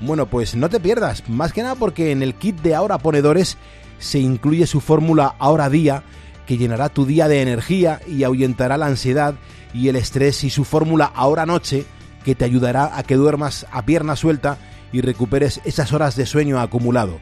Bueno, 0.00 0.26
pues 0.26 0.54
no 0.54 0.68
te 0.70 0.80
pierdas, 0.80 1.28
más 1.28 1.52
que 1.52 1.62
nada 1.62 1.74
porque 1.74 2.12
en 2.12 2.22
el 2.22 2.34
kit 2.34 2.60
de 2.62 2.74
Ahora 2.74 2.98
Ponedores 2.98 3.58
se 3.98 4.18
incluye 4.18 4.66
su 4.66 4.80
fórmula 4.80 5.34
Ahora 5.38 5.68
Día, 5.68 6.02
que 6.46 6.56
llenará 6.56 6.88
tu 6.88 7.04
día 7.04 7.28
de 7.28 7.42
energía 7.42 8.00
y 8.08 8.24
ahuyentará 8.24 8.78
la 8.78 8.86
ansiedad 8.86 9.34
y 9.74 9.88
el 9.88 9.96
estrés, 9.96 10.42
y 10.42 10.50
su 10.50 10.64
fórmula 10.64 11.04
Ahora 11.14 11.46
Noche, 11.46 11.84
que 12.24 12.34
te 12.34 12.44
ayudará 12.44 12.96
a 12.96 13.02
que 13.02 13.16
duermas 13.16 13.66
a 13.70 13.84
pierna 13.84 14.16
suelta 14.16 14.56
y 14.92 15.00
recuperes 15.00 15.60
esas 15.64 15.92
horas 15.92 16.16
de 16.16 16.26
sueño 16.26 16.60
acumulado. 16.60 17.18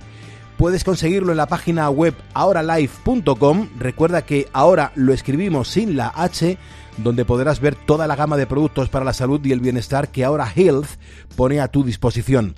Puedes 0.58 0.82
conseguirlo 0.82 1.30
en 1.30 1.36
la 1.36 1.46
página 1.46 1.88
web 1.88 2.14
ahoralife.com. 2.34 3.68
Recuerda 3.78 4.22
que 4.22 4.48
ahora 4.52 4.90
lo 4.96 5.12
escribimos 5.12 5.68
sin 5.68 5.96
la 5.96 6.08
H, 6.08 6.58
donde 6.96 7.24
podrás 7.24 7.60
ver 7.60 7.76
toda 7.76 8.08
la 8.08 8.16
gama 8.16 8.36
de 8.36 8.48
productos 8.48 8.88
para 8.88 9.04
la 9.04 9.12
salud 9.12 9.40
y 9.44 9.52
el 9.52 9.60
bienestar 9.60 10.08
que 10.08 10.24
ahora 10.24 10.52
Health 10.52 10.88
pone 11.36 11.60
a 11.60 11.68
tu 11.68 11.84
disposición. 11.84 12.56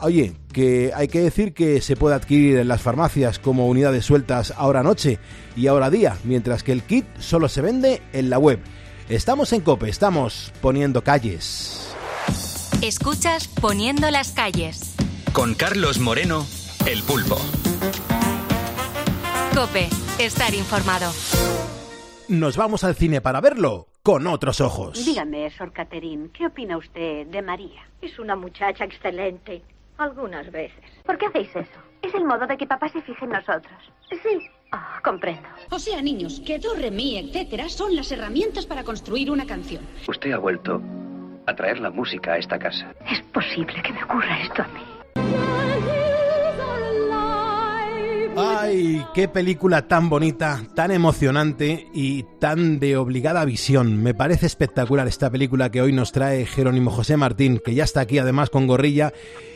Oye, 0.00 0.32
que 0.52 0.92
hay 0.94 1.08
que 1.08 1.20
decir 1.20 1.54
que 1.54 1.80
se 1.80 1.94
puede 1.94 2.14
adquirir 2.14 2.58
en 2.58 2.68
las 2.68 2.82
farmacias 2.82 3.38
como 3.38 3.68
unidades 3.68 4.04
sueltas 4.04 4.52
ahora 4.56 4.82
noche 4.82 5.18
y 5.56 5.66
ahora 5.66 5.90
día, 5.90 6.16
mientras 6.24 6.62
que 6.62 6.72
el 6.72 6.82
kit 6.82 7.04
solo 7.18 7.48
se 7.48 7.60
vende 7.60 8.02
en 8.12 8.30
la 8.30 8.38
web. 8.38 8.60
Estamos 9.08 9.52
en 9.52 9.60
Cope, 9.60 9.90
estamos 9.90 10.52
poniendo 10.60 11.04
calles. 11.04 11.83
Escuchas 12.82 13.48
Poniendo 13.48 14.10
las 14.10 14.32
calles. 14.32 14.94
Con 15.32 15.54
Carlos 15.54 15.98
Moreno, 15.98 16.46
El 16.86 17.02
Pulpo. 17.02 17.36
Cope, 19.54 19.88
estar 20.18 20.54
informado. 20.54 21.10
Nos 22.28 22.56
vamos 22.56 22.84
al 22.84 22.94
cine 22.94 23.20
para 23.20 23.40
verlo 23.40 23.88
con 24.02 24.26
otros 24.26 24.60
ojos. 24.60 25.04
Dígame, 25.04 25.50
Sor 25.50 25.72
Caterín, 25.72 26.30
¿qué 26.30 26.46
opina 26.46 26.76
usted 26.76 27.26
de 27.26 27.42
María? 27.42 27.88
Es 28.02 28.18
una 28.18 28.36
muchacha 28.36 28.84
excelente. 28.84 29.62
Algunas 29.96 30.50
veces. 30.50 30.84
¿Por 31.04 31.16
qué 31.18 31.26
hacéis 31.26 31.48
eso? 31.54 31.80
Es 32.02 32.12
el 32.14 32.24
modo 32.24 32.46
de 32.46 32.56
que 32.56 32.66
papá 32.66 32.88
se 32.88 33.00
fije 33.00 33.24
en 33.24 33.30
nosotros. 33.30 33.92
Sí. 34.10 34.50
Ah, 34.72 35.00
comprendo. 35.04 35.48
O 35.70 35.78
sea, 35.78 36.02
niños, 36.02 36.42
que 36.44 36.58
do, 36.58 36.74
re, 36.74 36.90
mi, 36.90 37.16
etcétera, 37.16 37.68
son 37.68 37.94
las 37.94 38.10
herramientas 38.10 38.66
para 38.66 38.82
construir 38.82 39.30
una 39.30 39.46
canción. 39.46 39.86
Usted 40.08 40.32
ha 40.32 40.38
vuelto 40.38 40.82
a 41.46 41.54
traer 41.54 41.80
la 41.80 41.90
música 41.90 42.32
a 42.32 42.38
esta 42.38 42.58
casa. 42.58 42.92
Es 43.10 43.20
posible 43.32 43.74
que 43.82 43.92
me 43.92 44.02
ocurra 44.04 44.40
esto 44.42 44.62
a 44.62 44.68
mí. 44.68 44.80
¡Ay, 48.36 49.06
qué 49.14 49.28
película 49.28 49.86
tan 49.86 50.08
bonita, 50.08 50.60
tan 50.74 50.90
emocionante 50.90 51.86
y 51.94 52.24
tan 52.40 52.80
de 52.80 52.96
obligada 52.96 53.44
visión! 53.44 54.02
Me 54.02 54.12
parece 54.12 54.46
espectacular 54.46 55.06
esta 55.06 55.30
película 55.30 55.70
que 55.70 55.80
hoy 55.80 55.92
nos 55.92 56.10
trae 56.10 56.44
Jerónimo 56.44 56.90
José 56.90 57.16
Martín, 57.16 57.60
que 57.64 57.74
ya 57.74 57.84
está 57.84 58.00
aquí 58.00 58.18
además 58.18 58.50
con 58.50 58.66
gorrilla 58.66 59.12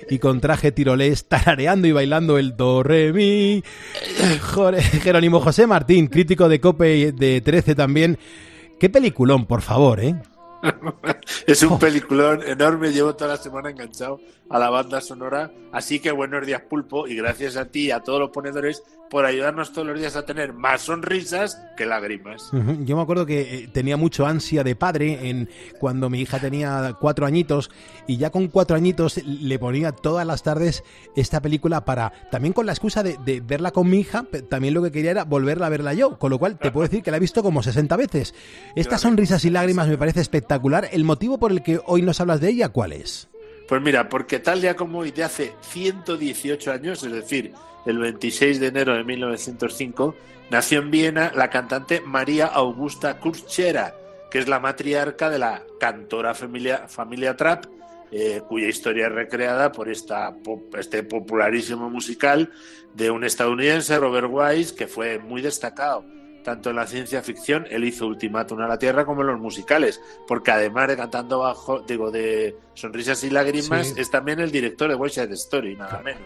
y 0.08 0.20
con 0.20 0.40
traje 0.40 0.70
tirolés, 0.70 1.26
tarareando 1.28 1.88
y 1.88 1.92
bailando 1.92 2.38
el 2.38 2.56
do, 2.56 2.84
re, 2.84 3.12
mi. 3.12 3.64
Jerónimo 5.02 5.40
José 5.40 5.66
Martín, 5.66 6.06
crítico 6.06 6.48
de 6.48 6.60
Cope 6.60 7.10
de 7.10 7.40
13 7.40 7.74
también. 7.74 8.16
Qué 8.78 8.88
peliculón, 8.88 9.46
por 9.46 9.62
favor, 9.62 9.98
¿eh? 9.98 10.14
Es 11.46 11.62
un 11.62 11.78
peliculón 11.78 12.42
enorme, 12.42 12.92
llevo 12.92 13.14
toda 13.14 13.36
la 13.36 13.42
semana 13.42 13.70
enganchado 13.70 14.20
a 14.50 14.58
la 14.58 14.70
banda 14.70 15.00
sonora, 15.00 15.50
así 15.72 16.00
que 16.00 16.10
buenos 16.10 16.46
días 16.46 16.62
Pulpo 16.62 17.06
y 17.06 17.16
gracias 17.16 17.56
a 17.56 17.66
ti 17.66 17.86
y 17.86 17.90
a 17.90 18.00
todos 18.00 18.20
los 18.20 18.30
ponedores 18.30 18.82
por 19.10 19.24
ayudarnos 19.24 19.72
todos 19.72 19.86
los 19.88 19.98
días 19.98 20.16
a 20.16 20.24
tener 20.24 20.52
más 20.52 20.82
sonrisas 20.82 21.60
que 21.76 21.86
lágrimas. 21.86 22.50
Yo 22.80 22.96
me 22.96 23.02
acuerdo 23.02 23.26
que 23.26 23.40
eh, 23.40 23.68
tenía 23.72 23.96
mucho 23.96 24.26
ansia 24.26 24.64
de 24.64 24.76
padre 24.76 25.28
en 25.28 25.48
cuando 25.78 26.10
mi 26.10 26.20
hija 26.20 26.38
tenía 26.38 26.96
cuatro 27.00 27.26
añitos 27.26 27.70
y 28.06 28.16
ya 28.16 28.30
con 28.30 28.48
cuatro 28.48 28.76
añitos 28.76 29.18
le 29.24 29.58
ponía 29.58 29.92
todas 29.92 30.26
las 30.26 30.42
tardes 30.42 30.84
esta 31.16 31.40
película 31.40 31.84
para 31.84 32.12
también 32.30 32.52
con 32.52 32.66
la 32.66 32.72
excusa 32.72 33.02
de, 33.02 33.18
de 33.24 33.40
verla 33.40 33.70
con 33.70 33.88
mi 33.88 33.98
hija, 34.00 34.26
también 34.48 34.74
lo 34.74 34.82
que 34.82 34.92
quería 34.92 35.12
era 35.12 35.24
volverla 35.24 35.66
a 35.66 35.70
verla 35.70 35.94
yo, 35.94 36.18
con 36.18 36.30
lo 36.30 36.38
cual 36.38 36.58
te 36.58 36.70
puedo 36.70 36.88
decir 36.88 37.02
que 37.02 37.10
la 37.10 37.16
he 37.16 37.20
visto 37.20 37.42
como 37.42 37.62
60 37.62 37.96
veces. 37.96 38.34
Estas 38.74 39.02
sonrisas 39.02 39.44
y 39.44 39.50
lágrimas 39.50 39.88
me 39.88 39.98
parece 39.98 40.20
espectacular. 40.20 40.88
El 40.92 41.04
motivo 41.04 41.38
por 41.38 41.52
el 41.52 41.62
que 41.62 41.80
hoy 41.86 42.02
nos 42.02 42.20
hablas 42.20 42.40
de 42.40 42.50
ella, 42.50 42.68
¿cuál 42.68 42.92
es? 42.92 43.28
Pues 43.68 43.82
mira, 43.82 44.08
porque 44.08 44.38
tal 44.38 44.62
día 44.62 44.76
como 44.76 45.00
hoy 45.00 45.10
de 45.10 45.24
hace 45.24 45.52
118 45.60 46.72
años, 46.72 47.02
es 47.04 47.12
decir, 47.12 47.52
el 47.84 47.98
26 47.98 48.60
de 48.60 48.66
enero 48.68 48.94
de 48.94 49.04
1905, 49.04 50.14
nació 50.50 50.78
en 50.78 50.90
Viena 50.90 51.32
la 51.34 51.50
cantante 51.50 52.00
María 52.00 52.46
Augusta 52.46 53.20
Kurchera, 53.20 53.94
que 54.30 54.38
es 54.38 54.48
la 54.48 54.58
matriarca 54.58 55.28
de 55.28 55.38
la 55.38 55.62
cantora 55.78 56.34
familia, 56.34 56.88
familia 56.88 57.36
Trapp, 57.36 57.66
eh, 58.10 58.40
cuya 58.48 58.68
historia 58.68 59.08
es 59.08 59.12
recreada 59.12 59.70
por 59.70 59.90
esta, 59.90 60.34
este 60.78 61.02
popularísimo 61.02 61.90
musical 61.90 62.50
de 62.94 63.10
un 63.10 63.22
estadounidense, 63.22 63.98
Robert 63.98 64.28
Wise, 64.30 64.74
que 64.74 64.86
fue 64.86 65.18
muy 65.18 65.42
destacado 65.42 66.06
tanto 66.48 66.70
en 66.70 66.76
la 66.76 66.86
ciencia 66.86 67.20
ficción, 67.22 67.66
él 67.68 67.84
hizo 67.84 68.06
Ultimátum 68.06 68.58
a 68.60 68.66
la 68.68 68.78
Tierra, 68.78 69.04
como 69.04 69.20
en 69.20 69.26
los 69.26 69.38
musicales, 69.38 70.00
porque 70.26 70.50
además 70.50 70.88
de 70.88 70.96
cantando 70.96 71.40
bajo, 71.40 71.80
digo, 71.80 72.10
de 72.10 72.56
Sonrisas 72.72 73.22
y 73.24 73.28
Lágrimas, 73.28 73.88
Sí. 73.88 73.94
es 73.98 74.10
también 74.10 74.40
el 74.40 74.50
director 74.50 74.88
de 74.88 74.94
West 74.94 75.16
Side 75.16 75.34
Story, 75.34 75.76
nada 75.76 76.00
menos. 76.02 76.22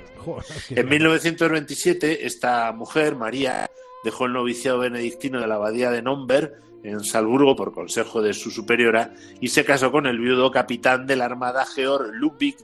En 0.70 0.88
1927, 0.88 2.24
esta 2.24 2.70
mujer, 2.70 3.16
María, 3.16 3.68
dejó 4.04 4.26
el 4.26 4.32
noviciado 4.32 4.78
benedictino 4.78 5.40
de 5.40 5.48
la 5.48 5.56
abadía 5.56 5.90
de 5.90 6.02
Nomber, 6.02 6.60
en 6.84 7.00
Salzburgo, 7.02 7.56
por 7.56 7.72
consejo 7.72 8.22
de 8.22 8.32
su 8.32 8.52
superiora, 8.52 9.12
y 9.40 9.48
se 9.48 9.64
casó 9.64 9.90
con 9.90 10.06
el 10.06 10.20
viudo 10.20 10.52
capitán 10.52 11.04
de 11.06 11.16
la 11.16 11.24
Armada 11.24 11.66
Georg 11.66 12.12
Ludwig 12.14 12.56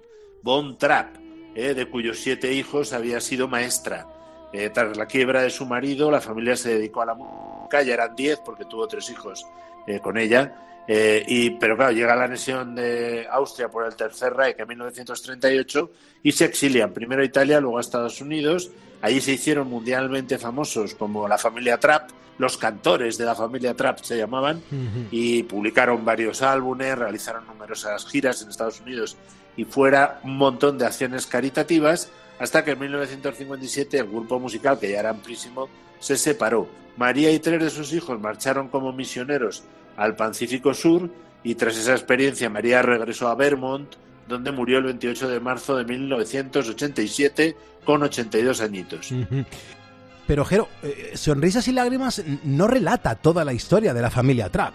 von 0.42 0.78
Trapp, 0.78 1.16
eh, 1.56 1.74
de 1.74 1.86
cuyos 1.88 2.18
siete 2.18 2.52
hijos 2.52 2.92
había 2.92 3.20
sido 3.20 3.48
maestra. 3.48 4.06
Eh, 4.53 4.70
tras 4.70 4.96
la 4.96 5.07
quiebra 5.07 5.42
de 5.42 5.51
su 5.51 5.66
marido, 5.66 6.11
la 6.11 6.20
familia 6.20 6.57
se 6.57 6.70
dedicó 6.70 7.03
a 7.03 7.07
la 7.07 7.14
música, 7.14 7.82
ya 7.82 7.94
eran 7.94 8.16
diez 8.16 8.40
porque 8.42 8.64
tuvo 8.64 8.88
tres 8.88 9.11
hijos 9.11 9.46
eh, 9.86 10.01
con 10.01 10.16
ella. 10.16 10.84
Eh, 10.90 11.22
y, 11.28 11.51
pero 11.51 11.76
claro, 11.76 11.92
llega 11.92 12.16
la 12.16 12.24
anexión 12.24 12.74
de 12.74 13.26
Austria 13.30 13.68
por 13.68 13.84
el 13.84 13.94
Tercer 13.94 14.32
Reich 14.32 14.59
en 14.59 14.68
1938 14.68 15.90
y 16.22 16.32
se 16.32 16.46
exilian 16.46 16.94
primero 16.94 17.20
a 17.20 17.26
Italia, 17.26 17.61
luego 17.61 17.76
a 17.76 17.82
Estados 17.82 18.22
Unidos. 18.22 18.70
Allí 19.03 19.20
se 19.20 19.32
hicieron 19.32 19.68
mundialmente 19.68 20.38
famosos 20.38 20.94
como 20.94 21.28
la 21.28 21.36
familia 21.36 21.78
Trapp, 21.78 22.09
los 22.38 22.57
cantores 22.57 23.18
de 23.18 23.26
la 23.26 23.34
familia 23.34 23.74
Trapp 23.74 23.99
se 24.01 24.16
llamaban, 24.16 24.62
y 25.11 25.42
publicaron 25.42 26.05
varios 26.05 26.40
álbumes, 26.40 26.96
realizaron 26.96 27.46
numerosas 27.46 28.07
giras 28.07 28.42
en 28.42 28.49
Estados 28.49 28.80
Unidos 28.80 29.16
y 29.57 29.64
fuera 29.64 30.20
un 30.22 30.36
montón 30.36 30.78
de 30.78 30.86
acciones 30.86 31.26
caritativas 31.26 32.11
hasta 32.39 32.64
que 32.64 32.72
en 32.72 32.80
1957 32.80 33.99
el 33.99 34.07
grupo 34.07 34.39
musical, 34.39 34.78
que 34.78 34.91
ya 34.91 35.01
era 35.01 35.11
amplísimo, 35.11 35.68
se 35.99 36.16
separó. 36.16 36.68
María 36.97 37.30
y 37.30 37.39
tres 37.39 37.62
de 37.62 37.70
sus 37.70 37.93
hijos 37.93 38.20
marcharon 38.20 38.68
como 38.68 38.93
misioneros 38.93 39.64
al 39.97 40.16
Pacífico 40.16 40.74
Sur 40.74 41.11
y 41.43 41.55
tras 41.55 41.76
esa 41.76 41.93
experiencia 41.93 42.51
María 42.51 42.82
regresó 42.82 43.28
a 43.28 43.34
Vermont, 43.34 43.95
donde 44.26 44.53
murió 44.53 44.78
el 44.78 44.84
28 44.84 45.28
de 45.28 45.41
marzo 45.41 45.76
de 45.76 45.84
1987 45.84 47.57
con 47.84 48.03
82 48.03 48.61
añitos. 48.61 49.12
Pero, 50.26 50.45
Jero, 50.45 50.68
eh, 50.82 51.12
Sonrisas 51.14 51.66
y 51.68 51.72
Lágrimas 51.72 52.22
no 52.45 52.66
relata 52.66 53.14
toda 53.14 53.45
la 53.45 53.55
historia 53.55 53.95
de 53.95 54.03
la 54.03 54.11
familia 54.11 54.51
Trapp. 54.51 54.74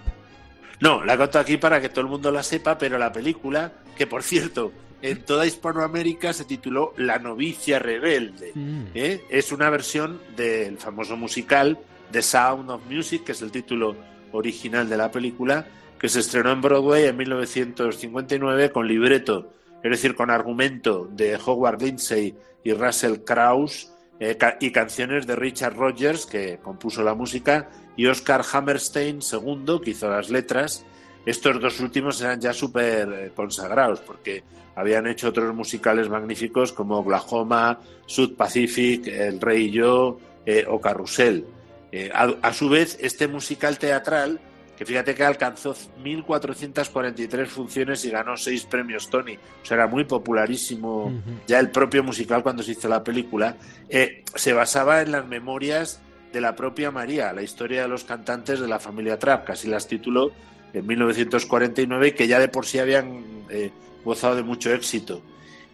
No, 0.79 1.03
la 1.05 1.15
conto 1.15 1.37
aquí 1.37 1.57
para 1.57 1.79
que 1.79 1.89
todo 1.89 2.01
el 2.01 2.07
mundo 2.07 2.31
la 2.31 2.41
sepa, 2.41 2.77
pero 2.77 2.97
la 2.97 3.13
película, 3.13 3.71
que 3.95 4.07
por 4.07 4.23
cierto, 4.23 4.71
en 5.03 5.21
toda 5.25 5.45
Hispanoamérica 5.45 6.31
se 6.31 6.45
tituló 6.45 6.93
La 6.95 7.19
novicia 7.19 7.77
rebelde. 7.77 8.53
¿eh? 8.95 9.25
Es 9.29 9.51
una 9.51 9.69
versión 9.69 10.21
del 10.37 10.77
famoso 10.77 11.17
musical 11.17 11.77
The 12.09 12.21
Sound 12.21 12.71
of 12.71 12.81
Music, 12.89 13.25
que 13.25 13.33
es 13.33 13.41
el 13.41 13.51
título 13.51 13.97
original 14.31 14.87
de 14.87 14.95
la 14.95 15.11
película, 15.11 15.67
que 15.99 16.07
se 16.07 16.21
estrenó 16.21 16.53
en 16.53 16.61
Broadway 16.61 17.05
en 17.05 17.17
1959 17.17 18.71
con 18.71 18.87
libreto, 18.87 19.51
es 19.83 19.91
decir, 19.91 20.15
con 20.15 20.31
argumento 20.31 21.09
de 21.11 21.37
Howard 21.45 21.81
Lindsay 21.81 22.33
y 22.63 22.71
Russell 22.71 23.25
Krauss, 23.25 23.91
eh, 24.21 24.37
y 24.61 24.71
canciones 24.71 25.27
de 25.27 25.35
Richard 25.35 25.75
Rogers, 25.75 26.25
que 26.25 26.59
compuso 26.63 27.03
la 27.03 27.13
música, 27.13 27.69
y 27.97 28.05
Oscar 28.05 28.41
Hammerstein 28.53 29.19
II, 29.19 29.81
que 29.83 29.89
hizo 29.89 30.09
las 30.09 30.29
letras. 30.29 30.85
Estos 31.25 31.59
dos 31.61 31.79
últimos 31.79 32.21
eran 32.21 32.39
ya 32.39 32.53
súper 32.53 33.11
eh, 33.11 33.31
consagrados, 33.35 33.99
porque 34.01 34.43
habían 34.75 35.07
hecho 35.07 35.29
otros 35.29 35.53
musicales 35.55 36.09
magníficos 36.09 36.73
como 36.73 36.99
Oklahoma, 36.99 37.79
South 38.05 38.35
Pacific, 38.35 39.07
El 39.07 39.39
Rey 39.39 39.65
y 39.65 39.71
Yo 39.71 40.19
eh, 40.45 40.65
o 40.67 40.81
Carrusel. 40.81 41.45
Eh, 41.91 42.09
a, 42.13 42.33
a 42.41 42.53
su 42.53 42.69
vez, 42.69 42.97
este 42.99 43.27
musical 43.27 43.77
teatral 43.77 44.39
que 44.77 44.85
fíjate 44.85 45.13
que 45.13 45.23
alcanzó 45.23 45.75
1.443 46.03 47.45
funciones 47.45 48.03
y 48.05 48.09
ganó 48.09 48.37
seis 48.37 48.65
premios 48.65 49.09
Tony. 49.09 49.35
O 49.35 49.65
sea, 49.65 49.75
era 49.75 49.87
muy 49.87 50.03
popularísimo 50.03 51.13
ya 51.47 51.59
el 51.59 51.69
propio 51.69 52.03
musical 52.03 52.41
cuando 52.41 52.63
se 52.63 52.71
hizo 52.71 52.87
la 52.87 53.03
película. 53.03 53.55
Eh, 53.89 54.23
se 54.33 54.53
basaba 54.53 55.01
en 55.01 55.11
las 55.11 55.27
memorias 55.27 56.01
de 56.31 56.41
la 56.41 56.55
propia 56.55 56.89
María, 56.89 57.31
la 57.33 57.43
historia 57.43 57.83
de 57.83 57.87
los 57.87 58.03
cantantes 58.03 58.59
de 58.59 58.67
la 58.67 58.79
familia 58.79 59.19
Trapp, 59.19 59.45
casi 59.45 59.67
las 59.67 59.87
tituló 59.87 60.31
en 60.73 60.87
1949 60.87 62.07
y 62.07 62.11
que 62.13 62.27
ya 62.27 62.39
de 62.39 62.47
por 62.47 62.65
sí 62.65 62.79
habían 62.79 63.23
eh, 63.49 63.71
gozado 64.03 64.35
de 64.35 64.43
mucho 64.43 64.73
éxito. 64.73 65.21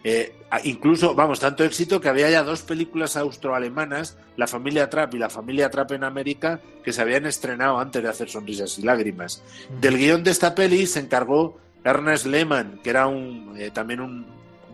Eh, 0.02 0.34
incluso, 0.64 1.14
vamos, 1.14 1.40
tanto 1.40 1.62
éxito 1.62 2.00
que 2.00 2.08
había 2.08 2.30
ya 2.30 2.42
dos 2.42 2.62
películas 2.62 3.16
austroalemanas, 3.16 4.16
La 4.36 4.46
familia 4.46 4.88
Trapp 4.88 5.14
y 5.14 5.18
La 5.18 5.28
familia 5.28 5.70
Trapp 5.70 5.92
en 5.92 6.04
América, 6.04 6.60
que 6.82 6.92
se 6.92 7.02
habían 7.02 7.26
estrenado 7.26 7.78
antes 7.78 8.02
de 8.02 8.08
hacer 8.08 8.30
Sonrisas 8.30 8.78
y 8.78 8.82
Lágrimas. 8.82 9.42
Del 9.80 9.98
guion 9.98 10.24
de 10.24 10.30
esta 10.30 10.54
peli 10.54 10.86
se 10.86 11.00
encargó 11.00 11.58
Ernest 11.84 12.26
Lehmann, 12.26 12.80
que 12.82 12.90
era 12.90 13.06
un, 13.06 13.54
eh, 13.58 13.70
también 13.70 14.00
un 14.00 14.26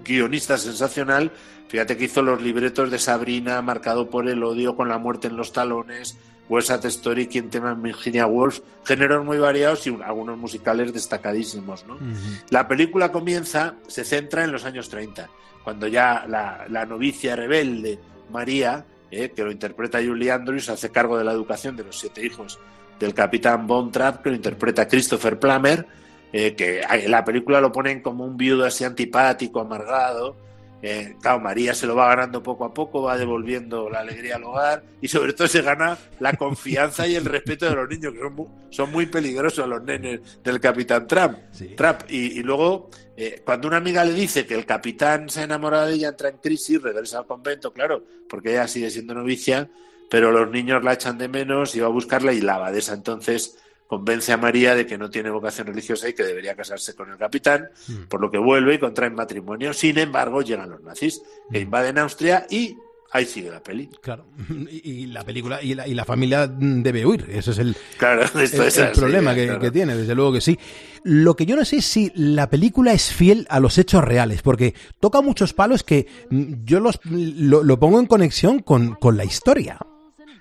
guionista 0.04 0.56
sensacional. 0.58 1.32
Fíjate 1.68 1.96
que 1.96 2.04
hizo 2.04 2.22
los 2.22 2.40
libretos 2.40 2.90
de 2.92 2.98
Sabrina, 3.00 3.60
Marcado 3.62 4.08
por 4.08 4.28
el 4.28 4.44
odio, 4.44 4.76
con 4.76 4.88
la 4.88 4.98
muerte 4.98 5.26
en 5.26 5.36
los 5.36 5.52
talones, 5.52 6.16
West 6.48 6.68
Side 6.68 6.88
Story, 6.88 7.26
Quien 7.26 7.50
tema 7.50 7.72
en 7.72 7.82
Virginia 7.82 8.26
Woolf, 8.26 8.60
géneros 8.84 9.24
muy 9.24 9.38
variados 9.38 9.86
y 9.86 9.90
un- 9.90 10.02
algunos 10.02 10.38
musicales 10.38 10.92
destacadísimos. 10.92 11.84
¿no? 11.86 11.98
La 12.50 12.68
película 12.68 13.10
comienza, 13.12 13.74
se 13.88 14.04
centra 14.04 14.44
en 14.44 14.52
los 14.52 14.64
años 14.64 14.88
30, 14.88 15.28
cuando 15.64 15.86
ya 15.88 16.24
la, 16.28 16.66
la 16.68 16.86
novicia 16.86 17.34
rebelde 17.36 17.98
María, 18.30 18.84
eh, 19.10 19.30
que 19.34 19.42
lo 19.44 19.50
interpreta 19.50 19.98
Julie 20.04 20.30
Andrews, 20.30 20.68
hace 20.68 20.90
cargo 20.90 21.16
de 21.18 21.24
la 21.24 21.32
educación 21.32 21.76
de 21.76 21.84
los 21.84 21.98
siete 21.98 22.24
hijos 22.24 22.58
del 22.98 23.12
capitán 23.14 23.66
Von 23.66 23.90
Trapp, 23.92 24.22
que 24.22 24.30
lo 24.30 24.36
interpreta 24.36 24.88
Christopher 24.88 25.38
Plummer, 25.38 25.86
eh, 26.32 26.54
que 26.54 26.80
en 26.80 27.10
la 27.10 27.24
película 27.24 27.60
lo 27.60 27.70
ponen 27.72 28.00
como 28.02 28.24
un 28.24 28.36
viudo 28.36 28.64
así 28.64 28.84
antipático, 28.84 29.60
amargado. 29.60 30.36
Eh, 30.82 31.16
claro, 31.20 31.40
María 31.40 31.74
se 31.74 31.86
lo 31.86 31.96
va 31.96 32.08
ganando 32.08 32.42
poco 32.42 32.64
a 32.64 32.74
poco, 32.74 33.02
va 33.02 33.16
devolviendo 33.16 33.88
la 33.88 34.00
alegría 34.00 34.36
al 34.36 34.44
hogar 34.44 34.84
y 35.00 35.08
sobre 35.08 35.32
todo 35.32 35.48
se 35.48 35.62
gana 35.62 35.96
la 36.20 36.34
confianza 36.34 37.06
y 37.06 37.14
el 37.14 37.24
respeto 37.24 37.66
de 37.66 37.74
los 37.74 37.88
niños, 37.88 38.12
que 38.12 38.20
son 38.20 38.34
muy, 38.34 38.46
son 38.70 38.92
muy 38.92 39.06
peligrosos 39.06 39.66
los 39.66 39.82
nenes 39.82 40.20
del 40.42 40.60
capitán 40.60 41.06
Trump. 41.06 41.38
Trapp. 41.76 42.02
Y, 42.10 42.38
y 42.38 42.42
luego, 42.42 42.90
eh, 43.16 43.42
cuando 43.44 43.68
una 43.68 43.78
amiga 43.78 44.04
le 44.04 44.12
dice 44.12 44.46
que 44.46 44.54
el 44.54 44.66
capitán 44.66 45.30
se 45.30 45.40
ha 45.40 45.44
enamorado 45.44 45.86
de 45.86 45.94
ella, 45.94 46.08
entra 46.08 46.28
en 46.28 46.36
crisis, 46.36 46.80
regresa 46.82 47.18
al 47.18 47.26
convento, 47.26 47.72
claro, 47.72 48.04
porque 48.28 48.50
ella 48.50 48.68
sigue 48.68 48.90
siendo 48.90 49.14
novicia, 49.14 49.70
pero 50.10 50.30
los 50.30 50.50
niños 50.50 50.84
la 50.84 50.92
echan 50.92 51.18
de 51.18 51.28
menos 51.28 51.74
y 51.74 51.80
va 51.80 51.86
a 51.86 51.90
buscarla 51.90 52.32
y 52.32 52.40
la 52.40 52.56
abadesa 52.56 52.92
entonces 52.92 53.58
convence 53.86 54.32
a 54.32 54.36
María 54.36 54.74
de 54.74 54.86
que 54.86 54.98
no 54.98 55.10
tiene 55.10 55.30
vocación 55.30 55.66
religiosa 55.66 56.08
y 56.08 56.12
que 56.14 56.24
debería 56.24 56.54
casarse 56.56 56.94
con 56.94 57.10
el 57.10 57.16
capitán, 57.16 57.68
por 58.08 58.20
lo 58.20 58.30
que 58.30 58.38
vuelve 58.38 58.74
y 58.74 58.78
contraen 58.78 59.14
matrimonio. 59.14 59.72
Sin 59.72 59.98
embargo, 59.98 60.42
llegan 60.42 60.70
los 60.70 60.82
nazis 60.82 61.22
que 61.50 61.60
invaden 61.60 61.98
Austria 61.98 62.46
y 62.50 62.76
ahí 63.12 63.24
sigue 63.24 63.50
la 63.50 63.62
peli. 63.62 63.88
Claro. 64.02 64.26
Y, 64.68 65.06
la 65.06 65.24
película 65.24 65.62
y 65.62 65.74
la, 65.74 65.86
y 65.88 65.94
la 65.94 66.04
familia 66.04 66.46
debe 66.48 67.06
huir. 67.06 67.26
Ese 67.30 67.52
es 67.52 67.58
el, 67.58 67.76
Claro, 67.98 68.22
esto 68.24 68.40
el- 68.62 68.68
es 68.68 68.78
el 68.78 68.90
problema 68.92 69.34
que, 69.34 69.44
claro. 69.44 69.60
que 69.60 69.70
tiene, 69.70 69.96
desde 69.96 70.14
luego 70.14 70.32
que 70.32 70.40
sí. 70.40 70.58
Lo 71.04 71.34
que 71.36 71.46
yo 71.46 71.54
no 71.56 71.64
sé 71.64 71.76
es 71.76 71.86
si 71.86 72.10
la 72.16 72.50
película 72.50 72.92
es 72.92 73.12
fiel 73.12 73.46
a 73.48 73.60
los 73.60 73.78
hechos 73.78 74.02
reales, 74.04 74.42
porque 74.42 74.74
toca 75.00 75.20
muchos 75.20 75.52
palos 75.54 75.84
que 75.84 76.06
mm, 76.30 76.64
yo 76.64 76.80
los, 76.80 76.98
lo, 77.04 77.62
lo 77.62 77.78
pongo 77.78 78.00
en 78.00 78.06
conexión 78.06 78.58
con, 78.60 78.94
con 78.96 79.16
la 79.16 79.24
historia. 79.24 79.78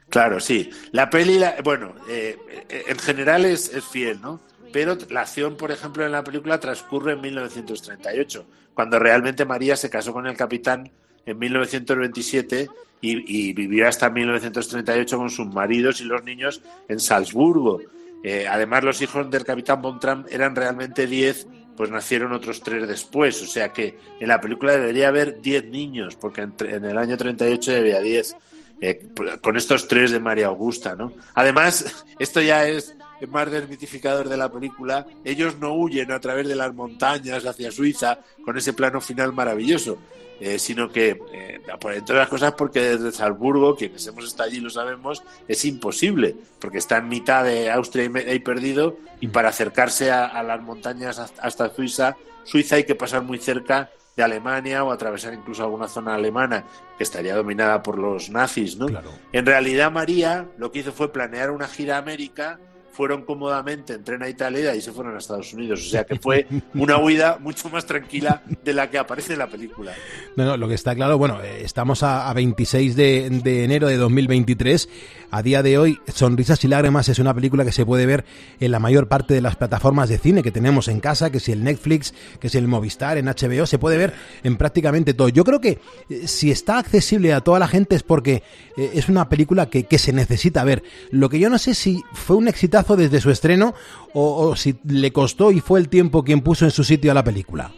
Claro, 0.09 0.39
sí. 0.39 0.69
La 0.91 1.09
peli, 1.09 1.37
la- 1.39 1.55
bueno, 1.63 1.95
eh, 2.09 2.37
eh, 2.69 2.83
en 2.87 2.99
general 2.99 3.45
es, 3.45 3.71
fiel, 3.91 4.21
¿no? 4.21 4.39
Pero 4.71 4.97
la 5.09 5.21
acción, 5.21 5.55
por 5.57 5.71
ejemplo, 5.71 6.05
en 6.05 6.11
la 6.11 6.23
película 6.23 6.59
transcurre 6.59 7.13
en 7.13 7.21
1938, 7.21 8.45
cuando 8.73 8.99
realmente 8.99 9.45
María 9.45 9.75
se 9.75 9.89
casó 9.89 10.13
con 10.13 10.27
el 10.27 10.35
capitán 10.37 10.91
en 11.25 11.39
1927 11.39 12.67
y, 13.01 13.49
y 13.49 13.53
vivió 13.53 13.87
hasta 13.87 14.09
1938 14.09 15.17
con 15.17 15.29
sus 15.29 15.47
maridos 15.47 16.01
y 16.01 16.05
los 16.05 16.23
niños 16.23 16.61
en 16.87 16.99
Salzburgo. 16.99 17.79
Eh, 18.23 18.47
además, 18.49 18.83
los 18.83 19.01
hijos 19.01 19.29
del 19.29 19.43
capitán 19.45 19.81
Von 19.81 19.99
Trapp 19.99 20.27
eran 20.31 20.55
realmente 20.55 21.07
10, 21.07 21.47
pues 21.77 21.89
nacieron 21.89 22.33
otros 22.33 22.61
tres 22.61 22.87
después. 22.87 23.41
O 23.43 23.47
sea 23.47 23.71
que 23.71 23.97
en 24.19 24.27
la 24.27 24.41
película 24.41 24.73
debería 24.73 25.09
haber 25.09 25.41
10 25.41 25.65
niños, 25.65 26.15
porque 26.15 26.41
en 26.41 26.85
el 26.85 26.97
año 26.97 27.17
38 27.17 27.71
había 27.77 27.99
10 28.01 28.35
eh, 28.81 29.07
con 29.41 29.57
estos 29.57 29.87
tres 29.87 30.11
de 30.11 30.19
María 30.19 30.47
Augusta, 30.47 30.95
¿no? 30.95 31.13
Además, 31.33 32.05
esto 32.19 32.41
ya 32.41 32.67
es 32.67 32.95
más 33.27 33.49
desmitificador 33.49 34.29
de 34.29 34.37
la 34.37 34.51
película. 34.51 35.05
Ellos 35.23 35.57
no 35.57 35.73
huyen 35.73 36.11
a 36.11 36.19
través 36.19 36.47
de 36.47 36.55
las 36.55 36.73
montañas 36.73 37.45
hacia 37.45 37.71
Suiza 37.71 38.19
con 38.43 38.57
ese 38.57 38.73
plano 38.73 39.01
final 39.01 39.33
maravilloso, 39.33 39.97
eh, 40.39 40.59
sino 40.59 40.91
que, 40.91 41.19
eh, 41.33 41.61
por 41.79 41.93
entre 41.93 42.15
otras 42.15 42.29
cosas, 42.29 42.53
porque 42.53 42.81
desde 42.81 43.11
Salzburgo, 43.11 43.75
quienes 43.75 44.05
hemos 44.07 44.25
estado 44.25 44.49
allí 44.49 44.59
lo 44.59 44.69
sabemos, 44.69 45.23
es 45.47 45.63
imposible, 45.65 46.35
porque 46.59 46.79
está 46.79 46.97
en 46.97 47.07
mitad 47.07 47.43
de 47.45 47.71
Austria 47.71 48.05
y 48.05 48.39
perdido, 48.39 48.97
y 49.21 49.29
para 49.29 49.49
acercarse 49.49 50.11
a, 50.11 50.43
las 50.43 50.61
montañas 50.61 51.19
hasta 51.19 51.73
Suiza, 51.73 52.17
Suiza 52.43 52.75
hay 52.75 52.83
que 52.83 52.95
pasar 52.95 53.23
muy 53.23 53.39
cerca 53.39 53.89
de 54.15 54.23
Alemania 54.23 54.83
o 54.83 54.91
atravesar 54.91 55.33
incluso 55.33 55.63
alguna 55.63 55.87
zona 55.87 56.15
alemana 56.15 56.63
que 56.97 57.03
estaría 57.03 57.35
dominada 57.35 57.83
por 57.83 57.97
los 57.99 58.29
nazis, 58.29 58.77
¿no? 58.77 58.87
En 59.31 59.45
realidad 59.45 59.91
María 59.91 60.47
lo 60.57 60.71
que 60.71 60.79
hizo 60.79 60.91
fue 60.93 61.11
planear 61.11 61.51
una 61.51 61.67
gira 61.67 61.95
a 61.95 61.99
América, 61.99 62.59
fueron 62.95 63.23
cómodamente 63.23 63.93
en 63.93 64.03
tren 64.03 64.23
a 64.23 64.29
Italia 64.29 64.73
y 64.73 64.81
se 64.81 64.91
fueron 64.93 65.15
a 65.15 65.17
Estados 65.17 65.53
Unidos, 65.53 65.85
o 65.85 65.89
sea 65.89 66.05
que 66.05 66.17
fue 66.17 66.47
una 66.73 66.97
huida 66.97 67.37
mucho 67.41 67.69
más 67.69 67.85
tranquila 67.85 68.41
de 68.63 68.73
la 68.73 68.89
que 68.89 68.97
aparece 68.97 69.33
en 69.33 69.39
la 69.39 69.47
película. 69.47 69.91
No, 70.37 70.45
no, 70.45 70.55
lo 70.55 70.67
que 70.69 70.75
está 70.75 70.95
claro, 70.95 71.17
bueno, 71.17 71.41
eh, 71.41 71.61
estamos 71.63 72.03
a, 72.03 72.29
a 72.29 72.33
26 72.33 72.95
de, 72.95 73.29
de 73.29 73.63
enero 73.65 73.87
de 73.87 73.97
2023. 73.97 74.87
A 75.31 75.41
día 75.41 75.61
de 75.61 75.77
hoy, 75.77 75.99
Sonrisas 76.07 76.63
y 76.63 76.69
Lágrimas 76.69 77.09
es 77.09 77.19
una 77.19 77.33
película 77.33 77.65
que 77.65 77.73
se 77.73 77.85
puede 77.85 78.05
ver 78.05 78.23
en 78.61 78.71
la 78.71 78.79
mayor 78.79 79.09
parte 79.09 79.33
de 79.33 79.41
las 79.41 79.57
plataformas 79.57 80.07
de 80.07 80.17
cine 80.17 80.41
que 80.41 80.51
tenemos 80.51 80.87
en 80.87 81.01
casa, 81.01 81.29
que 81.29 81.41
si 81.41 81.51
el 81.51 81.63
Netflix, 81.63 82.13
que 82.39 82.47
si 82.47 82.57
el 82.57 82.69
Movistar, 82.69 83.17
en 83.17 83.25
HBO, 83.25 83.65
se 83.65 83.77
puede 83.77 83.97
ver 83.97 84.13
en 84.43 84.55
prácticamente 84.55 85.13
todo. 85.13 85.27
Yo 85.27 85.43
creo 85.43 85.59
que 85.59 85.79
eh, 86.09 86.27
si 86.27 86.51
está 86.51 86.77
accesible 86.77 87.33
a 87.33 87.41
toda 87.41 87.59
la 87.59 87.67
gente 87.67 87.95
es 87.95 88.03
porque 88.03 88.43
eh, 88.77 88.91
es 88.93 89.09
una 89.09 89.27
película 89.27 89.69
que, 89.69 89.83
que 89.83 89.97
se 89.97 90.13
necesita 90.13 90.63
ver. 90.63 90.83
Lo 91.11 91.27
que 91.27 91.39
yo 91.39 91.49
no 91.49 91.57
sé 91.57 91.73
si 91.73 92.01
fue 92.13 92.37
un 92.37 92.47
exitazo 92.47 92.84
desde 92.95 93.19
su 93.21 93.31
estreno 93.31 93.73
o, 94.13 94.55
si 94.55 94.75
le 94.87 95.11
costó 95.11 95.51
y 95.51 95.59
fue 95.61 95.79
el 95.79 95.89
tiempo 95.89 96.23
quien 96.23 96.41
puso 96.41 96.65
en 96.65 96.71
su 96.71 96.83
sitio 96.83 97.09
a 97.11 97.15
la 97.15 97.23
película. 97.23 97.71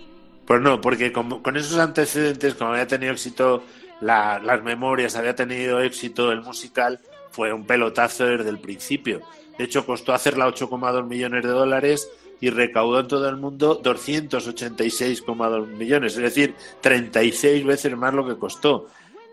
Pues 0.45 0.61
no, 0.61 0.81
porque 0.81 1.11
con, 1.13 1.41
con 1.41 1.55
esos 1.57 1.77
antecedentes, 1.79 2.55
como 2.55 2.71
había 2.71 2.87
tenido 2.87 3.13
éxito 3.13 3.63
la- 4.01 4.39
las 4.39 4.63
memorias, 4.63 5.15
había 5.15 5.35
tenido 5.35 5.79
éxito 5.81 6.31
el 6.31 6.41
musical, 6.41 6.99
fue 7.31 7.53
un 7.53 7.65
pelotazo 7.65 8.25
desde 8.25 8.49
el 8.49 8.59
principio. 8.59 9.21
De 9.57 9.63
hecho, 9.65 9.85
costó 9.85 10.13
hacerla 10.13 10.47
8,2 10.47 11.05
millones 11.07 11.43
de 11.43 11.49
dólares 11.49 12.09
y 12.39 12.49
recaudó 12.51 12.99
en 12.99 13.07
todo 13.07 13.27
el 13.27 13.37
mundo 13.37 13.81
286,2 13.81 15.67
millones, 15.67 16.13
es 16.15 16.21
decir, 16.21 16.55
36 16.81 17.65
veces 17.65 17.97
más 17.97 18.13
lo 18.13 18.27
que 18.27 18.37
costó. 18.37 18.87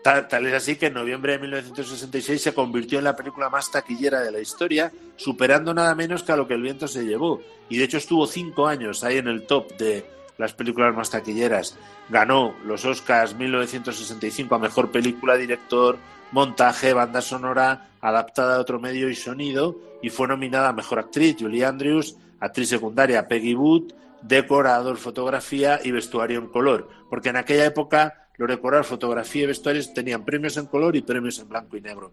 Tal, 0.05 0.45
es 0.45 0.53
así 0.53 0.75
que 0.75 0.85
en 0.85 0.93
noviembre 0.93 1.31
de 1.31 1.39
1966 1.39 2.39
se 2.39 2.53
convirtió 2.53 2.99
en 2.99 3.05
la 3.05 3.15
película 3.15 3.49
más 3.49 3.71
taquillera 3.71 4.21
de 4.21 4.31
la 4.31 4.39
historia, 4.39 4.91
superando 5.15 5.73
nada 5.73 5.95
menos 5.95 6.21
que 6.21 6.31
a 6.31 6.35
lo 6.35 6.47
que 6.47 6.53
el 6.53 6.61
viento 6.61 6.87
se 6.87 7.05
llevó. 7.05 7.41
Y 7.69 7.79
de 7.79 7.85
hecho 7.85 7.97
estuvo 7.97 8.27
cinco 8.27 8.67
años 8.67 9.03
ahí 9.03 9.17
en 9.17 9.27
el 9.27 9.47
top 9.47 9.75
de 9.77 10.05
las 10.37 10.53
películas 10.53 10.95
más 10.95 11.09
taquilleras. 11.09 11.75
Ganó 12.07 12.53
los 12.65 12.85
Oscars 12.85 13.33
1965 13.33 14.53
a 14.53 14.59
Mejor 14.59 14.91
Película, 14.91 15.37
Director, 15.37 15.97
Montaje, 16.31 16.93
Banda 16.93 17.23
Sonora, 17.23 17.89
Adaptada 17.99 18.57
a 18.57 18.59
otro 18.59 18.79
medio 18.79 19.09
y 19.09 19.15
sonido, 19.15 19.75
y 20.03 20.11
fue 20.11 20.27
nominada 20.27 20.69
a 20.69 20.73
Mejor 20.73 20.99
Actriz, 20.99 21.37
Julie 21.39 21.65
Andrews, 21.65 22.15
Actriz 22.39 22.69
Secundaria, 22.69 23.27
Peggy 23.27 23.55
Wood, 23.55 23.93
Decorador, 24.21 24.97
Fotografía 24.97 25.79
y 25.83 25.89
Vestuario 25.89 26.37
en 26.37 26.47
Color, 26.49 26.89
porque 27.09 27.29
en 27.29 27.37
aquella 27.37 27.65
época 27.65 28.24
los 28.37 28.49
decorar, 28.49 28.83
fotografía 28.83 29.43
y 29.43 29.47
vestuarios 29.47 29.93
tenían 29.93 30.25
premios 30.25 30.57
en 30.57 30.65
color 30.65 30.95
y 30.95 31.01
premios 31.01 31.39
en 31.39 31.49
blanco 31.49 31.77
y 31.77 31.81
negro. 31.81 32.11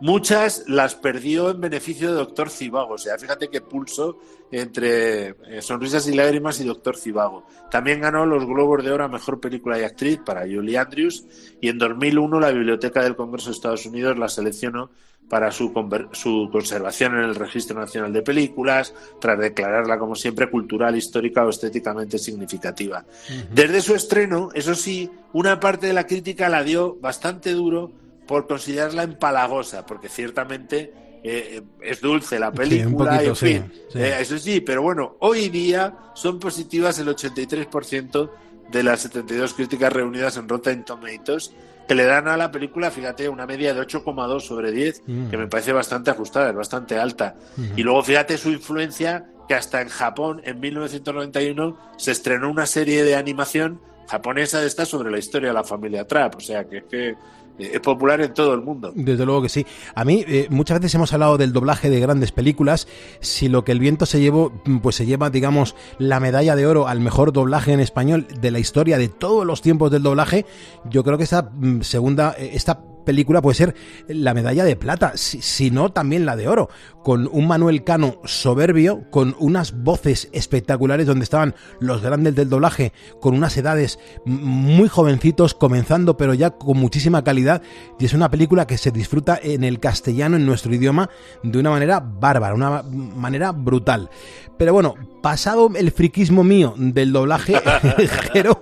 Muchas 0.00 0.64
las 0.68 0.94
perdió 0.94 1.50
en 1.50 1.60
beneficio 1.60 2.08
de 2.08 2.14
Doctor 2.14 2.50
Cibago. 2.50 2.94
O 2.94 2.98
sea, 2.98 3.18
fíjate 3.18 3.48
qué 3.48 3.60
pulso 3.60 4.18
entre 4.50 5.28
eh, 5.28 5.60
Sonrisas 5.60 6.08
y 6.08 6.14
Lágrimas 6.14 6.60
y 6.60 6.64
Doctor 6.64 6.96
Cibago. 6.96 7.46
También 7.70 8.00
ganó 8.00 8.24
los 8.24 8.46
Globos 8.46 8.82
de 8.82 8.90
Oro 8.90 9.04
a 9.04 9.08
Mejor 9.08 9.40
Película 9.40 9.78
y 9.78 9.84
Actriz 9.84 10.20
para 10.24 10.42
Julie 10.42 10.78
Andrews 10.78 11.26
y 11.60 11.68
en 11.68 11.78
2001 11.78 12.40
la 12.40 12.50
Biblioteca 12.50 13.02
del 13.02 13.16
Congreso 13.16 13.50
de 13.50 13.56
Estados 13.56 13.84
Unidos 13.84 14.18
la 14.18 14.28
seleccionó 14.28 14.90
para 15.28 15.50
su, 15.52 15.72
su 16.12 16.48
conservación 16.50 17.14
en 17.18 17.24
el 17.24 17.34
Registro 17.34 17.78
Nacional 17.78 18.12
de 18.12 18.22
Películas, 18.22 18.94
tras 19.20 19.38
declararla, 19.38 19.98
como 19.98 20.14
siempre, 20.14 20.48
cultural, 20.50 20.96
histórica 20.96 21.44
o 21.44 21.50
estéticamente 21.50 22.18
significativa. 22.18 23.04
Desde 23.52 23.80
su 23.82 23.94
estreno, 23.94 24.48
eso 24.54 24.74
sí, 24.74 25.10
una 25.32 25.60
parte 25.60 25.86
de 25.88 25.92
la 25.92 26.06
crítica 26.06 26.48
la 26.48 26.62
dio 26.64 26.96
bastante 27.00 27.52
duro 27.52 27.90
por 28.26 28.46
considerarla 28.46 29.02
empalagosa, 29.04 29.84
porque 29.86 30.08
ciertamente 30.08 30.92
eh, 31.24 31.62
es 31.82 32.00
dulce 32.00 32.38
la 32.38 32.50
Sí, 32.50 32.56
película, 32.56 33.10
poquito, 33.12 33.30
en 33.30 33.36
fin, 33.36 33.72
sí, 33.74 33.82
sí. 33.92 33.98
eh, 33.98 34.16
eso 34.20 34.38
sí, 34.38 34.60
pero 34.60 34.82
bueno, 34.82 35.16
hoy 35.20 35.48
día 35.48 35.94
son 36.14 36.38
positivas 36.38 36.98
el 36.98 37.08
83% 37.08 38.30
de 38.70 38.82
las 38.82 39.00
72 39.00 39.54
críticas 39.54 39.92
reunidas 39.92 40.36
en 40.36 40.48
Rotten 40.48 40.84
Tomatoes, 40.84 41.52
que 41.88 41.94
le 41.94 42.04
dan 42.04 42.28
a 42.28 42.36
la 42.36 42.50
película, 42.52 42.90
fíjate, 42.90 43.28
una 43.28 43.46
media 43.46 43.72
de 43.74 43.80
8,2 43.80 44.44
sobre 44.44 44.70
10, 44.70 45.02
Mm. 45.06 45.30
que 45.30 45.36
me 45.38 45.46
parece 45.48 45.72
bastante 45.72 46.10
ajustada, 46.10 46.50
es 46.50 46.54
bastante 46.54 46.98
alta. 46.98 47.34
Y 47.76 47.82
luego 47.82 48.02
fíjate 48.02 48.36
su 48.38 48.50
influencia, 48.50 49.26
que 49.48 49.54
hasta 49.54 49.80
en 49.80 49.88
Japón, 49.88 50.42
en 50.44 50.60
1991, 50.60 51.78
se 51.96 52.12
estrenó 52.12 52.50
una 52.50 52.66
serie 52.66 53.02
de 53.02 53.16
animación 53.16 53.80
japonesa 54.08 54.60
de 54.60 54.66
esta 54.66 54.84
sobre 54.84 55.10
la 55.10 55.18
historia 55.18 55.48
de 55.48 55.54
la 55.54 55.64
familia 55.64 56.06
Trapp, 56.06 56.36
o 56.36 56.40
sea 56.40 56.64
que 56.68 56.78
es 56.78 56.84
que 56.84 57.14
es 57.58 57.80
popular 57.80 58.20
en 58.20 58.32
todo 58.32 58.54
el 58.54 58.62
mundo. 58.62 58.92
Desde 58.94 59.24
luego 59.24 59.42
que 59.42 59.48
sí. 59.48 59.66
A 59.94 60.04
mí, 60.04 60.24
eh, 60.26 60.46
muchas 60.50 60.78
veces 60.78 60.94
hemos 60.94 61.12
hablado 61.12 61.38
del 61.38 61.52
doblaje 61.52 61.90
de 61.90 62.00
grandes 62.00 62.32
películas. 62.32 62.86
Si 63.20 63.48
lo 63.48 63.64
que 63.64 63.72
el 63.72 63.80
viento 63.80 64.06
se 64.06 64.20
llevó, 64.20 64.52
mm, 64.64 64.78
pues 64.78 64.96
se 64.96 65.06
lleva, 65.06 65.30
digamos, 65.30 65.74
la 65.98 66.20
medalla 66.20 66.56
de 66.56 66.66
oro 66.66 66.88
al 66.88 67.00
mejor 67.00 67.32
doblaje 67.32 67.72
en 67.72 67.80
español 67.80 68.26
de 68.40 68.50
la 68.50 68.58
historia 68.58 68.98
de 68.98 69.08
todos 69.08 69.44
los 69.44 69.62
tiempos 69.62 69.90
del 69.90 70.02
doblaje, 70.02 70.46
yo 70.88 71.04
creo 71.04 71.18
que 71.18 71.24
esta 71.24 71.50
mm, 71.52 71.82
segunda, 71.82 72.34
eh, 72.38 72.50
esta 72.54 72.80
película 73.08 73.40
puede 73.40 73.54
ser 73.54 73.74
la 74.06 74.34
medalla 74.34 74.64
de 74.64 74.76
plata, 74.76 75.12
si, 75.14 75.70
no 75.70 75.88
también 75.88 76.26
la 76.26 76.36
de 76.36 76.46
oro, 76.46 76.68
con 77.02 77.26
un 77.32 77.48
Manuel 77.48 77.82
Cano 77.82 78.20
soberbio, 78.26 79.08
con 79.10 79.34
unas 79.38 79.82
voces 79.82 80.28
espectaculares 80.32 81.06
donde 81.06 81.24
estaban 81.24 81.54
los 81.80 82.02
grandes 82.02 82.34
del 82.34 82.50
doblaje, 82.50 82.92
con 83.18 83.34
unas 83.34 83.56
edades 83.56 83.98
muy 84.26 84.90
jovencitos, 84.90 85.54
comenzando 85.54 86.18
pero 86.18 86.34
ya 86.34 86.50
con 86.50 86.76
muchísima 86.76 87.24
calidad, 87.24 87.62
y 87.98 88.04
es 88.04 88.12
una 88.12 88.30
película 88.30 88.66
que 88.66 88.76
se 88.76 88.90
disfruta 88.90 89.40
en 89.42 89.64
el 89.64 89.80
castellano, 89.80 90.36
en 90.36 90.44
nuestro 90.44 90.74
idioma, 90.74 91.08
de 91.42 91.58
una 91.58 91.70
manera 91.70 92.00
bárbara, 92.00 92.54
una 92.54 92.82
manera 92.82 93.52
brutal. 93.52 94.10
Pero 94.58 94.72
bueno, 94.72 94.96
pasado 95.22 95.70
el 95.76 95.92
friquismo 95.92 96.42
mío 96.42 96.74
del 96.76 97.12
doblaje, 97.12 97.54
Jero, 98.32 98.60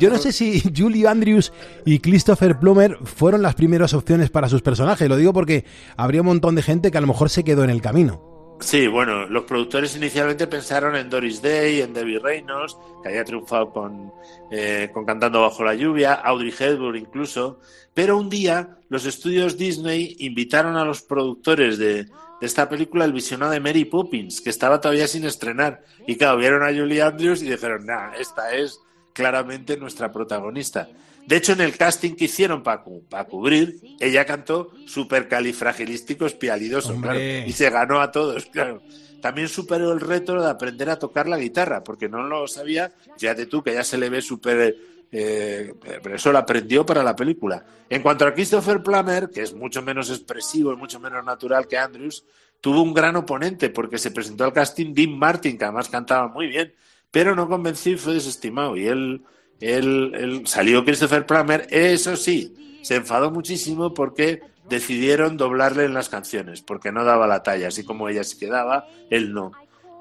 yo 0.00 0.10
no 0.10 0.18
sé 0.18 0.32
si 0.32 0.60
Julie 0.76 1.06
Andrews 1.06 1.52
y 1.84 2.00
Christopher 2.00 2.58
Plummer 2.58 2.98
fueron 3.04 3.42
las 3.42 3.54
primeras 3.54 3.94
opciones 3.94 4.28
para 4.28 4.48
sus 4.48 4.62
personajes. 4.62 5.08
Lo 5.08 5.16
digo 5.16 5.32
porque 5.32 5.64
habría 5.96 6.22
un 6.22 6.26
montón 6.26 6.56
de 6.56 6.62
gente 6.62 6.90
que 6.90 6.98
a 6.98 7.00
lo 7.00 7.06
mejor 7.06 7.30
se 7.30 7.44
quedó 7.44 7.62
en 7.62 7.70
el 7.70 7.80
camino. 7.80 8.36
Sí, 8.58 8.86
bueno, 8.86 9.26
los 9.26 9.44
productores 9.44 9.94
inicialmente 9.96 10.46
pensaron 10.46 10.96
en 10.96 11.10
Doris 11.10 11.42
Day, 11.42 11.82
en 11.82 11.92
Debbie 11.92 12.18
Reynolds, 12.18 12.76
que 13.02 13.10
había 13.10 13.22
triunfado 13.22 13.70
con, 13.70 14.12
eh, 14.50 14.88
con 14.94 15.04
Cantando 15.04 15.42
bajo 15.42 15.62
la 15.62 15.74
lluvia, 15.74 16.14
Audrey 16.14 16.54
Hepburn 16.58 16.96
incluso, 16.96 17.60
pero 17.92 18.16
un 18.16 18.30
día 18.30 18.78
los 18.88 19.04
estudios 19.04 19.58
Disney 19.58 20.16
invitaron 20.20 20.76
a 20.76 20.86
los 20.86 21.02
productores 21.02 21.76
de, 21.76 22.06
de 22.40 22.46
esta 22.46 22.68
película 22.68 23.04
el 23.04 23.12
visionado 23.12 23.52
de 23.52 23.60
Mary 23.60 23.84
Poppins, 23.84 24.40
que 24.40 24.50
estaba 24.50 24.80
todavía 24.80 25.08
sin 25.08 25.24
estrenar, 25.24 25.82
y 26.06 26.16
claro, 26.16 26.38
vieron 26.38 26.62
a 26.62 26.66
Julie 26.66 27.02
Andrews 27.02 27.42
y 27.42 27.50
dijeron, 27.50 27.86
nah, 27.86 28.12
esta 28.14 28.54
es 28.54 28.80
claramente 29.12 29.76
nuestra 29.76 30.12
protagonista. 30.12 30.88
De 31.26 31.36
hecho, 31.36 31.52
en 31.52 31.60
el 31.60 31.76
casting 31.76 32.14
que 32.14 32.26
hicieron 32.26 32.62
para 32.62 32.84
cubrir, 33.24 33.80
ella 33.98 34.24
cantó 34.24 34.70
supercalifragilístico 34.86 36.26
espialidoso, 36.26 37.00
claro, 37.00 37.18
y 37.20 37.52
se 37.52 37.70
ganó 37.70 38.00
a 38.00 38.12
todos, 38.12 38.46
claro. 38.46 38.82
También 39.20 39.48
superó 39.48 39.92
el 39.92 40.00
reto 40.00 40.40
de 40.40 40.48
aprender 40.48 40.88
a 40.90 40.98
tocar 40.98 41.26
la 41.26 41.38
guitarra, 41.38 41.82
porque 41.82 42.08
no 42.08 42.22
lo 42.22 42.46
sabía, 42.46 42.92
fíjate 43.18 43.46
tú 43.46 43.62
que 43.62 43.74
ya 43.74 43.82
se 43.82 43.98
le 43.98 44.08
ve 44.08 44.22
súper... 44.22 44.76
eh, 45.12 45.72
pero 46.02 46.16
eso 46.16 46.32
lo 46.32 46.38
aprendió 46.38 46.84
para 46.84 47.02
la 47.02 47.14
película. 47.14 47.64
En 47.88 48.02
cuanto 48.02 48.26
a 48.26 48.34
Christopher 48.34 48.82
Plummer, 48.82 49.30
que 49.30 49.42
es 49.42 49.54
mucho 49.54 49.82
menos 49.82 50.10
expresivo 50.10 50.72
y 50.72 50.76
mucho 50.76 51.00
menos 51.00 51.24
natural 51.24 51.66
que 51.66 51.78
Andrews, 51.78 52.24
tuvo 52.60 52.82
un 52.82 52.94
gran 52.94 53.16
oponente 53.16 53.70
porque 53.70 53.98
se 53.98 54.10
presentó 54.10 54.44
al 54.44 54.52
casting 54.52 54.92
Dean 54.92 55.16
Martin, 55.16 55.56
que 55.56 55.64
además 55.64 55.88
cantaba 55.88 56.28
muy 56.28 56.48
bien, 56.48 56.74
pero 57.10 57.34
no 57.34 57.48
convenció 57.48 57.92
y 57.92 57.96
fue 57.98 58.14
desestimado. 58.14 58.76
Y 58.76 58.86
él, 58.86 59.22
él, 59.60 60.12
él 60.14 60.46
salió 60.46 60.84
Christopher 60.84 61.26
Plummer, 61.26 61.66
eso 61.70 62.16
sí, 62.16 62.80
se 62.82 62.96
enfadó 62.96 63.30
muchísimo 63.30 63.94
porque 63.94 64.40
decidieron 64.68 65.36
doblarle 65.36 65.84
en 65.84 65.94
las 65.94 66.08
canciones, 66.08 66.62
porque 66.62 66.92
no 66.92 67.04
daba 67.04 67.26
la 67.26 67.42
talla, 67.42 67.68
así 67.68 67.84
como 67.84 68.08
ella 68.08 68.24
se 68.24 68.38
quedaba, 68.38 68.86
él 69.10 69.32
no. 69.32 69.52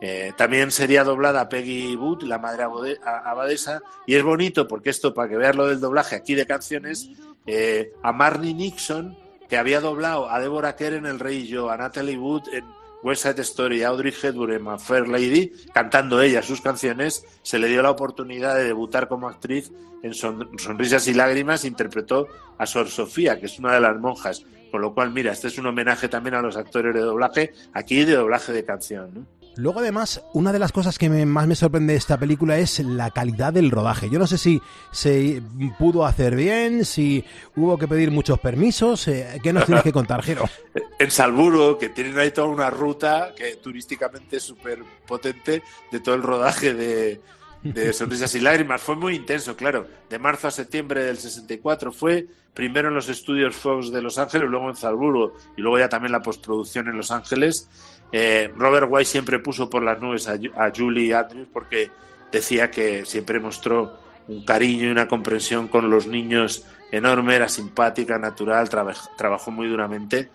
Eh, 0.08 0.34
también 0.38 0.70
sería 0.70 1.04
doblada 1.04 1.50
Peggy 1.50 1.96
Wood, 1.96 2.22
la 2.26 2.38
madre 2.38 2.62
abadesa, 3.04 3.82
y 4.06 4.14
es 4.14 4.22
bonito 4.22 4.68
porque 4.68 4.92
esto, 4.92 5.16
para 5.16 5.28
que 5.28 5.36
veas 5.36 5.56
lo 5.56 5.66
del 5.66 5.80
doblaje 5.80 6.16
aquí 6.16 6.36
de 6.36 6.46
canciones, 6.46 7.10
eh, 7.48 7.92
a 8.04 8.12
Marnie 8.12 8.54
Nixon, 8.54 9.18
que 9.50 9.58
había 9.58 9.82
doblado 9.82 10.30
a 10.30 10.40
Deborah 10.40 10.76
Kerr 10.76 10.94
en 10.94 11.08
El 11.08 11.20
Rey 11.20 11.38
y 11.38 11.48
yo, 11.48 11.72
a 11.72 11.78
Natalie 11.78 12.20
Wood 12.20 12.44
en 12.54 12.64
West 13.02 13.24
Side 13.24 13.42
Story, 13.42 13.82
a 13.82 13.88
Audrey 13.88 14.14
Hepburn 14.22 14.54
en 14.54 14.64
My 14.64 14.78
Fair 14.78 15.08
Lady, 15.08 15.52
cantando 15.74 16.22
ella 16.22 16.44
sus 16.44 16.62
canciones, 16.62 17.26
se 17.42 17.58
le 17.58 17.68
dio 17.68 17.82
la 17.82 17.90
oportunidad 17.90 18.56
de 18.58 18.66
debutar 18.66 19.08
como 19.08 19.28
actriz 19.28 19.72
en 20.04 20.14
Son- 20.14 20.52
Sonrisas 20.60 21.08
y 21.08 21.16
Lágrimas, 21.16 21.66
interpretó 21.66 22.28
a 22.60 22.68
Sor 22.68 22.90
Sofía, 22.90 23.40
que 23.40 23.48
es 23.48 23.58
una 23.58 23.74
de 23.74 23.80
las 23.80 23.98
monjas. 23.98 24.46
Con 24.70 24.82
lo 24.82 24.94
cual, 24.94 25.12
mira, 25.12 25.32
este 25.32 25.48
es 25.48 25.58
un 25.58 25.66
homenaje 25.66 26.10
también 26.10 26.36
a 26.36 26.44
los 26.44 26.58
actores 26.58 26.94
de 26.94 27.00
doblaje, 27.00 27.54
aquí 27.74 28.04
de 28.04 28.14
doblaje 28.14 28.52
de 28.54 28.66
canción. 28.66 29.28
Luego, 29.58 29.80
además, 29.80 30.22
una 30.34 30.52
de 30.52 30.60
las 30.60 30.72
cosas 30.72 30.98
que 30.98 31.10
me- 31.10 31.26
más 31.26 31.48
me 31.48 31.56
sorprende 31.56 31.94
de 31.94 32.00
esta 32.00 32.18
película 32.18 32.58
es 32.58 32.80
la 32.80 33.12
calidad 33.12 33.54
del 33.54 33.72
rodaje. 33.72 34.10
Yo 34.10 34.20
no 34.20 34.28
sé 34.28 34.38
si 34.38 34.62
se 34.92 35.42
pudo 35.80 36.06
hacer 36.06 36.36
bien, 36.36 36.84
si 36.86 37.24
hubo 37.56 37.78
que 37.78 37.88
pedir 37.88 38.12
muchos 38.12 38.40
permisos. 38.40 39.08
eh, 39.08 39.40
¿Qué 39.42 39.54
nos 39.54 39.66
tienes 39.66 39.84
que 39.84 39.94
contar, 39.94 40.22
Jero? 40.24 40.46
en 41.00 41.12
Salzburgo, 41.12 41.78
que 41.78 41.90
tienen 41.90 42.18
ahí 42.20 42.32
toda 42.32 42.48
una 42.48 42.70
ruta 42.70 43.34
que 43.36 43.56
turísticamente 43.56 44.38
es 44.38 44.44
súper 44.44 44.80
potente 45.08 45.62
de 45.92 46.00
todo 46.00 46.16
el 46.16 46.24
rodaje 46.24 46.74
de, 46.74 47.22
de 47.64 47.94
Sonrisas 47.94 48.34
y 48.36 48.40
Lágrimas. 48.42 48.82
Fue 48.82 48.96
muy 48.96 49.16
intenso, 49.16 49.56
claro. 49.56 49.88
De 50.10 50.20
marzo 50.20 50.48
a 50.48 50.52
septiembre 50.52 51.04
del 51.04 51.18
64 51.18 51.92
fue 51.92 52.28
primero 52.54 52.88
en 52.88 52.94
los 52.96 53.10
estudios 53.10 53.56
Fox 53.56 53.92
de 53.92 54.02
Los 54.02 54.18
Ángeles, 54.18 54.50
luego 54.50 54.70
en 54.70 54.76
Salzburgo 54.78 55.34
y 55.58 55.62
luego 55.62 55.78
ya 55.80 55.90
también 55.90 56.14
la 56.14 56.22
postproducción 56.22 56.88
en 56.88 56.96
Los 56.98 57.12
Ángeles. 57.12 57.68
Eh, 58.12 58.52
Robert 58.56 58.88
White 58.90 59.06
siempre 59.10 59.40
puso 59.40 59.70
por 59.70 59.84
las 59.84 60.00
nubes 60.00 60.28
a, 60.28 60.36
Ju- 60.38 60.54
a 60.56 60.72
Julie 60.76 61.14
Andrews 61.14 61.48
porque 61.52 61.90
decía 62.32 62.72
que 62.72 63.06
siempre 63.06 63.40
mostró 63.40 63.98
un 64.28 64.44
cariño 64.46 64.88
y 64.88 64.92
una 64.92 65.08
comprensión 65.08 65.68
con 65.68 65.90
los 65.90 66.08
niños 66.08 66.66
enorme, 66.92 67.36
era 67.36 67.50
simpática, 67.50 68.18
natural, 68.18 68.70
traba- 68.70 68.94
trabajó 69.18 69.52
muy 69.52 69.68
duramente. 69.68 70.30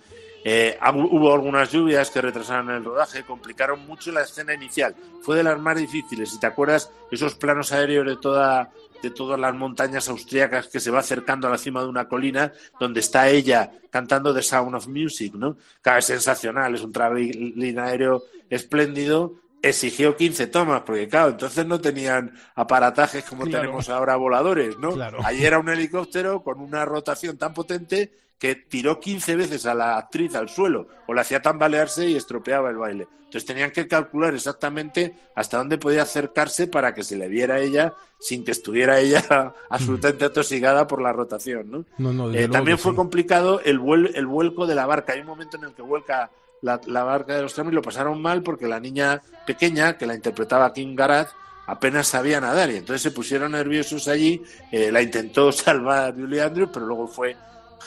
Eh, 0.44 0.78
hubo 0.94 1.34
algunas 1.34 1.70
lluvias 1.70 2.10
que 2.10 2.20
retrasaron 2.20 2.70
el 2.70 2.84
rodaje, 2.84 3.24
complicaron 3.24 3.86
mucho 3.86 4.10
la 4.10 4.22
escena 4.22 4.54
inicial. 4.54 4.94
Fue 5.22 5.36
de 5.36 5.42
las 5.42 5.58
más 5.58 5.76
difíciles. 5.76 6.30
Si 6.30 6.40
te 6.40 6.46
acuerdas, 6.46 6.90
esos 7.10 7.34
planos 7.34 7.72
aéreos 7.72 8.06
de 8.06 8.16
toda 8.16 8.70
de 9.02 9.10
todas 9.10 9.38
las 9.40 9.54
montañas 9.54 10.08
austríacas 10.08 10.68
que 10.68 10.80
se 10.80 10.90
va 10.90 11.00
acercando 11.00 11.48
a 11.48 11.50
la 11.50 11.58
cima 11.58 11.82
de 11.82 11.88
una 11.88 12.08
colina 12.08 12.52
donde 12.78 13.00
está 13.00 13.28
ella 13.28 13.72
cantando 13.90 14.34
The 14.34 14.42
Sound 14.42 14.74
of 14.74 14.88
Music, 14.88 15.34
¿no? 15.34 15.56
Claro, 15.80 15.98
es 15.98 16.04
sensacional, 16.04 16.74
es 16.74 16.82
un 16.82 16.92
travelín 16.92 17.78
aéreo 17.78 18.24
espléndido. 18.48 19.34
Exigió 19.62 20.16
15 20.16 20.46
tomas, 20.46 20.82
porque 20.82 21.06
claro, 21.08 21.30
entonces 21.32 21.66
no 21.66 21.80
tenían 21.80 22.32
aparatajes 22.54 23.24
como 23.24 23.44
Claro. 23.44 23.60
tenemos 23.64 23.88
ahora 23.90 24.16
voladores, 24.16 24.78
¿no? 24.78 24.92
Claro. 24.92 25.18
Allí 25.22 25.44
era 25.44 25.58
un 25.58 25.68
helicóptero 25.68 26.42
con 26.42 26.60
una 26.60 26.84
rotación 26.86 27.36
tan 27.36 27.52
potente 27.52 28.10
que 28.38 28.54
tiró 28.54 28.98
15 29.00 29.36
veces 29.36 29.66
a 29.66 29.74
la 29.74 29.98
actriz 29.98 30.34
al 30.34 30.48
suelo 30.48 30.88
o 31.06 31.12
la 31.12 31.20
hacía 31.20 31.42
tambalearse 31.42 32.08
y 32.08 32.16
estropeaba 32.16 32.70
el 32.70 32.76
baile. 32.78 33.06
Entonces 33.24 33.44
tenían 33.44 33.70
que 33.70 33.86
calcular 33.86 34.34
exactamente 34.34 35.14
hasta 35.36 35.58
dónde 35.58 35.76
podía 35.76 36.02
acercarse 36.02 36.66
para 36.66 36.94
que 36.94 37.04
se 37.04 37.16
le 37.16 37.28
viera 37.28 37.56
a 37.56 37.60
ella 37.60 37.92
sin 38.18 38.44
que 38.44 38.50
estuviera 38.52 38.98
ella 38.98 39.22
absolutamente 39.68 40.24
atosigada 40.24 40.86
por 40.86 41.02
la 41.02 41.12
rotación. 41.12 41.70
¿no? 41.70 41.84
No, 41.98 42.12
no, 42.14 42.32
Eh, 42.34 42.48
también 42.48 42.78
fue 42.78 42.92
sí. 42.92 42.96
complicado 42.96 43.60
el, 43.60 43.78
vuel- 43.78 44.10
el 44.14 44.26
vuelco 44.26 44.66
de 44.66 44.74
la 44.74 44.86
barca. 44.86 45.12
Hay 45.12 45.20
un 45.20 45.26
momento 45.26 45.58
en 45.58 45.64
el 45.64 45.74
que 45.74 45.82
vuelca 45.82 46.30
la, 46.62 47.04
barca 47.04 47.34
de 47.34 47.42
los 47.42 47.56
y 47.56 47.70
lo 47.70 47.82
pasaron 47.82 48.20
mal 48.20 48.42
porque 48.42 48.66
la 48.66 48.80
niña 48.80 49.22
pequeña, 49.46 49.96
que 49.96 50.06
la 50.06 50.14
interpretaba 50.14 50.72
Kim 50.72 50.94
Garat, 50.94 51.28
apenas 51.66 52.08
sabía 52.08 52.40
nadar 52.40 52.70
y 52.70 52.76
entonces 52.76 53.02
se 53.02 53.10
pusieron 53.10 53.52
nerviosos 53.52 54.08
allí. 54.08 54.42
eh, 54.72 54.90
la 54.90 55.02
intentó 55.02 55.52
salvar 55.52 56.14
Julie 56.14 56.42
Andrews, 56.42 56.70
pero 56.72 56.86
luego 56.86 57.06
fue 57.08 57.36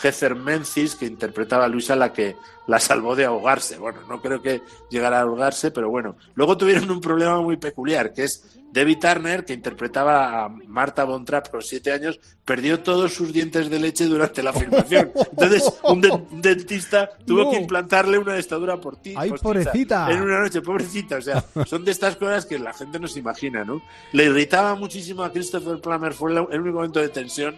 Heather 0.01 0.35
Menzies, 0.35 0.95
que 0.95 1.05
interpretaba 1.05 1.65
a 1.65 1.67
Luisa, 1.67 1.95
la 1.95 2.11
que 2.11 2.35
la 2.67 2.79
salvó 2.79 3.15
de 3.15 3.25
ahogarse. 3.25 3.77
Bueno, 3.77 3.99
no 4.07 4.21
creo 4.21 4.41
que 4.41 4.61
llegara 4.89 5.19
a 5.19 5.21
ahogarse, 5.21 5.71
pero 5.71 5.89
bueno. 5.89 6.15
Luego 6.35 6.57
tuvieron 6.57 6.89
un 6.89 7.01
problema 7.01 7.39
muy 7.41 7.57
peculiar, 7.57 8.13
que 8.13 8.23
es 8.23 8.59
Debbie 8.73 8.95
Turner, 8.95 9.45
que 9.45 9.53
interpretaba 9.53 10.45
a 10.45 10.49
Marta 10.49 11.03
Von 11.03 11.23
Trapp 11.25 11.49
con 11.49 11.61
siete 11.61 11.91
años, 11.91 12.19
perdió 12.43 12.79
todos 12.79 13.13
sus 13.13 13.31
dientes 13.31 13.69
de 13.69 13.79
leche 13.79 14.05
durante 14.05 14.41
la 14.41 14.51
filmación. 14.51 15.11
Entonces, 15.31 15.71
un, 15.83 16.01
de- 16.01 16.09
un 16.09 16.41
dentista 16.41 17.11
tuvo 17.25 17.43
No. 17.43 17.51
que 17.51 17.57
implantarle 17.57 18.17
una 18.17 18.33
dentadura 18.33 18.77
por 18.81 18.97
ti. 18.97 19.13
¡Ay, 19.15 19.31
pobrecita! 19.31 20.09
En 20.11 20.21
una 20.23 20.39
noche, 20.41 20.61
pobrecita. 20.61 21.17
O 21.17 21.21
sea, 21.21 21.43
son 21.67 21.85
de 21.85 21.91
estas 21.91 22.15
cosas 22.15 22.47
que 22.47 22.57
la 22.57 22.73
gente 22.73 22.99
no 22.99 23.07
se 23.07 23.19
imagina, 23.19 23.63
¿no? 23.63 23.81
Le 24.11 24.25
irritaba 24.25 24.73
muchísimo 24.75 25.23
a 25.23 25.31
Christopher 25.31 25.79
Plummer, 25.79 26.13
fue 26.13 26.31
el 26.31 26.37
el 26.51 26.61
único 26.61 26.77
momento 26.77 26.99
de 26.99 27.09
tensión 27.09 27.55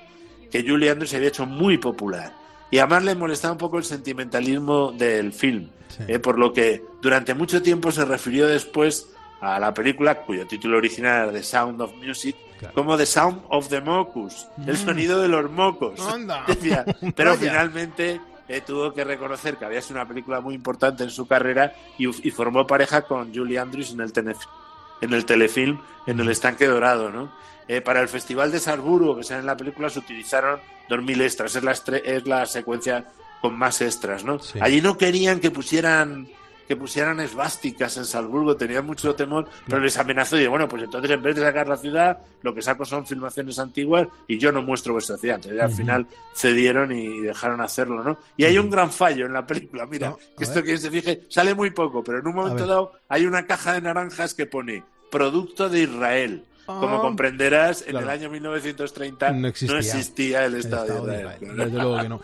que 0.51 0.63
Julie 0.67 0.89
Andrews 0.89 1.09
se 1.11 1.15
había 1.15 1.29
hecho 1.29 1.45
muy 1.45 1.77
popular. 1.77 2.33
Y 2.71 2.79
además 2.79 3.03
le 3.05 3.15
molestaba 3.15 3.53
un 3.53 3.57
poco 3.57 3.77
el 3.77 3.85
sentimentalismo 3.85 4.91
del 4.91 5.31
film. 5.31 5.69
Eh, 6.09 6.19
por 6.19 6.37
lo 6.37 6.51
que 6.51 6.83
durante 7.01 7.33
mucho 7.33 7.61
tiempo 7.61 7.89
se 7.91 8.03
refirió 8.03 8.47
después 8.47 9.07
a 9.41 9.59
la 9.59 9.73
película, 9.73 10.21
cuyo 10.21 10.45
título 10.47 10.77
original 10.77 11.23
era 11.23 11.31
The 11.31 11.43
Sound 11.43 11.81
of 11.81 11.93
Music, 11.95 12.35
como 12.73 12.97
The 12.97 13.05
Sound 13.05 13.41
of 13.49 13.67
the 13.69 13.81
Mocus, 13.81 14.47
el 14.65 14.73
Mm. 14.73 14.77
sonido 14.77 15.21
de 15.21 15.27
los 15.27 15.51
mocos. 15.51 15.99
Pero 17.15 17.31
Vaya. 17.31 17.39
finalmente 17.39 18.19
eh, 18.47 18.61
tuvo 18.61 18.93
que 18.93 19.03
reconocer 19.03 19.57
que 19.57 19.65
había 19.65 19.81
sido 19.81 19.95
una 19.99 20.07
película 20.07 20.39
muy 20.41 20.53
importante 20.55 21.03
en 21.03 21.09
su 21.09 21.27
carrera 21.27 21.73
y, 21.97 22.07
y 22.27 22.31
formó 22.31 22.65
pareja 22.65 23.01
con 23.03 23.33
Julie 23.33 23.59
Andrews 23.59 23.91
en 23.91 24.01
el, 24.01 24.13
tenef- 24.13 24.47
en 25.01 25.13
el 25.13 25.25
telefilm 25.25 25.79
En 26.07 26.19
el 26.19 26.29
Estanque 26.29 26.65
Dorado. 26.67 27.09
¿no? 27.09 27.31
Eh, 27.67 27.81
para 27.81 28.01
el 28.01 28.07
Festival 28.07 28.51
de 28.51 28.59
Salzburgo, 28.59 29.17
que 29.17 29.23
sale 29.23 29.39
en 29.41 29.47
la 29.47 29.57
película, 29.57 29.89
se 29.89 29.99
utilizaron 29.99 30.59
2.000 30.89 31.21
extras. 31.21 31.55
Es 31.55 31.63
la, 31.63 31.71
es 31.71 32.25
la 32.27 32.45
secuencia 32.45 33.05
con 33.41 33.57
más 33.57 33.81
extras. 33.81 34.23
¿no? 34.23 34.37
Allí 34.61 34.81
no 34.81 34.97
querían 34.97 35.39
que 35.39 35.49
pusieran 35.51 36.27
que 36.67 36.75
pusieran 36.75 37.19
esvásticas 37.19 37.97
en 37.97 38.05
Salzburgo, 38.05 38.55
tenían 38.57 38.85
mucho 38.85 39.13
temor, 39.15 39.47
pero 39.67 39.79
les 39.81 39.97
amenazó 39.97 40.35
y 40.35 40.39
dije, 40.39 40.49
bueno, 40.49 40.67
pues 40.67 40.83
entonces 40.83 41.11
en 41.11 41.21
vez 41.21 41.35
de 41.35 41.41
sacar 41.41 41.67
la 41.67 41.77
ciudad, 41.77 42.17
lo 42.41 42.53
que 42.53 42.61
saco 42.61 42.85
son 42.85 43.05
filmaciones 43.05 43.59
antiguas 43.59 44.07
y 44.27 44.37
yo 44.37 44.51
no 44.51 44.61
muestro 44.61 44.93
vuestra 44.93 45.17
ciudad. 45.17 45.35
Entonces 45.35 45.61
al 45.61 45.71
final 45.71 46.07
cedieron 46.33 46.91
y 46.91 47.19
dejaron 47.21 47.61
hacerlo, 47.61 48.03
¿no? 48.03 48.17
Y 48.37 48.45
hay 48.45 48.57
un 48.57 48.69
gran 48.69 48.91
fallo 48.91 49.25
en 49.25 49.33
la 49.33 49.45
película, 49.45 49.85
mira, 49.85 50.15
que 50.37 50.43
esto 50.43 50.63
que 50.63 50.77
se 50.77 50.89
fije, 50.91 51.21
sale 51.29 51.53
muy 51.53 51.71
poco, 51.71 52.03
pero 52.03 52.19
en 52.19 52.27
un 52.27 52.35
momento 52.35 52.65
dado 52.65 52.91
hay 53.09 53.25
una 53.25 53.45
caja 53.45 53.73
de 53.73 53.81
naranjas 53.81 54.33
que 54.33 54.45
pone 54.45 54.83
producto 55.11 55.69
de 55.69 55.81
Israel. 55.81 56.43
Como 56.65 56.97
Ah. 56.97 57.01
comprenderás, 57.01 57.83
en 57.83 57.89
Claro. 57.91 58.07
el 58.07 58.09
año 58.09 58.29
1930 58.31 59.31
No 59.33 59.47
existía. 59.47 59.77
existía 59.77 60.45
el 60.45 60.55
El 60.55 60.59
Estado, 60.61 61.05
de. 61.05 61.17
Israel, 61.19 61.39
desde 61.55 61.69
luego 61.77 62.01
que 62.01 62.09
no. 62.09 62.21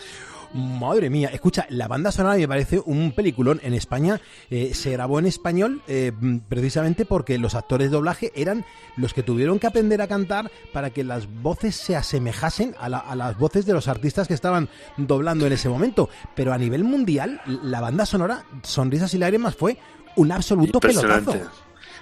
Madre 0.54 1.10
mía, 1.10 1.30
escucha, 1.32 1.66
la 1.70 1.88
banda 1.88 2.12
sonora 2.12 2.36
me 2.36 2.48
parece 2.48 2.82
un 2.86 3.14
peliculón 3.14 3.62
en 3.64 3.74
España. 3.74 4.20
eh, 4.50 4.74
se 4.74 4.92
grabó 4.92 5.18
en 5.20 5.26
español 5.26 5.82
eh, 5.88 6.12
precisamente 6.50 7.06
porque 7.06 7.38
los 7.38 7.56
actores 7.56 7.90
de 7.90 7.96
doblaje 7.96 8.32
eran 8.36 8.66
los 8.98 9.14
que 9.14 9.24
tuvieron 9.24 9.60
que 9.60 9.68
aprender 9.68 10.02
a 10.02 10.08
cantar 10.08 10.52
para 10.74 10.90
que 10.90 11.04
las 11.06 11.28
voces 11.42 11.76
se 11.78 11.96
asemejasen 11.96 12.76
a, 12.80 12.90
la- 12.90 12.98
a 13.00 13.16
las 13.16 13.38
voces 13.38 13.66
de 13.66 13.72
los 13.74 13.88
artistas 13.88 14.28
que 14.28 14.34
estaban 14.34 14.68
doblando 14.98 15.48
en 15.48 15.54
ese 15.54 15.70
momento. 15.70 16.10
Pero 16.36 16.52
a 16.52 16.58
nivel 16.58 16.84
mundial, 16.84 17.40
la 17.64 17.80
banda 17.80 18.06
sonora 18.06 18.44
Sonrisas 18.64 19.14
y 19.14 19.18
Lágrimas 19.20 19.56
fue 19.56 19.78
un 20.18 20.32
absoluto 20.34 20.80
pelotazo. 21.02 21.32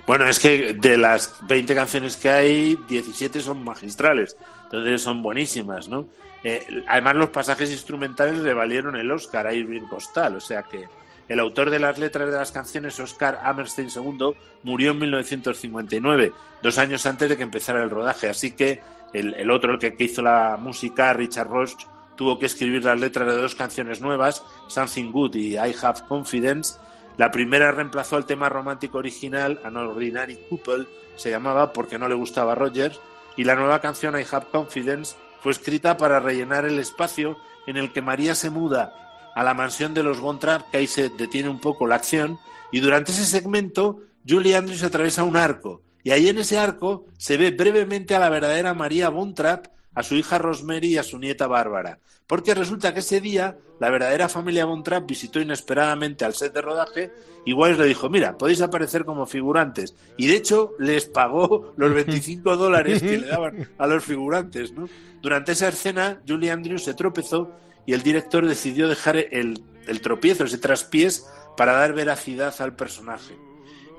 Bueno, 0.07 0.27
es 0.27 0.39
que 0.39 0.73
de 0.73 0.97
las 0.97 1.35
20 1.47 1.75
canciones 1.75 2.17
que 2.17 2.29
hay, 2.31 2.79
17 2.89 3.41
son 3.41 3.63
magistrales, 3.63 4.35
entonces 4.63 5.03
son 5.03 5.21
buenísimas, 5.21 5.87
¿no? 5.87 6.07
Eh, 6.43 6.83
además, 6.87 7.15
los 7.15 7.29
pasajes 7.29 7.71
instrumentales 7.71 8.37
le 8.39 8.53
valieron 8.53 8.95
el 8.95 9.11
Oscar 9.11 9.47
a 9.47 9.53
Irving 9.53 9.87
Costal, 9.87 10.35
o 10.35 10.39
sea 10.39 10.63
que 10.63 10.87
el 11.27 11.39
autor 11.39 11.69
de 11.69 11.79
las 11.79 11.99
letras 11.99 12.29
de 12.29 12.35
las 12.35 12.51
canciones, 12.51 12.99
Oscar 12.99 13.39
Hammerstein 13.43 13.89
II, 13.95 14.35
murió 14.63 14.91
en 14.91 14.99
1959, 14.99 16.33
dos 16.63 16.77
años 16.77 17.05
antes 17.05 17.29
de 17.29 17.37
que 17.37 17.43
empezara 17.43 17.83
el 17.83 17.89
rodaje, 17.89 18.29
así 18.29 18.51
que 18.51 18.81
el, 19.13 19.51
otro, 19.51 19.73
el 19.73 19.79
que, 19.79 19.95
hizo 20.03 20.21
la 20.21 20.57
música, 20.59 21.13
Richard 21.13 21.47
Roach, 21.47 21.85
tuvo 22.15 22.37
que 22.39 22.47
escribir 22.47 22.83
las 22.83 22.99
letras 22.99 23.27
de 23.27 23.41
dos 23.41 23.55
canciones 23.55 24.01
nuevas, 24.01 24.43
Something 24.67 25.11
Good 25.11 25.35
y 25.35 25.53
I 25.55 25.75
Have 25.81 26.01
Confidence, 26.07 26.79
la 27.17 27.31
primera 27.31 27.71
reemplazó 27.71 28.15
al 28.15 28.25
tema 28.25 28.49
romántico 28.49 28.97
original, 28.97 29.59
An 29.63 29.77
Ordinary 29.77 30.39
Couple, 30.49 30.87
se 31.15 31.29
llamaba 31.29 31.73
porque 31.73 31.99
no 31.99 32.07
le 32.07 32.15
gustaba 32.15 32.53
a 32.53 32.55
Rogers, 32.55 32.99
y 33.37 33.43
la 33.43 33.55
nueva 33.55 33.81
canción 33.81 34.19
I 34.19 34.25
Have 34.31 34.47
Confidence 34.51 35.15
fue 35.41 35.51
escrita 35.51 35.97
para 35.97 36.19
rellenar 36.19 36.65
el 36.65 36.79
espacio 36.79 37.37
en 37.67 37.77
el 37.77 37.91
que 37.93 38.01
María 38.01 38.35
se 38.35 38.49
muda 38.49 38.93
a 39.35 39.43
la 39.43 39.53
mansión 39.53 39.93
de 39.93 40.03
los 40.03 40.19
Von 40.19 40.39
Trapp, 40.39 40.69
que 40.71 40.77
ahí 40.77 40.87
se 40.87 41.09
detiene 41.09 41.49
un 41.49 41.59
poco 41.59 41.87
la 41.87 41.95
acción, 41.95 42.39
y 42.71 42.79
durante 42.79 43.11
ese 43.11 43.25
segmento 43.25 44.01
Julie 44.27 44.55
Andrews 44.55 44.83
atraviesa 44.83 45.23
un 45.23 45.37
arco, 45.37 45.81
y 46.03 46.11
ahí 46.11 46.29
en 46.29 46.39
ese 46.39 46.57
arco 46.57 47.05
se 47.17 47.37
ve 47.37 47.51
brevemente 47.51 48.15
a 48.15 48.19
la 48.19 48.29
verdadera 48.29 48.73
María 48.73 49.09
Von 49.09 49.33
Trapp, 49.33 49.67
a 49.93 50.03
su 50.03 50.15
hija 50.15 50.37
Rosemary 50.37 50.93
y 50.93 50.97
a 50.97 51.03
su 51.03 51.17
nieta 51.19 51.47
Bárbara, 51.47 51.99
porque 52.27 52.53
resulta 52.53 52.93
que 52.93 52.99
ese 52.99 53.21
día 53.21 53.57
la 53.79 53.89
verdadera 53.89 54.29
familia 54.29 54.65
Von 54.65 54.83
Trapp 54.83 55.07
visitó 55.07 55.39
inesperadamente 55.39 56.25
al 56.25 56.33
set 56.33 56.53
de 56.53 56.61
rodaje 56.61 57.11
y 57.45 57.53
Wise 57.53 57.79
le 57.79 57.85
dijo, 57.85 58.09
mira, 58.09 58.37
podéis 58.37 58.61
aparecer 58.61 59.05
como 59.05 59.25
figurantes. 59.25 59.95
Y 60.17 60.27
de 60.27 60.35
hecho 60.35 60.73
les 60.77 61.05
pagó 61.05 61.73
los 61.77 61.93
25 61.93 62.57
dólares 62.57 63.01
que 63.01 63.17
le 63.17 63.27
daban 63.27 63.69
a 63.77 63.87
los 63.87 64.03
figurantes. 64.03 64.73
¿no? 64.73 64.89
Durante 65.21 65.53
esa 65.53 65.69
escena, 65.69 66.21
Julie 66.27 66.51
Andrews 66.51 66.83
se 66.83 66.93
tropezó 66.93 67.51
y 67.85 67.93
el 67.93 68.03
director 68.03 68.45
decidió 68.45 68.87
dejar 68.87 69.17
el, 69.17 69.63
el 69.87 70.01
tropiezo, 70.01 70.43
ese 70.43 70.57
traspiés, 70.57 71.27
para 71.55 71.73
dar 71.73 71.93
veracidad 71.93 72.53
al 72.59 72.75
personaje. 72.75 73.35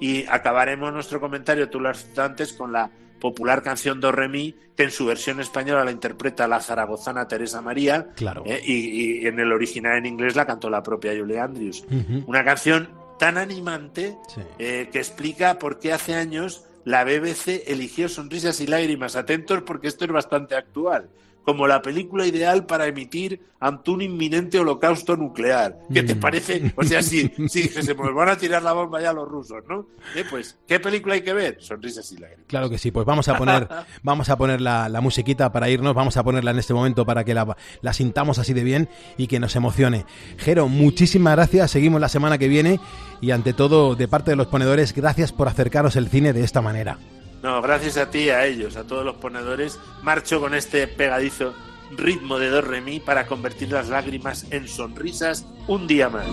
Y 0.01 0.27
acabaremos 0.27 0.93
nuestro 0.93 1.21
comentario, 1.21 1.69
tú 1.69 1.81
lo 1.81 1.89
has 1.89 2.05
citado 2.05 2.29
antes, 2.29 2.53
con 2.53 2.73
la 2.73 2.91
popular 3.21 3.63
canción 3.63 4.01
Do 4.01 4.11
Re 4.11 4.29
Mi, 4.29 4.55
que 4.77 4.83
en 4.85 4.91
su 4.91 5.07
versión 5.07 5.41
española 5.41 5.85
la 5.85 5.91
interpreta 5.93 6.49
la 6.49 6.61
zaragozana 6.61 7.29
Teresa 7.29 7.61
María, 7.63 8.09
Claro. 8.17 8.43
eh, 8.47 8.61
y, 8.65 9.21
y 9.23 9.27
en 9.27 9.39
el 9.39 9.53
original 9.53 9.99
en 9.99 10.07
inglés 10.07 10.35
la 10.37 10.47
cantó 10.47 10.69
la 10.71 10.83
propia 10.83 11.13
Julie 11.17 11.39
Andrews. 11.39 11.85
Una 12.27 12.45
canción 12.45 12.89
tan 13.19 13.37
animante 13.39 14.17
Sí. 14.35 14.41
eh, 14.59 14.89
que 14.91 14.99
explica 14.99 15.59
por 15.59 15.79
qué 15.79 15.93
hace 15.93 16.15
años 16.15 16.65
la 16.85 17.05
BBC 17.05 17.65
eligió 17.67 18.09
Sonrisas 18.09 18.61
y 18.63 18.67
Lágrimas. 18.67 19.15
Atentos 19.15 19.63
porque 19.63 19.89
esto 19.89 20.07
es 20.07 20.11
bastante 20.11 20.55
actual. 20.57 21.11
Como 21.45 21.67
la 21.67 21.83
película 21.83 22.27
ideal 22.27 22.67
para 22.67 22.87
emitir 22.87 23.41
ante 23.59 23.91
un 23.91 24.03
inminente 24.03 24.59
holocausto 24.59 25.17
nuclear. 25.17 25.79
¿Qué 25.93 26.03
te 26.03 26.15
Mm. 26.15 26.21
parece? 26.21 26.73
O 26.77 26.83
sea, 26.85 27.03
si, 27.03 27.31
si 27.49 27.63
se 27.69 27.95
nos 27.95 28.15
van 28.15 28.29
a 28.31 28.37
tirar 28.37 28.63
la 28.63 28.73
bomba 28.73 29.01
ya 29.03 29.13
los 29.13 29.29
rusos, 29.29 29.63
¿no? 29.69 29.87
Eh, 30.15 30.25
pues, 30.31 30.59
¿qué 30.67 30.81
película 30.81 31.15
hay 31.15 31.23
que 31.23 31.33
ver? 31.33 31.57
Sonrisas 31.61 32.11
y 32.13 32.17
Lágrimas. 32.19 32.45
Claro 32.47 32.71
que 32.71 32.79
sí, 32.79 32.91
pues 32.91 33.05
vamos 33.07 33.29
a 33.29 33.37
poner, 33.37 33.69
vamos 34.03 34.29
a 34.31 34.37
poner 34.39 34.61
la, 34.61 34.89
la 34.89 35.01
musiquita 35.01 35.51
para 35.53 35.69
irnos, 35.69 35.95
vamos 35.95 36.17
a 36.17 36.23
ponerla 36.25 36.53
en 36.53 36.59
este 36.59 36.73
momento 36.75 37.05
para 37.05 37.25
que 37.25 37.35
la, 37.35 37.57
la 37.83 37.93
sintamos 37.93 38.39
así 38.39 38.53
de 38.55 38.65
bien 38.65 38.89
y 39.19 39.27
que 39.27 39.41
nos 39.41 39.57
emocione. 39.57 40.07
Jero, 40.39 40.69
muchísimas 40.69 41.35
gracias, 41.37 41.71
seguimos 41.71 42.01
la 42.01 42.09
semana 42.09 42.39
que 42.39 42.49
viene 42.49 42.81
y 43.21 43.31
ante 43.33 43.53
todo, 43.53 43.95
de 43.95 44.09
parte 44.09 44.31
de 44.31 44.37
los 44.37 44.47
ponedores, 44.47 44.95
gracias 44.95 45.33
por 45.33 45.49
acercaros 45.49 45.97
el 45.97 46.09
cine 46.09 46.33
de 46.33 46.45
esta 46.45 46.63
manera. 46.63 46.99
No, 47.43 47.63
gracias 47.63 47.97
a 47.97 48.11
ti, 48.11 48.29
a 48.31 48.45
ellos, 48.45 48.77
a 48.77 48.85
todos 48.85 49.05
los 49.05 49.17
ponedores, 49.17 49.79
marcho 50.03 50.41
con 50.41 50.55
este 50.55 50.87
pegadizo 50.87 51.55
ritmo 51.91 52.39
de 52.39 52.51
do 52.51 52.61
re 52.61 52.83
para 53.05 53.27
convertir 53.27 53.73
las 53.73 53.89
lágrimas 53.89 54.47
en 54.51 54.69
sonrisas 54.69 55.47
un 55.67 55.87
día 55.87 56.09
más. 56.09 56.27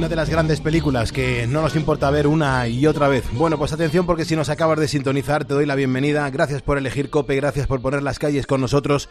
Una 0.00 0.08
de 0.08 0.16
las 0.16 0.30
grandes 0.30 0.62
películas 0.62 1.12
que 1.12 1.46
no 1.46 1.60
nos 1.60 1.76
importa 1.76 2.10
ver 2.10 2.26
una 2.26 2.66
y 2.68 2.86
otra 2.86 3.06
vez. 3.06 3.22
Bueno, 3.32 3.58
pues 3.58 3.74
atención 3.74 4.06
porque 4.06 4.24
si 4.24 4.34
nos 4.34 4.48
acabas 4.48 4.80
de 4.80 4.88
sintonizar 4.88 5.44
te 5.44 5.52
doy 5.52 5.66
la 5.66 5.74
bienvenida. 5.74 6.30
Gracias 6.30 6.62
por 6.62 6.78
elegir 6.78 7.10
Cope, 7.10 7.36
gracias 7.36 7.66
por 7.66 7.82
poner 7.82 8.02
las 8.02 8.18
calles 8.18 8.46
con 8.46 8.62
nosotros. 8.62 9.10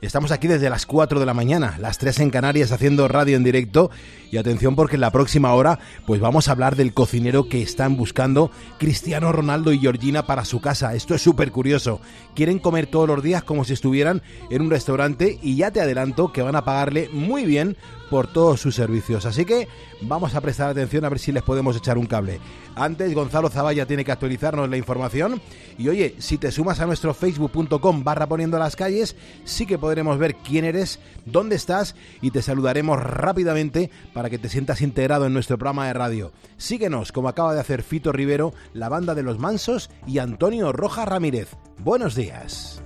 Estamos 0.00 0.32
aquí 0.32 0.48
desde 0.48 0.70
las 0.70 0.86
4 0.86 1.20
de 1.20 1.26
la 1.26 1.34
mañana, 1.34 1.76
las 1.78 1.98
3 1.98 2.20
en 2.20 2.30
Canarias 2.30 2.72
haciendo 2.72 3.06
radio 3.06 3.36
en 3.36 3.44
directo 3.44 3.90
y 4.30 4.38
atención 4.38 4.76
porque 4.76 4.94
en 4.94 5.02
la 5.02 5.10
próxima 5.10 5.52
hora 5.52 5.78
pues 6.06 6.22
vamos 6.22 6.48
a 6.48 6.52
hablar 6.52 6.74
del 6.74 6.94
cocinero 6.94 7.46
que 7.50 7.60
están 7.60 7.98
buscando 7.98 8.50
Cristiano 8.78 9.32
Ronaldo 9.32 9.74
y 9.74 9.78
Georgina 9.78 10.24
para 10.24 10.46
su 10.46 10.62
casa. 10.62 10.94
Esto 10.94 11.14
es 11.14 11.20
súper 11.20 11.52
curioso. 11.52 12.00
Quieren 12.34 12.60
comer 12.60 12.86
todos 12.86 13.06
los 13.06 13.22
días 13.22 13.42
como 13.42 13.66
si 13.66 13.74
estuvieran 13.74 14.22
en 14.48 14.62
un 14.62 14.70
restaurante 14.70 15.38
y 15.42 15.56
ya 15.56 15.70
te 15.70 15.82
adelanto 15.82 16.32
que 16.32 16.40
van 16.40 16.56
a 16.56 16.64
pagarle 16.64 17.10
muy 17.12 17.44
bien 17.44 17.76
por 18.10 18.26
todos 18.26 18.60
sus 18.60 18.74
servicios. 18.74 19.24
Así 19.24 19.44
que 19.44 19.68
vamos 20.02 20.34
a 20.34 20.40
prestar 20.40 20.68
atención 20.68 21.04
a 21.04 21.08
ver 21.08 21.18
si 21.18 21.32
les 21.32 21.42
podemos 21.42 21.76
echar 21.76 21.96
un 21.96 22.06
cable. 22.06 22.40
Antes, 22.74 23.14
Gonzalo 23.14 23.48
Zavalla 23.48 23.86
tiene 23.86 24.04
que 24.04 24.12
actualizarnos 24.12 24.68
la 24.68 24.76
información. 24.76 25.40
Y 25.78 25.88
oye, 25.88 26.16
si 26.18 26.36
te 26.36 26.50
sumas 26.50 26.80
a 26.80 26.86
nuestro 26.86 27.14
facebook.com 27.14 28.04
barra 28.04 28.26
poniendo 28.26 28.58
las 28.58 28.76
calles, 28.76 29.16
sí 29.44 29.64
que 29.64 29.78
podremos 29.78 30.18
ver 30.18 30.34
quién 30.34 30.64
eres, 30.64 30.98
dónde 31.24 31.56
estás 31.56 31.94
y 32.20 32.32
te 32.32 32.42
saludaremos 32.42 33.00
rápidamente 33.00 33.90
para 34.12 34.28
que 34.28 34.38
te 34.38 34.48
sientas 34.48 34.82
integrado 34.82 35.26
en 35.26 35.32
nuestro 35.32 35.56
programa 35.56 35.86
de 35.86 35.92
radio. 35.94 36.32
Síguenos, 36.56 37.12
como 37.12 37.28
acaba 37.28 37.54
de 37.54 37.60
hacer 37.60 37.82
Fito 37.82 38.12
Rivero, 38.12 38.52
la 38.74 38.88
banda 38.88 39.14
de 39.14 39.22
los 39.22 39.38
Mansos 39.38 39.90
y 40.06 40.18
Antonio 40.18 40.72
Roja 40.72 41.04
Ramírez. 41.04 41.48
Buenos 41.78 42.14
días. 42.14 42.82